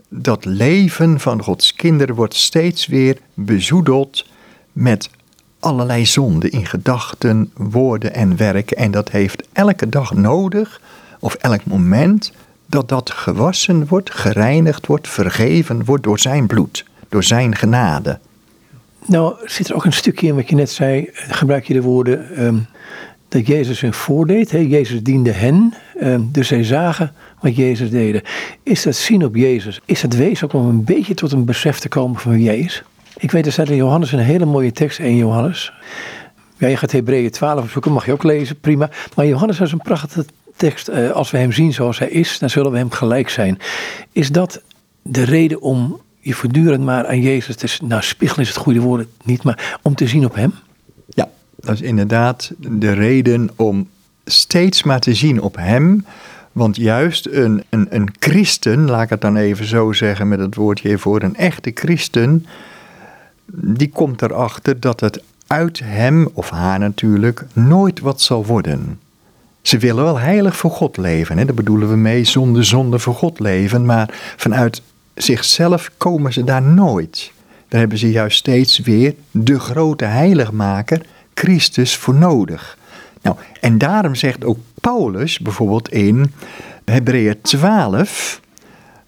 Dat 0.10 0.46
leven 0.46 1.20
van 1.20 1.44
Gods 1.44 1.74
kinderen 1.74 2.16
wordt 2.16 2.36
steeds 2.36 2.88
weer 2.88 3.18
bezoedeld 3.34 4.26
met 4.72 5.10
allerlei 5.60 6.06
zonden 6.06 6.52
in 6.52 6.66
gedachten, 6.66 7.52
woorden 7.54 8.14
en 8.14 8.38
werken. 8.38 8.78
En 8.78 8.92
dat 8.92 9.10
heeft 9.12 9.48
elke 9.54 9.90
dag 9.90 10.14
nodig, 10.14 10.82
of 11.20 11.34
elk 11.34 11.66
moment, 11.66 12.32
dat 12.76 12.90
dat 12.90 13.12
gewassen 13.12 13.88
wordt, 13.88 14.12
gereinigd 14.12 14.86
wordt, 14.86 15.08
vergeven 15.08 15.86
wordt 15.86 16.04
door 16.04 16.20
zijn 16.20 16.48
bloed, 16.48 16.86
door 17.10 17.24
zijn 17.24 17.56
genade. 17.56 18.20
Nou, 19.06 19.36
zit 19.46 19.70
er 19.70 19.76
ook 19.76 19.86
een 19.86 19.94
stukje 19.94 20.28
in 20.28 20.36
wat 20.36 20.50
je 20.50 20.56
net 20.56 20.72
zei, 20.72 21.10
gebruik 21.14 21.68
je 21.68 21.74
de 21.74 21.82
woorden 21.82 22.36
ehm, 22.36 22.58
dat 23.28 23.48
Jezus 23.48 23.82
hun 23.82 23.94
voordeed. 23.94 24.52
Hè? 24.52 24.58
Jezus 24.58 25.04
diende 25.04 25.32
hen, 25.32 25.74
ehm, 26.00 26.22
dus 26.32 26.48
zij 26.48 26.64
zagen 26.64 27.14
wat 27.40 27.56
Jezus 27.56 27.90
deed. 27.90 28.24
Is 28.64 28.84
dat 28.84 28.96
zien 28.96 29.26
op 29.26 29.36
Jezus? 29.36 29.82
Is 29.86 30.02
het 30.02 30.16
wezen 30.16 30.46
ook 30.46 30.54
om 30.54 30.70
een 30.70 30.84
beetje 30.84 31.14
tot 31.14 31.32
een 31.32 31.46
besef 31.46 31.80
te 31.80 31.90
komen 31.90 32.20
van 32.20 32.32
wie 32.32 32.58
is? 32.58 32.84
Ik 33.18 33.32
weet, 33.32 33.46
er 33.46 33.52
staat 33.52 33.70
in 33.70 33.76
Johannes 33.76 34.12
een 34.12 34.20
hele 34.20 34.46
mooie 34.46 34.72
tekst, 34.72 35.00
1 35.00 35.16
Johannes. 35.16 35.74
Ja, 36.58 36.68
je 36.68 36.78
gaat 36.78 36.92
Hebreeën 36.92 37.32
12 37.32 37.62
opzoeken, 37.62 37.92
mag 37.92 38.06
je 38.06 38.12
ook 38.12 38.24
lezen, 38.24 38.60
prima. 38.60 38.90
Maar 39.16 39.26
Johannes 39.26 39.60
is 39.60 39.72
een 39.72 39.78
prachtige 39.78 40.26
tekst. 40.56 40.90
Uh, 40.90 41.12
als 41.12 41.32
we 41.32 41.38
hem 41.38 41.52
zien 41.52 41.74
zoals 41.74 42.00
hij 42.00 42.10
is, 42.10 42.40
dan 42.40 42.50
zullen 42.50 42.72
we 42.72 42.78
hem 42.78 42.92
gelijk 42.92 43.30
zijn. 43.30 43.60
Is 44.12 44.30
dat 44.30 44.62
de 45.02 45.24
reden 45.24 45.62
om 45.62 46.02
je 46.20 46.34
voortdurend 46.34 46.84
maar 46.84 47.08
aan 47.08 47.22
Jezus 47.22 47.56
te... 47.56 47.78
Nou, 47.86 48.02
spiegelen 48.02 48.42
is 48.42 48.48
het 48.54 48.58
goede 48.58 48.80
woord 48.80 49.08
niet, 49.24 49.44
maar 49.44 49.78
om 49.82 49.96
te 49.96 50.08
zien 50.08 50.26
op 50.26 50.36
hem? 50.36 50.54
Ja, 51.08 51.30
dat 51.56 51.74
is 51.74 51.82
inderdaad 51.82 52.52
de 52.58 52.92
reden 52.92 53.50
om 53.56 53.90
steeds 54.26 54.84
maar 54.84 55.00
te 55.00 55.14
zien 55.14 55.42
op 55.42 55.56
hem... 55.56 56.06
Want 56.56 56.76
juist 56.76 57.26
een, 57.26 57.64
een, 57.70 57.88
een 57.90 58.10
christen, 58.20 58.86
laat 58.90 59.04
ik 59.04 59.10
het 59.10 59.22
dan 59.22 59.36
even 59.36 59.66
zo 59.66 59.92
zeggen 59.92 60.28
met 60.28 60.40
het 60.40 60.56
woordje 60.56 60.88
hiervoor, 60.88 61.22
een 61.22 61.36
echte 61.36 61.72
christen, 61.74 62.46
die 63.46 63.90
komt 63.90 64.22
erachter 64.22 64.80
dat 64.80 65.00
het 65.00 65.24
uit 65.48 65.80
hem 65.84 66.30
of 66.34 66.50
haar 66.50 66.80
natuurlijk 66.80 67.46
nooit 67.54 68.00
wat 68.00 68.22
zal 68.22 68.46
worden. 68.46 69.00
Ze 69.66 69.78
willen 69.78 70.04
wel 70.04 70.20
heilig 70.20 70.58
voor 70.58 70.72
God 70.72 70.98
leven, 70.98 71.38
hè? 71.38 71.46
daar 71.46 71.56
bedoelen 71.56 71.90
we 71.90 71.96
mee 71.96 72.24
zonder 72.24 72.66
zonde 72.66 73.00
voor 73.00 73.16
God 73.16 73.40
leven, 73.40 73.86
maar 73.86 74.10
vanuit 74.36 74.82
zichzelf 75.14 75.92
komen 75.98 76.34
ze 76.34 76.44
daar 76.44 76.62
nooit. 76.62 77.32
Daar 77.68 77.80
hebben 77.80 77.98
ze 77.98 78.12
juist 78.12 78.38
steeds 78.38 78.80
weer 78.80 79.14
de 79.32 79.60
grote 79.60 80.06
heiligmaker, 80.06 81.02
Christus, 81.34 81.98
voor 81.98 82.14
nodig. 82.14 82.78
Nou, 83.22 83.36
en 83.62 83.78
daarom 83.78 84.16
zegt 84.16 84.44
ook 84.44 84.58
Paulus 84.82 85.40
bijvoorbeeld 85.40 85.92
in 85.92 86.32
Hebreeën 86.84 87.42
12, 87.42 88.42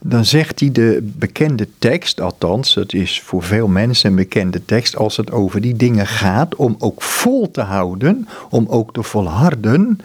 dan 0.06 0.26
zegt 0.26 0.60
hij 0.60 0.72
de 0.72 1.12
bekende 1.18 1.68
tekst, 1.80 2.22
althans, 2.22 2.76
het 2.76 2.94
is 2.94 3.22
voor 3.22 3.44
veel 3.44 3.68
mensen 3.68 4.10
een 4.10 4.16
bekende 4.16 4.66
tekst, 4.66 4.96
als 4.96 5.18
het 5.18 5.32
over 5.32 5.62
die 5.62 5.76
dingen 5.76 6.08
gaat, 6.08 6.56
om 6.56 6.76
ook 6.80 7.02
vol 7.02 7.52
te 7.52 7.62
houden, 7.62 8.28
om 8.50 8.66
ook 8.70 8.94
te 8.94 9.04
volharden. 9.04 10.00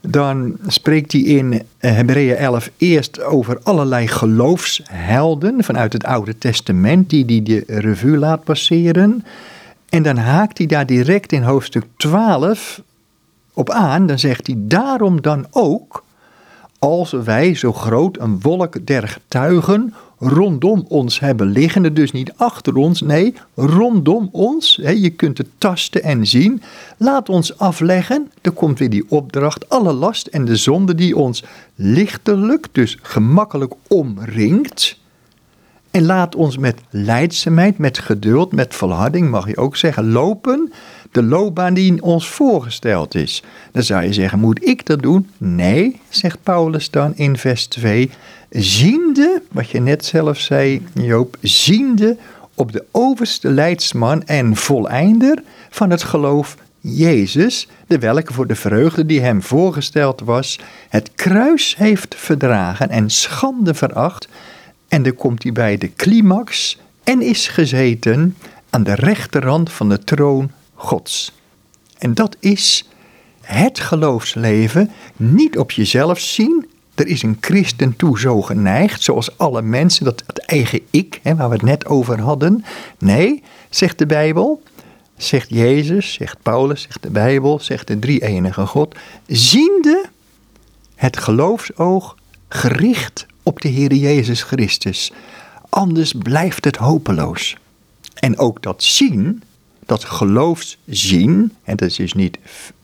Dan 0.00 0.58
spreekt 0.66 1.12
hij 1.12 1.20
in 1.20 1.62
Hebreeën 1.78 2.36
11 2.36 2.70
eerst 2.76 3.22
over 3.22 3.58
allerlei 3.62 4.08
geloofshelden 4.08 5.64
vanuit 5.64 5.92
het 5.92 6.04
Oude 6.04 6.38
Testament, 6.38 7.10
die 7.10 7.24
hij 7.24 7.42
de 7.42 7.78
revue 7.78 8.16
laat 8.16 8.44
passeren. 8.44 9.24
En 9.88 10.02
dan 10.02 10.16
haakt 10.16 10.58
hij 10.58 10.66
daar 10.66 10.86
direct 10.86 11.32
in 11.32 11.42
hoofdstuk 11.42 11.84
12 11.96 12.82
op 13.54 13.70
aan. 13.70 14.06
Dan 14.06 14.18
zegt 14.18 14.46
hij: 14.46 14.56
Daarom 14.58 15.22
dan 15.22 15.46
ook 15.50 16.04
als 16.80 17.10
wij 17.10 17.54
zo 17.54 17.72
groot 17.72 18.18
een 18.18 18.40
wolk 18.40 18.86
der 18.86 19.08
getuigen 19.08 19.94
rondom 20.18 20.84
ons 20.88 21.20
hebben 21.20 21.46
liggen, 21.46 21.94
dus 21.94 22.12
niet 22.12 22.32
achter 22.36 22.76
ons, 22.76 23.00
nee, 23.00 23.34
rondom 23.54 24.28
ons. 24.32 24.80
je 24.82 25.10
kunt 25.10 25.38
het 25.38 25.46
tasten 25.58 26.02
en 26.02 26.26
zien. 26.26 26.62
Laat 26.96 27.28
ons 27.28 27.58
afleggen, 27.58 28.30
er 28.40 28.50
komt 28.50 28.78
weer 28.78 28.90
die 28.90 29.04
opdracht, 29.08 29.68
alle 29.68 29.92
last 29.92 30.26
en 30.26 30.44
de 30.44 30.56
zonde 30.56 30.94
die 30.94 31.16
ons 31.16 31.44
lichtelijk, 31.74 32.66
dus 32.72 32.98
gemakkelijk 33.02 33.74
omringt. 33.88 34.98
En 35.90 36.04
laat 36.06 36.34
ons 36.34 36.58
met 36.58 36.80
leidzaamheid, 36.90 37.78
met 37.78 37.98
geduld, 37.98 38.52
met 38.52 38.74
volharding, 38.74 39.30
mag 39.30 39.46
je 39.46 39.56
ook 39.56 39.76
zeggen, 39.76 40.10
lopen 40.10 40.72
de 41.12 41.22
loopbaan 41.22 41.74
die 41.74 42.02
ons 42.02 42.28
voorgesteld 42.28 43.14
is. 43.14 43.42
Dan 43.72 43.82
zou 43.82 44.04
je 44.04 44.12
zeggen, 44.12 44.38
moet 44.38 44.66
ik 44.66 44.86
dat 44.86 45.02
doen? 45.02 45.30
Nee, 45.38 46.00
zegt 46.08 46.38
Paulus 46.42 46.90
dan 46.90 47.12
in 47.16 47.36
vers 47.36 47.66
2, 47.66 48.10
ziende, 48.50 49.42
wat 49.50 49.70
je 49.70 49.80
net 49.80 50.04
zelf 50.04 50.38
zei 50.38 50.86
Joop, 50.94 51.36
ziende 51.40 52.16
op 52.54 52.72
de 52.72 52.84
overste 52.90 53.50
leidsman 53.50 54.22
en 54.22 54.56
voleinder 54.56 55.42
van 55.70 55.90
het 55.90 56.02
geloof 56.02 56.56
Jezus, 56.80 57.68
de 57.86 57.98
welke 57.98 58.32
voor 58.32 58.46
de 58.46 58.54
vreugde 58.54 59.06
die 59.06 59.20
hem 59.20 59.42
voorgesteld 59.42 60.20
was, 60.20 60.58
het 60.88 61.10
kruis 61.14 61.76
heeft 61.76 62.14
verdragen 62.18 62.88
en 62.88 63.10
schande 63.10 63.74
veracht. 63.74 64.28
En 64.88 65.02
dan 65.02 65.14
komt 65.14 65.42
hij 65.42 65.52
bij 65.52 65.78
de 65.78 65.94
climax 65.94 66.78
en 67.04 67.22
is 67.22 67.48
gezeten 67.48 68.36
aan 68.70 68.82
de 68.82 68.94
rechterhand 68.94 69.72
van 69.72 69.88
de 69.88 69.98
troon 70.04 70.50
Gods. 70.80 71.32
En 71.98 72.14
dat 72.14 72.36
is 72.38 72.88
het 73.40 73.80
geloofsleven 73.80 74.90
niet 75.16 75.58
op 75.58 75.70
jezelf 75.70 76.18
zien. 76.18 76.68
Er 76.94 77.06
is 77.06 77.22
een 77.22 77.36
christen 77.40 77.96
toe 77.96 78.18
zo 78.18 78.42
geneigd, 78.42 79.02
zoals 79.02 79.38
alle 79.38 79.62
mensen, 79.62 80.04
dat 80.04 80.22
het 80.26 80.38
eigen 80.38 80.80
ik, 80.90 81.20
hè, 81.22 81.34
waar 81.36 81.48
we 81.48 81.54
het 81.54 81.64
net 81.64 81.86
over 81.86 82.20
hadden. 82.20 82.64
Nee, 82.98 83.42
zegt 83.70 83.98
de 83.98 84.06
Bijbel, 84.06 84.62
zegt 85.16 85.48
Jezus, 85.48 86.12
zegt 86.12 86.42
Paulus, 86.42 86.82
zegt 86.82 87.02
de 87.02 87.10
Bijbel, 87.10 87.60
zegt 87.60 87.86
de 87.86 87.98
drie-enige 87.98 88.66
God, 88.66 88.94
ziende 89.26 90.04
het 90.94 91.16
geloofsoog 91.16 92.16
gericht 92.48 93.26
op 93.42 93.60
de 93.60 93.68
Heer 93.68 93.94
Jezus 93.94 94.42
Christus. 94.42 95.12
Anders 95.68 96.12
blijft 96.12 96.64
het 96.64 96.76
hopeloos. 96.76 97.56
En 98.14 98.38
ook 98.38 98.62
dat 98.62 98.82
zien, 98.82 99.42
dat 99.90 100.04
geloofszien, 100.04 101.52
en 101.62 101.76
dat 101.76 101.88
is 101.88 101.96
dus 101.96 102.12
niet 102.12 102.38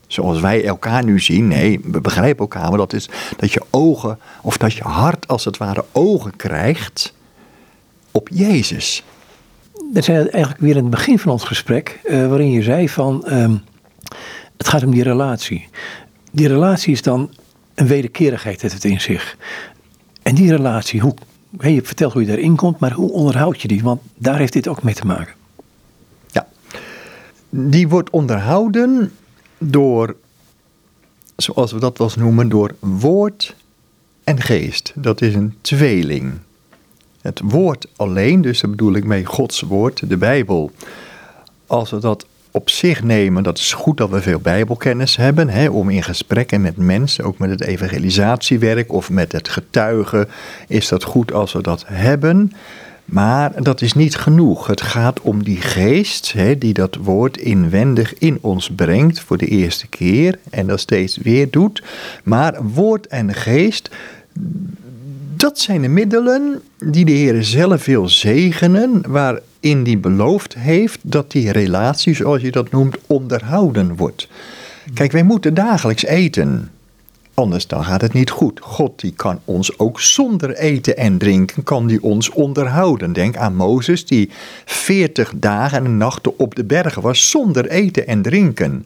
zoals 0.07 0.39
wij 0.39 0.65
elkaar 0.65 1.03
nu 1.03 1.19
zien, 1.19 1.47
nee, 1.47 1.79
we 1.83 2.01
begrijpen 2.01 2.39
elkaar, 2.39 2.69
maar 2.69 2.77
dat 2.77 2.93
is 2.93 3.09
dat 3.37 3.51
je 3.51 3.61
ogen, 3.69 4.19
of 4.41 4.57
dat 4.57 4.73
je 4.73 4.83
hart 4.83 5.27
als 5.27 5.45
het 5.45 5.57
ware 5.57 5.85
ogen 5.91 6.35
krijgt 6.35 7.13
op 8.11 8.29
Jezus. 8.31 9.03
Dat 9.93 10.03
zijn 10.03 10.29
eigenlijk 10.29 10.63
weer 10.63 10.75
in 10.75 10.81
het 10.81 10.89
begin 10.89 11.19
van 11.19 11.31
ons 11.31 11.43
gesprek, 11.43 11.99
uh, 12.03 12.27
waarin 12.27 12.51
je 12.51 12.61
zei 12.61 12.89
van, 12.89 13.25
ehm, 13.25 13.55
het 14.57 14.67
gaat 14.67 14.83
om 14.83 14.91
die 14.91 15.03
relatie. 15.03 15.67
Die 16.31 16.47
relatie 16.47 16.91
is 16.91 17.01
dan 17.01 17.29
een 17.75 17.87
wederkerigheid, 17.87 18.61
heeft 18.61 18.73
het 18.73 18.85
in 18.85 19.01
zich. 19.01 19.37
En 20.21 20.35
die 20.35 20.51
relatie, 20.51 21.01
hoe, 21.01 21.13
je 21.59 21.81
vertelt 21.83 22.13
hoe 22.13 22.21
je 22.21 22.27
daarin 22.27 22.55
komt, 22.55 22.79
maar 22.79 22.91
hoe 22.91 23.11
onderhoud 23.11 23.61
je 23.61 23.67
die? 23.67 23.83
Want 23.83 24.01
daar 24.15 24.37
heeft 24.37 24.53
dit 24.53 24.67
ook 24.67 24.83
mee 24.83 24.95
te 24.95 25.05
maken. 25.05 25.36
Die 27.59 27.87
wordt 27.87 28.09
onderhouden 28.09 29.11
door, 29.57 30.15
zoals 31.35 31.71
we 31.71 31.79
dat 31.79 31.97
wel 31.97 32.07
eens 32.07 32.15
noemen, 32.15 32.49
door 32.49 32.75
woord 32.79 33.55
en 34.23 34.41
geest. 34.41 34.91
Dat 34.95 35.21
is 35.21 35.35
een 35.35 35.53
tweeling. 35.61 36.33
Het 37.21 37.41
woord 37.43 37.87
alleen, 37.95 38.41
dus 38.41 38.61
daar 38.61 38.69
bedoel 38.69 38.93
ik 38.93 39.05
mee 39.05 39.25
Gods 39.25 39.61
woord, 39.61 40.09
de 40.09 40.17
Bijbel. 40.17 40.71
Als 41.67 41.89
we 41.89 41.99
dat 41.99 42.25
op 42.51 42.69
zich 42.69 43.03
nemen, 43.03 43.43
dat 43.43 43.57
is 43.57 43.73
goed 43.73 43.97
dat 43.97 44.09
we 44.09 44.21
veel 44.21 44.39
Bijbelkennis 44.39 45.15
hebben, 45.15 45.49
hè, 45.49 45.69
om 45.69 45.89
in 45.89 46.03
gesprekken 46.03 46.61
met 46.61 46.77
mensen, 46.77 47.23
ook 47.23 47.37
met 47.37 47.49
het 47.49 47.61
evangelisatiewerk 47.61 48.91
of 48.91 49.09
met 49.09 49.31
het 49.31 49.49
getuigen, 49.49 50.27
is 50.67 50.87
dat 50.87 51.03
goed 51.03 51.33
als 51.33 51.53
we 51.53 51.61
dat 51.61 51.83
hebben. 51.87 52.51
Maar 53.07 53.63
dat 53.63 53.81
is 53.81 53.93
niet 53.93 54.15
genoeg. 54.15 54.67
Het 54.67 54.81
gaat 54.81 55.21
om 55.21 55.43
die 55.43 55.61
geest 55.61 56.33
hè, 56.33 56.57
die 56.57 56.73
dat 56.73 56.95
woord 56.95 57.37
inwendig 57.37 58.17
in 58.17 58.37
ons 58.41 58.69
brengt 58.75 59.19
voor 59.19 59.37
de 59.37 59.45
eerste 59.45 59.87
keer 59.87 60.39
en 60.49 60.67
dat 60.67 60.79
steeds 60.79 61.17
weer 61.17 61.49
doet. 61.49 61.83
Maar 62.23 62.63
woord 62.63 63.07
en 63.07 63.33
geest, 63.33 63.89
dat 65.35 65.59
zijn 65.59 65.81
de 65.81 65.87
middelen 65.87 66.61
die 66.77 67.05
de 67.05 67.11
Heer 67.11 67.43
zelf 67.43 67.85
wil 67.85 68.09
zegenen, 68.09 69.01
waarin 69.07 69.83
die 69.83 69.97
beloofd 69.97 70.55
heeft 70.55 70.99
dat 71.03 71.31
die 71.31 71.51
relatie, 71.51 72.15
zoals 72.15 72.41
je 72.41 72.51
dat 72.51 72.71
noemt, 72.71 72.97
onderhouden 73.07 73.95
wordt. 73.95 74.27
Kijk, 74.93 75.11
wij 75.11 75.23
moeten 75.23 75.53
dagelijks 75.53 76.05
eten. 76.05 76.71
Anders 77.39 77.67
dan 77.67 77.83
gaat 77.83 78.01
het 78.01 78.13
niet 78.13 78.29
goed. 78.29 78.59
God 78.59 78.99
die 78.99 79.11
kan 79.11 79.39
ons 79.45 79.79
ook 79.79 80.01
zonder 80.01 80.55
eten 80.55 80.97
en 80.97 81.17
drinken, 81.17 81.63
kan 81.63 81.87
die 81.87 82.03
ons 82.03 82.29
onderhouden. 82.29 83.13
Denk 83.13 83.37
aan 83.37 83.55
Mozes 83.55 84.05
die 84.05 84.29
40 84.65 85.33
dagen 85.35 85.85
en 85.85 85.97
nachten 85.97 86.39
op 86.39 86.55
de 86.55 86.63
bergen 86.63 87.01
was 87.01 87.29
zonder 87.29 87.67
eten 87.69 88.07
en 88.07 88.21
drinken. 88.21 88.85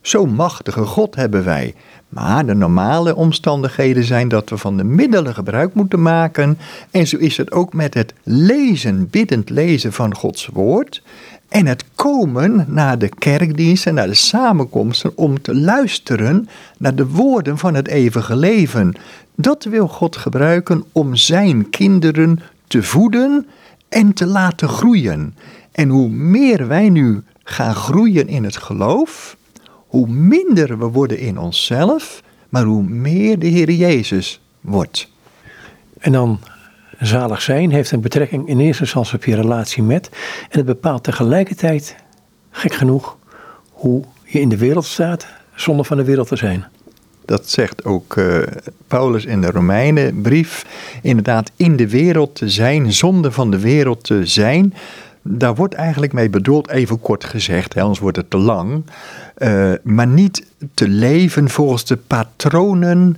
Zo'n 0.00 0.34
machtige 0.34 0.84
God 0.84 1.14
hebben 1.14 1.44
wij. 1.44 1.74
Maar 2.08 2.46
de 2.46 2.54
normale 2.54 3.16
omstandigheden 3.16 4.04
zijn 4.04 4.28
dat 4.28 4.50
we 4.50 4.56
van 4.56 4.76
de 4.76 4.84
middelen 4.84 5.34
gebruik 5.34 5.74
moeten 5.74 6.02
maken. 6.02 6.58
En 6.90 7.06
zo 7.06 7.16
is 7.16 7.36
het 7.36 7.52
ook 7.52 7.72
met 7.72 7.94
het 7.94 8.14
lezen, 8.22 9.08
biddend 9.10 9.50
lezen 9.50 9.92
van 9.92 10.14
Gods 10.14 10.46
woord. 10.52 11.02
En 11.48 11.66
het 11.66 11.84
komen 11.94 12.64
naar 12.68 12.98
de 12.98 13.08
kerkdiensten, 13.08 13.94
naar 13.94 14.06
de 14.06 14.14
samenkomsten 14.14 15.16
om 15.16 15.42
te 15.42 15.54
luisteren 15.54 16.48
naar 16.78 16.94
de 16.94 17.06
woorden 17.06 17.58
van 17.58 17.74
het 17.74 17.88
eeuwige 17.88 18.36
leven. 18.36 18.94
Dat 19.34 19.64
wil 19.64 19.88
God 19.88 20.16
gebruiken 20.16 20.84
om 20.92 21.16
zijn 21.16 21.70
kinderen 21.70 22.40
te 22.66 22.82
voeden 22.82 23.46
en 23.88 24.12
te 24.12 24.26
laten 24.26 24.68
groeien. 24.68 25.34
En 25.72 25.88
hoe 25.88 26.08
meer 26.08 26.66
wij 26.66 26.88
nu 26.88 27.22
gaan 27.44 27.74
groeien 27.74 28.28
in 28.28 28.44
het 28.44 28.56
geloof, 28.56 29.36
hoe 29.86 30.08
minder 30.08 30.78
we 30.78 30.84
worden 30.84 31.18
in 31.18 31.38
onszelf, 31.38 32.22
maar 32.48 32.64
hoe 32.64 32.82
meer 32.82 33.38
de 33.38 33.46
Heer 33.46 33.70
Jezus 33.70 34.40
wordt. 34.60 35.08
En 35.98 36.12
dan 36.12 36.38
zalig 36.98 37.42
zijn 37.42 37.70
heeft 37.70 37.90
een 37.90 38.00
betrekking 38.00 38.48
in 38.48 38.60
eerste 38.60 38.82
instantie 38.82 39.14
op 39.14 39.24
je 39.24 39.34
relatie 39.34 39.82
met. 39.82 40.08
En 40.50 40.58
het 40.58 40.66
bepaalt 40.66 41.04
tegelijkertijd, 41.04 41.96
gek 42.50 42.74
genoeg, 42.74 43.16
hoe 43.70 44.04
je 44.24 44.40
in 44.40 44.48
de 44.48 44.56
wereld 44.56 44.84
staat 44.84 45.26
zonder 45.54 45.84
van 45.84 45.96
de 45.96 46.04
wereld 46.04 46.28
te 46.28 46.36
zijn. 46.36 46.64
Dat 47.24 47.48
zegt 47.48 47.84
ook 47.84 48.16
uh, 48.16 48.42
Paulus 48.86 49.24
in 49.24 49.40
de 49.40 49.50
Romeinenbrief. 49.50 50.66
Inderdaad, 51.02 51.50
in 51.56 51.76
de 51.76 51.88
wereld 51.88 52.34
te 52.34 52.48
zijn, 52.48 52.92
zonder 52.92 53.32
van 53.32 53.50
de 53.50 53.58
wereld 53.58 54.04
te 54.04 54.26
zijn. 54.26 54.74
Daar 55.22 55.54
wordt 55.54 55.74
eigenlijk 55.74 56.12
mee 56.12 56.30
bedoeld, 56.30 56.68
even 56.68 57.00
kort 57.00 57.24
gezegd, 57.24 57.74
hè, 57.74 57.80
anders 57.80 58.00
wordt 58.00 58.16
het 58.16 58.30
te 58.30 58.36
lang. 58.36 58.84
Uh, 59.38 59.72
maar 59.82 60.06
niet 60.06 60.46
te 60.74 60.88
leven 60.88 61.48
volgens 61.48 61.84
de 61.84 61.96
patronen 61.96 63.16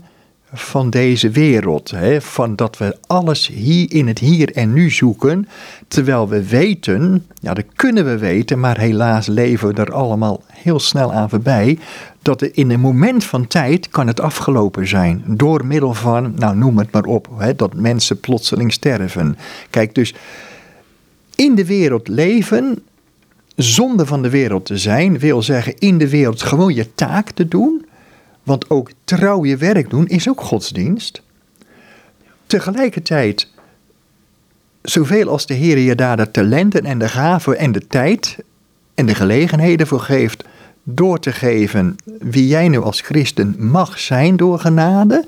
van 0.53 0.91
deze 0.91 1.31
wereld. 1.31 1.91
Hè? 1.91 2.21
Van 2.21 2.57
dat 2.57 2.79
we 2.79 2.97
alles 3.07 3.47
hier 3.47 3.93
in 3.93 4.07
het 4.07 4.19
hier 4.19 4.53
en 4.53 4.73
nu 4.73 4.91
zoeken. 4.91 5.49
Terwijl 5.89 6.29
we 6.29 6.49
weten, 6.49 7.27
ja 7.41 7.55
dat 7.55 7.65
kunnen 7.75 8.05
we 8.05 8.19
weten, 8.19 8.61
maar 8.61 8.79
helaas 8.79 9.27
leven 9.27 9.75
we 9.75 9.81
er 9.81 9.93
allemaal 9.93 10.43
heel 10.47 10.81
snel 10.81 11.13
aan 11.13 11.31
voorbij. 11.31 11.79
Dat 12.23 12.43
er 12.43 12.51
in 12.53 12.71
een 12.71 12.81
moment 12.81 13.25
van 13.25 13.47
tijd 13.47 13.89
kan 13.89 14.07
het 14.07 14.21
afgelopen 14.21 14.89
zijn. 14.89 15.25
Door 15.27 15.67
middel 15.67 15.95
van, 15.95 16.35
nou 16.37 16.57
noem 16.57 16.79
het 16.79 16.93
maar 16.93 17.05
op, 17.05 17.29
hè, 17.39 17.55
dat 17.55 17.75
mensen 17.75 18.21
plotseling 18.21 18.73
sterven. 18.73 19.39
Kijk 19.71 19.95
dus, 19.95 20.15
in 21.35 21.55
de 21.55 21.67
wereld 21.67 22.09
leven 22.09 22.83
zonder 23.57 24.07
van 24.07 24.23
de 24.23 24.31
wereld 24.31 24.65
te 24.67 24.79
zijn, 24.79 25.19
wil 25.19 25.43
zeggen 25.43 25.79
in 25.79 25.99
de 25.99 26.09
wereld 26.09 26.43
gewoon 26.43 26.75
je 26.75 26.95
taak 26.95 27.31
te 27.31 27.49
doen 27.49 27.85
want 28.51 28.71
ook 28.71 28.91
trouw 29.05 29.45
je 29.45 29.57
werk 29.57 29.91
doen 29.91 30.07
is 30.07 30.29
ook 30.29 30.41
godsdienst. 30.41 31.23
Tegelijkertijd, 32.47 33.49
zoveel 34.83 35.29
als 35.29 35.47
de 35.47 35.55
Heer 35.55 35.79
je 35.79 35.95
daar 35.95 36.17
de 36.17 36.31
talenten 36.31 36.85
en 36.85 36.99
de 36.99 37.09
gaven 37.09 37.59
en 37.59 37.73
de 37.73 37.87
tijd 37.87 38.39
en 38.95 39.07
de 39.07 39.15
gelegenheden 39.15 39.87
voor 39.87 40.01
geeft, 40.01 40.45
door 40.83 41.19
te 41.21 41.33
geven 41.33 41.97
wie 42.19 42.47
jij 42.47 42.69
nu 42.69 42.79
als 42.79 43.01
christen 43.01 43.55
mag 43.59 43.99
zijn 43.99 44.37
door 44.37 44.59
genade, 44.59 45.25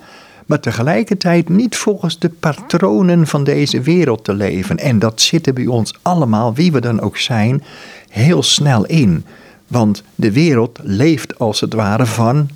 maar 0.46 0.60
tegelijkertijd 0.60 1.48
niet 1.48 1.76
volgens 1.76 2.18
de 2.18 2.28
patronen 2.28 3.26
van 3.26 3.44
deze 3.44 3.80
wereld 3.80 4.24
te 4.24 4.34
leven. 4.34 4.78
En 4.78 4.98
dat 4.98 5.20
zit 5.20 5.54
bij 5.54 5.66
ons 5.66 5.94
allemaal, 6.02 6.54
wie 6.54 6.72
we 6.72 6.80
dan 6.80 7.00
ook 7.00 7.16
zijn, 7.16 7.62
heel 8.08 8.42
snel 8.42 8.84
in. 8.84 9.24
Want 9.66 10.02
de 10.14 10.32
wereld 10.32 10.78
leeft 10.82 11.38
als 11.38 11.60
het 11.60 11.74
ware 11.74 12.06
van 12.06 12.48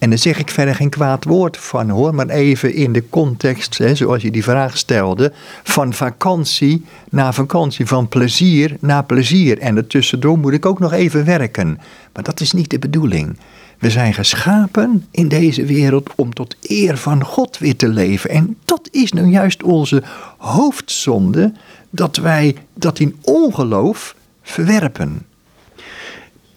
en 0.00 0.08
daar 0.08 0.18
zeg 0.18 0.38
ik 0.38 0.50
verder 0.50 0.74
geen 0.74 0.90
kwaad 0.90 1.24
woord 1.24 1.56
van 1.56 1.90
hoor, 1.90 2.14
maar 2.14 2.28
even 2.28 2.74
in 2.74 2.92
de 2.92 3.08
context, 3.10 3.78
hè, 3.78 3.94
zoals 3.94 4.22
je 4.22 4.30
die 4.30 4.42
vraag 4.42 4.76
stelde, 4.76 5.32
van 5.62 5.92
vakantie 5.92 6.84
naar 7.10 7.34
vakantie, 7.34 7.86
van 7.86 8.08
plezier 8.08 8.76
naar 8.78 9.04
plezier. 9.04 9.58
En 9.58 9.76
ertussendoor 9.76 10.38
moet 10.38 10.52
ik 10.52 10.66
ook 10.66 10.78
nog 10.78 10.92
even 10.92 11.24
werken. 11.24 11.78
Maar 12.12 12.22
dat 12.22 12.40
is 12.40 12.52
niet 12.52 12.70
de 12.70 12.78
bedoeling. 12.78 13.38
We 13.78 13.90
zijn 13.90 14.14
geschapen 14.14 15.06
in 15.10 15.28
deze 15.28 15.64
wereld 15.64 16.10
om 16.14 16.34
tot 16.34 16.56
eer 16.62 16.96
van 16.96 17.24
God 17.24 17.58
weer 17.58 17.76
te 17.76 17.88
leven. 17.88 18.30
En 18.30 18.56
dat 18.64 18.88
is 18.90 19.12
nu 19.12 19.24
juist 19.24 19.62
onze 19.62 20.02
hoofdzonde, 20.38 21.52
dat 21.90 22.16
wij 22.16 22.56
dat 22.74 22.98
in 22.98 23.16
ongeloof 23.22 24.14
verwerpen. 24.42 25.26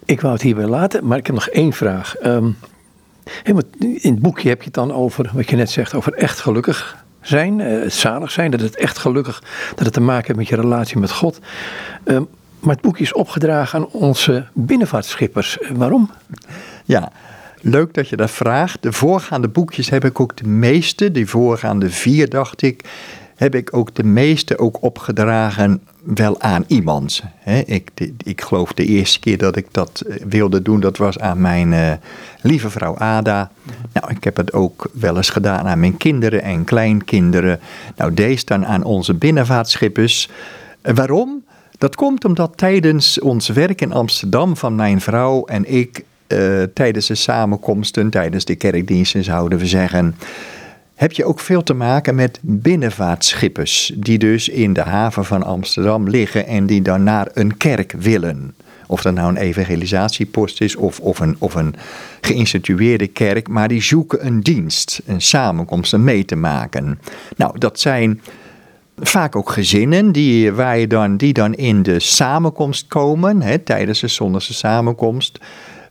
Ik 0.06 0.22
wou 0.22 0.34
het 0.34 0.42
hierbij 0.42 0.68
laten, 0.68 1.08
maar 1.08 1.18
ik 1.18 1.26
heb 1.26 1.36
nog 1.36 1.48
één 1.48 1.74
vraag. 1.74 2.16
Um, 2.26 2.56
in 3.44 4.12
het 4.14 4.20
boekje 4.20 4.50
heb 4.50 4.60
je 4.60 4.66
het 4.66 4.74
dan 4.74 4.94
over, 4.94 5.32
wat 5.34 5.50
je 5.50 5.56
net 5.56 5.70
zegt, 5.70 5.94
over 5.94 6.14
echt 6.14 6.40
gelukkig 6.40 7.04
zijn, 7.22 7.60
uh, 7.60 7.90
zalig 7.90 8.32
zijn, 8.32 8.52
dat 8.52 8.60
het 8.60 8.76
echt 8.76 8.98
gelukkig, 8.98 9.44
dat 9.76 9.86
het 9.86 9.94
te 9.94 10.02
maken 10.02 10.26
heeft 10.26 10.38
met 10.38 10.48
je 10.48 10.56
relatie 10.56 11.00
met 11.00 11.12
God. 11.12 11.40
Ehm, 12.04 12.24
maar 12.60 12.74
het 12.74 12.84
boekje 12.84 13.04
is 13.04 13.14
opgedragen 13.14 13.80
aan 13.80 13.88
onze 13.88 14.46
binnenvaartschippers. 14.54 15.58
Waarom? 15.74 16.12
Ja, 16.86 17.12
leuk 17.62 17.94
dat 17.94 18.10
je 18.10 18.16
dat 18.16 18.32
vraagt. 18.32 18.82
De 18.82 18.92
voorgaande 18.92 19.48
boekjes 19.48 19.90
heb 19.90 20.06
ik 20.06 20.20
ook 20.20 20.38
de 20.38 20.48
meeste, 20.48 21.12
die 21.12 21.28
voorgaande 21.28 21.90
vier 21.90 22.30
dacht 22.30 22.62
ik, 22.62 22.90
heb 23.36 23.56
ik 23.56 23.76
ook 23.76 23.96
de 23.96 24.04
meeste 24.04 24.58
ook 24.58 24.78
opgedragen 24.82 25.82
wel 26.04 26.42
aan 26.42 26.64
iemand. 26.68 27.24
ik, 27.66 27.92
ik 28.24 28.42
geloof 28.42 28.74
de 28.74 28.86
eerste 28.86 29.20
keer 29.20 29.38
dat 29.38 29.56
ik 29.56 29.68
dat 29.72 30.04
eh, 30.08 30.16
wilde 30.28 30.62
doen, 30.62 30.80
dat 30.80 30.98
was 30.98 31.20
aan 31.20 31.42
mijn 31.42 31.72
uh, 31.72 31.92
lieve 32.42 32.70
vrouw 32.70 32.98
Ada. 32.98 33.52
Nou, 33.94 34.12
ik 34.16 34.24
heb 34.24 34.38
het 34.38 34.54
ook 34.54 34.90
wel 34.94 35.18
eens 35.18 35.30
gedaan 35.30 35.68
aan 35.68 35.80
mijn 35.80 35.98
kinderen 35.98 36.42
en 36.42 36.64
kleinkinderen. 36.64 37.60
Nou, 37.96 38.14
deze 38.14 38.46
dan 38.46 38.66
aan 38.66 38.84
onze 38.84 39.14
binnenvaartschippers. 39.14 40.30
Uh, 40.84 40.94
waarom? 40.94 41.44
Dat 41.78 41.96
komt 41.96 42.26
omdat 42.26 42.58
tijdens 42.58 43.20
ons 43.20 43.48
werk 43.48 43.82
in 43.82 43.94
Amsterdam 43.94 44.58
van 44.58 44.76
mijn 44.76 45.02
vrouw 45.02 45.46
en 45.46 45.74
ik, 45.74 46.04
tijdens 46.74 47.08
de 47.08 47.16
samenkomsten, 47.16 48.10
tijdens 48.10 48.46
de 48.46 48.56
kerkdiensten 48.56 49.24
zouden 49.24 49.60
we 49.60 49.68
zeggen 49.68 50.16
heb 51.04 51.12
je 51.12 51.26
ook 51.26 51.40
veel 51.40 51.64
te 51.64 51.74
maken 51.74 52.16
met 52.16 52.40
binnenvaartschippers, 52.42 53.92
die 53.96 54.18
dus 54.18 54.50
in 54.50 54.74
de 54.74 54.82
haven 54.82 55.26
van 55.26 55.44
Amsterdam 55.44 56.10
liggen 56.10 56.48
en 56.48 56.66
die 56.66 56.82
dan 56.82 57.04
naar 57.04 57.28
een 57.34 57.58
kerk 57.58 57.92
willen. 57.92 58.56
Of 58.88 59.02
dat 59.02 59.14
nou 59.14 59.30
een 59.30 59.38
evangelisatiepost 59.38 60.62
is 60.62 60.76
of, 60.76 61.00
of, 61.00 61.20
een, 61.20 61.36
of 61.40 61.56
een 61.56 61.76
geïnstitueerde 62.22 63.08
kerk, 63.08 63.48
maar 63.48 63.68
die 63.68 63.82
zoeken 63.82 64.26
een 64.26 64.40
dienst, 64.40 65.02
een 65.06 65.22
samenkomst, 65.22 65.94
een 65.94 66.04
mee 66.04 66.26
te 66.26 66.36
maken. 66.36 67.00
Nou, 67.38 67.60
dat 67.60 67.80
zijn 67.80 68.22
vaak 68.98 69.36
ook 69.36 69.50
gezinnen 69.50 70.12
die, 70.12 70.52
waar 70.52 70.78
je 70.78 70.88
dan, 70.88 71.18
die 71.18 71.34
dan 71.34 71.54
in 71.54 71.84
de 71.84 72.00
samenkomst 72.00 72.88
komen, 72.88 73.42
hè, 73.42 73.60
tijdens 73.60 74.00
de 74.00 74.08
zondagse 74.08 74.54
samenkomst, 74.54 75.40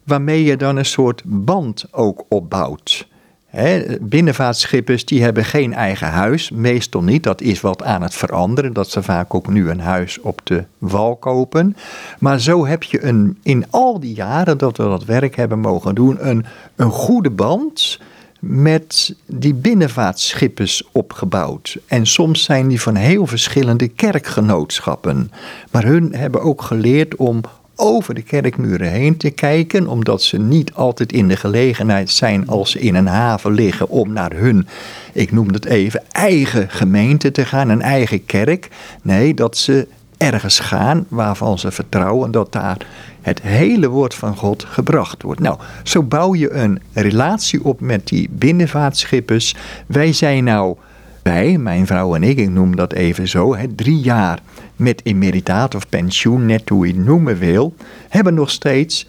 waarmee 0.04 0.44
je 0.44 0.56
dan 0.56 0.76
een 0.76 0.84
soort 0.84 1.22
band 1.24 1.84
ook 1.90 2.24
opbouwt 2.28 3.10
Hè, 3.53 3.82
binnenvaartschippers 4.00 5.05
die 5.05 5.22
hebben 5.22 5.44
geen 5.44 5.74
eigen 5.74 6.09
huis, 6.09 6.50
meestal 6.50 7.03
niet. 7.03 7.22
Dat 7.22 7.40
is 7.40 7.61
wat 7.61 7.82
aan 7.82 8.03
het 8.03 8.14
veranderen, 8.14 8.72
dat 8.72 8.90
ze 8.90 9.03
vaak 9.03 9.34
ook 9.34 9.48
nu 9.48 9.70
een 9.70 9.80
huis 9.80 10.20
op 10.20 10.40
de 10.44 10.64
wal 10.78 11.16
kopen. 11.16 11.76
Maar 12.18 12.40
zo 12.40 12.66
heb 12.66 12.82
je 12.82 13.05
een, 13.05 13.38
in 13.42 13.64
al 13.70 14.00
die 14.00 14.14
jaren 14.14 14.59
dat 14.59 14.76
we 14.76 14.82
dat 14.82 15.05
werk 15.05 15.36
hebben 15.36 15.59
mogen 15.59 15.94
doen, 15.94 16.28
een, 16.28 16.44
een 16.76 16.90
goede 16.90 17.30
band 17.30 17.98
met 18.40 19.14
die 19.26 19.55
binnenvaartschippers 19.55 20.82
opgebouwd. 20.92 21.78
En 21.86 22.07
soms 22.07 22.42
zijn 22.42 22.68
die 22.68 22.80
van 22.80 22.94
heel 22.94 23.26
verschillende 23.26 23.88
kerkgenootschappen. 23.88 25.30
Maar 25.70 25.84
hun 25.84 26.14
hebben 26.14 26.40
ook 26.40 26.62
geleerd 26.62 27.16
om 27.16 27.40
over 27.83 28.14
de 28.14 28.22
kerkmuren 28.22 28.91
heen 28.91 29.16
te 29.16 29.30
kijken, 29.30 29.87
omdat 29.87 30.22
ze 30.22 30.39
niet 30.39 30.72
altijd 30.74 31.12
in 31.12 31.28
de 31.28 31.37
gelegenheid 31.37 32.11
zijn 32.11 32.49
als 32.49 32.70
ze 32.70 32.78
in 32.78 32.95
een 32.95 33.07
haven 33.07 33.53
liggen 33.53 33.89
om 33.89 34.12
naar 34.12 34.33
hun, 34.33 34.68
ik 35.12 35.33
noem 35.33 35.49
het 35.49 35.64
even, 35.64 36.03
eigen 36.12 36.70
gemeente 36.70 37.30
te 37.30 37.45
gaan, 37.45 37.68
een 37.68 37.83
eigen 37.83 38.24
kerk. 38.24 38.68
Nee, 39.03 39.35
dat 39.35 39.57
ze 39.57 39.87
ergens 40.16 40.59
gaan 40.59 41.07
waarvan 41.09 41.59
ze 41.59 41.70
vertrouwen 41.70 42.30
dat 42.30 42.53
daar 42.53 42.87
het 43.20 43.43
hele 43.43 43.89
woord 43.89 44.14
van 44.14 44.37
God 44.37 44.64
gebracht 44.64 45.22
wordt. 45.22 45.41
Nou, 45.41 45.59
zo 45.83 46.03
bouw 46.03 46.35
je 46.35 46.53
een 46.53 46.80
relatie 46.93 47.64
op 47.64 47.80
met 47.80 48.09
die 48.09 48.28
binnenvaartschippers. 48.30 49.55
Wij 49.87 50.12
zijn 50.12 50.45
nou, 50.45 50.76
wij, 51.22 51.59
mijn 51.59 51.87
vrouw 51.87 52.14
en 52.14 52.22
ik, 52.22 52.39
ik 52.39 52.51
noem 52.51 52.76
dat 52.76 52.93
even 52.93 53.28
zo, 53.28 53.57
hè, 53.57 53.66
drie 53.74 54.01
jaar 54.01 54.39
met 54.83 55.01
emeritaat 55.05 55.74
of 55.74 55.89
pensioen, 55.89 56.47
net 56.47 56.68
hoe 56.68 56.87
je 56.87 56.93
het 56.93 57.05
noemen 57.05 57.39
wil, 57.39 57.74
hebben 58.09 58.35
nog 58.35 58.51
steeds 58.51 59.07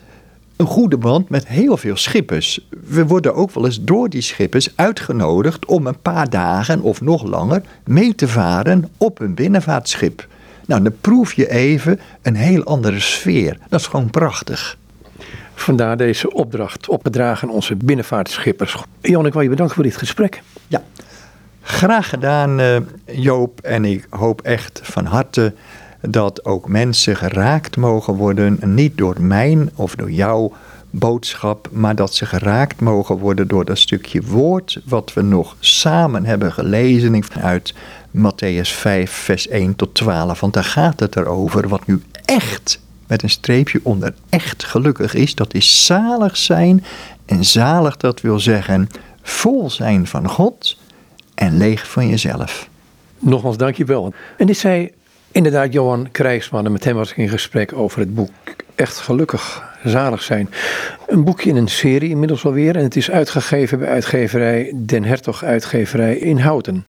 een 0.55 0.65
goede 0.65 0.97
band 0.97 1.29
met 1.29 1.47
heel 1.47 1.77
veel 1.77 1.97
schippers. 1.97 2.67
We 2.87 3.05
worden 3.05 3.35
ook 3.35 3.51
wel 3.51 3.65
eens 3.65 3.83
door 3.83 4.09
die 4.09 4.21
schippers 4.21 4.69
uitgenodigd 4.75 5.65
om 5.65 5.87
een 5.87 6.01
paar 6.01 6.29
dagen 6.29 6.81
of 6.81 7.01
nog 7.01 7.23
langer 7.23 7.61
mee 7.85 8.15
te 8.15 8.27
varen 8.27 8.89
op 8.97 9.19
een 9.19 9.33
binnenvaartschip. 9.33 10.27
Nou, 10.65 10.83
dan 10.83 10.93
proef 11.01 11.33
je 11.33 11.49
even 11.49 11.99
een 12.21 12.35
heel 12.35 12.63
andere 12.63 12.99
sfeer. 12.99 13.57
Dat 13.69 13.79
is 13.79 13.87
gewoon 13.87 14.09
prachtig. 14.09 14.77
Vandaar 15.55 15.97
deze 15.97 16.33
opdracht 16.33 16.89
opgedragen 16.89 17.49
onze 17.49 17.75
binnenvaartschippers. 17.75 18.75
Jan, 19.01 19.25
ik 19.25 19.33
wil 19.33 19.41
je 19.41 19.49
bedanken 19.49 19.75
voor 19.75 19.83
dit 19.83 19.97
gesprek. 19.97 20.41
Ja, 20.67 20.83
graag 21.63 22.09
gedaan 22.09 22.59
eh, 22.59 22.77
Joop. 23.05 23.61
En 23.61 23.85
ik 23.85 24.07
hoop 24.09 24.41
echt 24.41 24.79
van 24.83 25.05
harte 25.05 25.53
dat 26.01 26.45
ook 26.45 26.67
mensen 26.67 27.15
geraakt 27.15 27.77
mogen 27.77 28.13
worden. 28.13 28.59
Niet 28.63 28.97
door 28.97 29.21
mijn 29.21 29.69
of 29.75 29.95
door 29.95 30.11
jouw 30.11 30.53
boodschap, 30.89 31.67
maar 31.71 31.95
dat 31.95 32.15
ze 32.15 32.25
geraakt 32.25 32.81
mogen 32.81 33.17
worden 33.17 33.47
door 33.47 33.65
dat 33.65 33.77
stukje 33.77 34.21
woord 34.21 34.81
wat 34.85 35.13
we 35.13 35.21
nog 35.21 35.55
samen 35.59 36.25
hebben 36.25 36.53
gelezen 36.53 37.23
uit 37.41 37.73
Matthäus 38.17 38.69
5, 38.69 39.11
vers 39.11 39.47
1 39.47 39.75
tot 39.75 39.93
12. 39.93 40.39
Want 40.39 40.53
daar 40.53 40.63
gaat 40.63 40.99
het 40.99 41.15
erover 41.15 41.67
wat 41.67 41.87
nu 41.87 42.01
echt, 42.25 42.79
met 43.07 43.23
een 43.23 43.29
streepje 43.29 43.79
onder, 43.83 44.13
echt 44.29 44.63
gelukkig 44.63 45.13
is. 45.13 45.35
Dat 45.35 45.53
is 45.53 45.85
zalig 45.85 46.37
zijn. 46.37 46.83
En 47.25 47.45
zalig, 47.45 47.97
dat 47.97 48.21
wil 48.21 48.39
zeggen 48.39 48.89
vol 49.21 49.69
zijn 49.69 50.07
van 50.07 50.29
God 50.29 50.77
en 51.35 51.57
leeg 51.57 51.89
van 51.89 52.07
jezelf. 52.07 52.69
Nogmaals, 53.19 53.57
dankjewel. 53.57 54.13
En 54.37 54.45
dit 54.45 54.57
zei 54.57 54.91
inderdaad 55.31 55.73
Johan 55.73 56.11
Krijgsman. 56.11 56.65
En 56.65 56.71
met 56.71 56.83
hem 56.83 56.95
was 56.95 57.11
ik 57.11 57.17
in 57.17 57.29
gesprek 57.29 57.73
over 57.73 57.99
het 57.99 58.15
boek 58.15 58.31
Echt 58.75 58.97
Gelukkig 58.97 59.63
Zalig 59.83 60.23
Zijn. 60.23 60.49
Een 61.07 61.23
boekje 61.23 61.49
in 61.49 61.55
een 61.55 61.67
serie 61.67 62.09
inmiddels 62.09 62.45
alweer. 62.45 62.75
En 62.75 62.83
het 62.83 62.95
is 62.95 63.11
uitgegeven 63.11 63.79
bij 63.79 63.87
uitgeverij 63.87 64.73
Den 64.75 65.03
Hertog 65.03 65.43
Uitgeverij 65.43 66.17
in 66.17 66.39
Houten. 66.39 66.81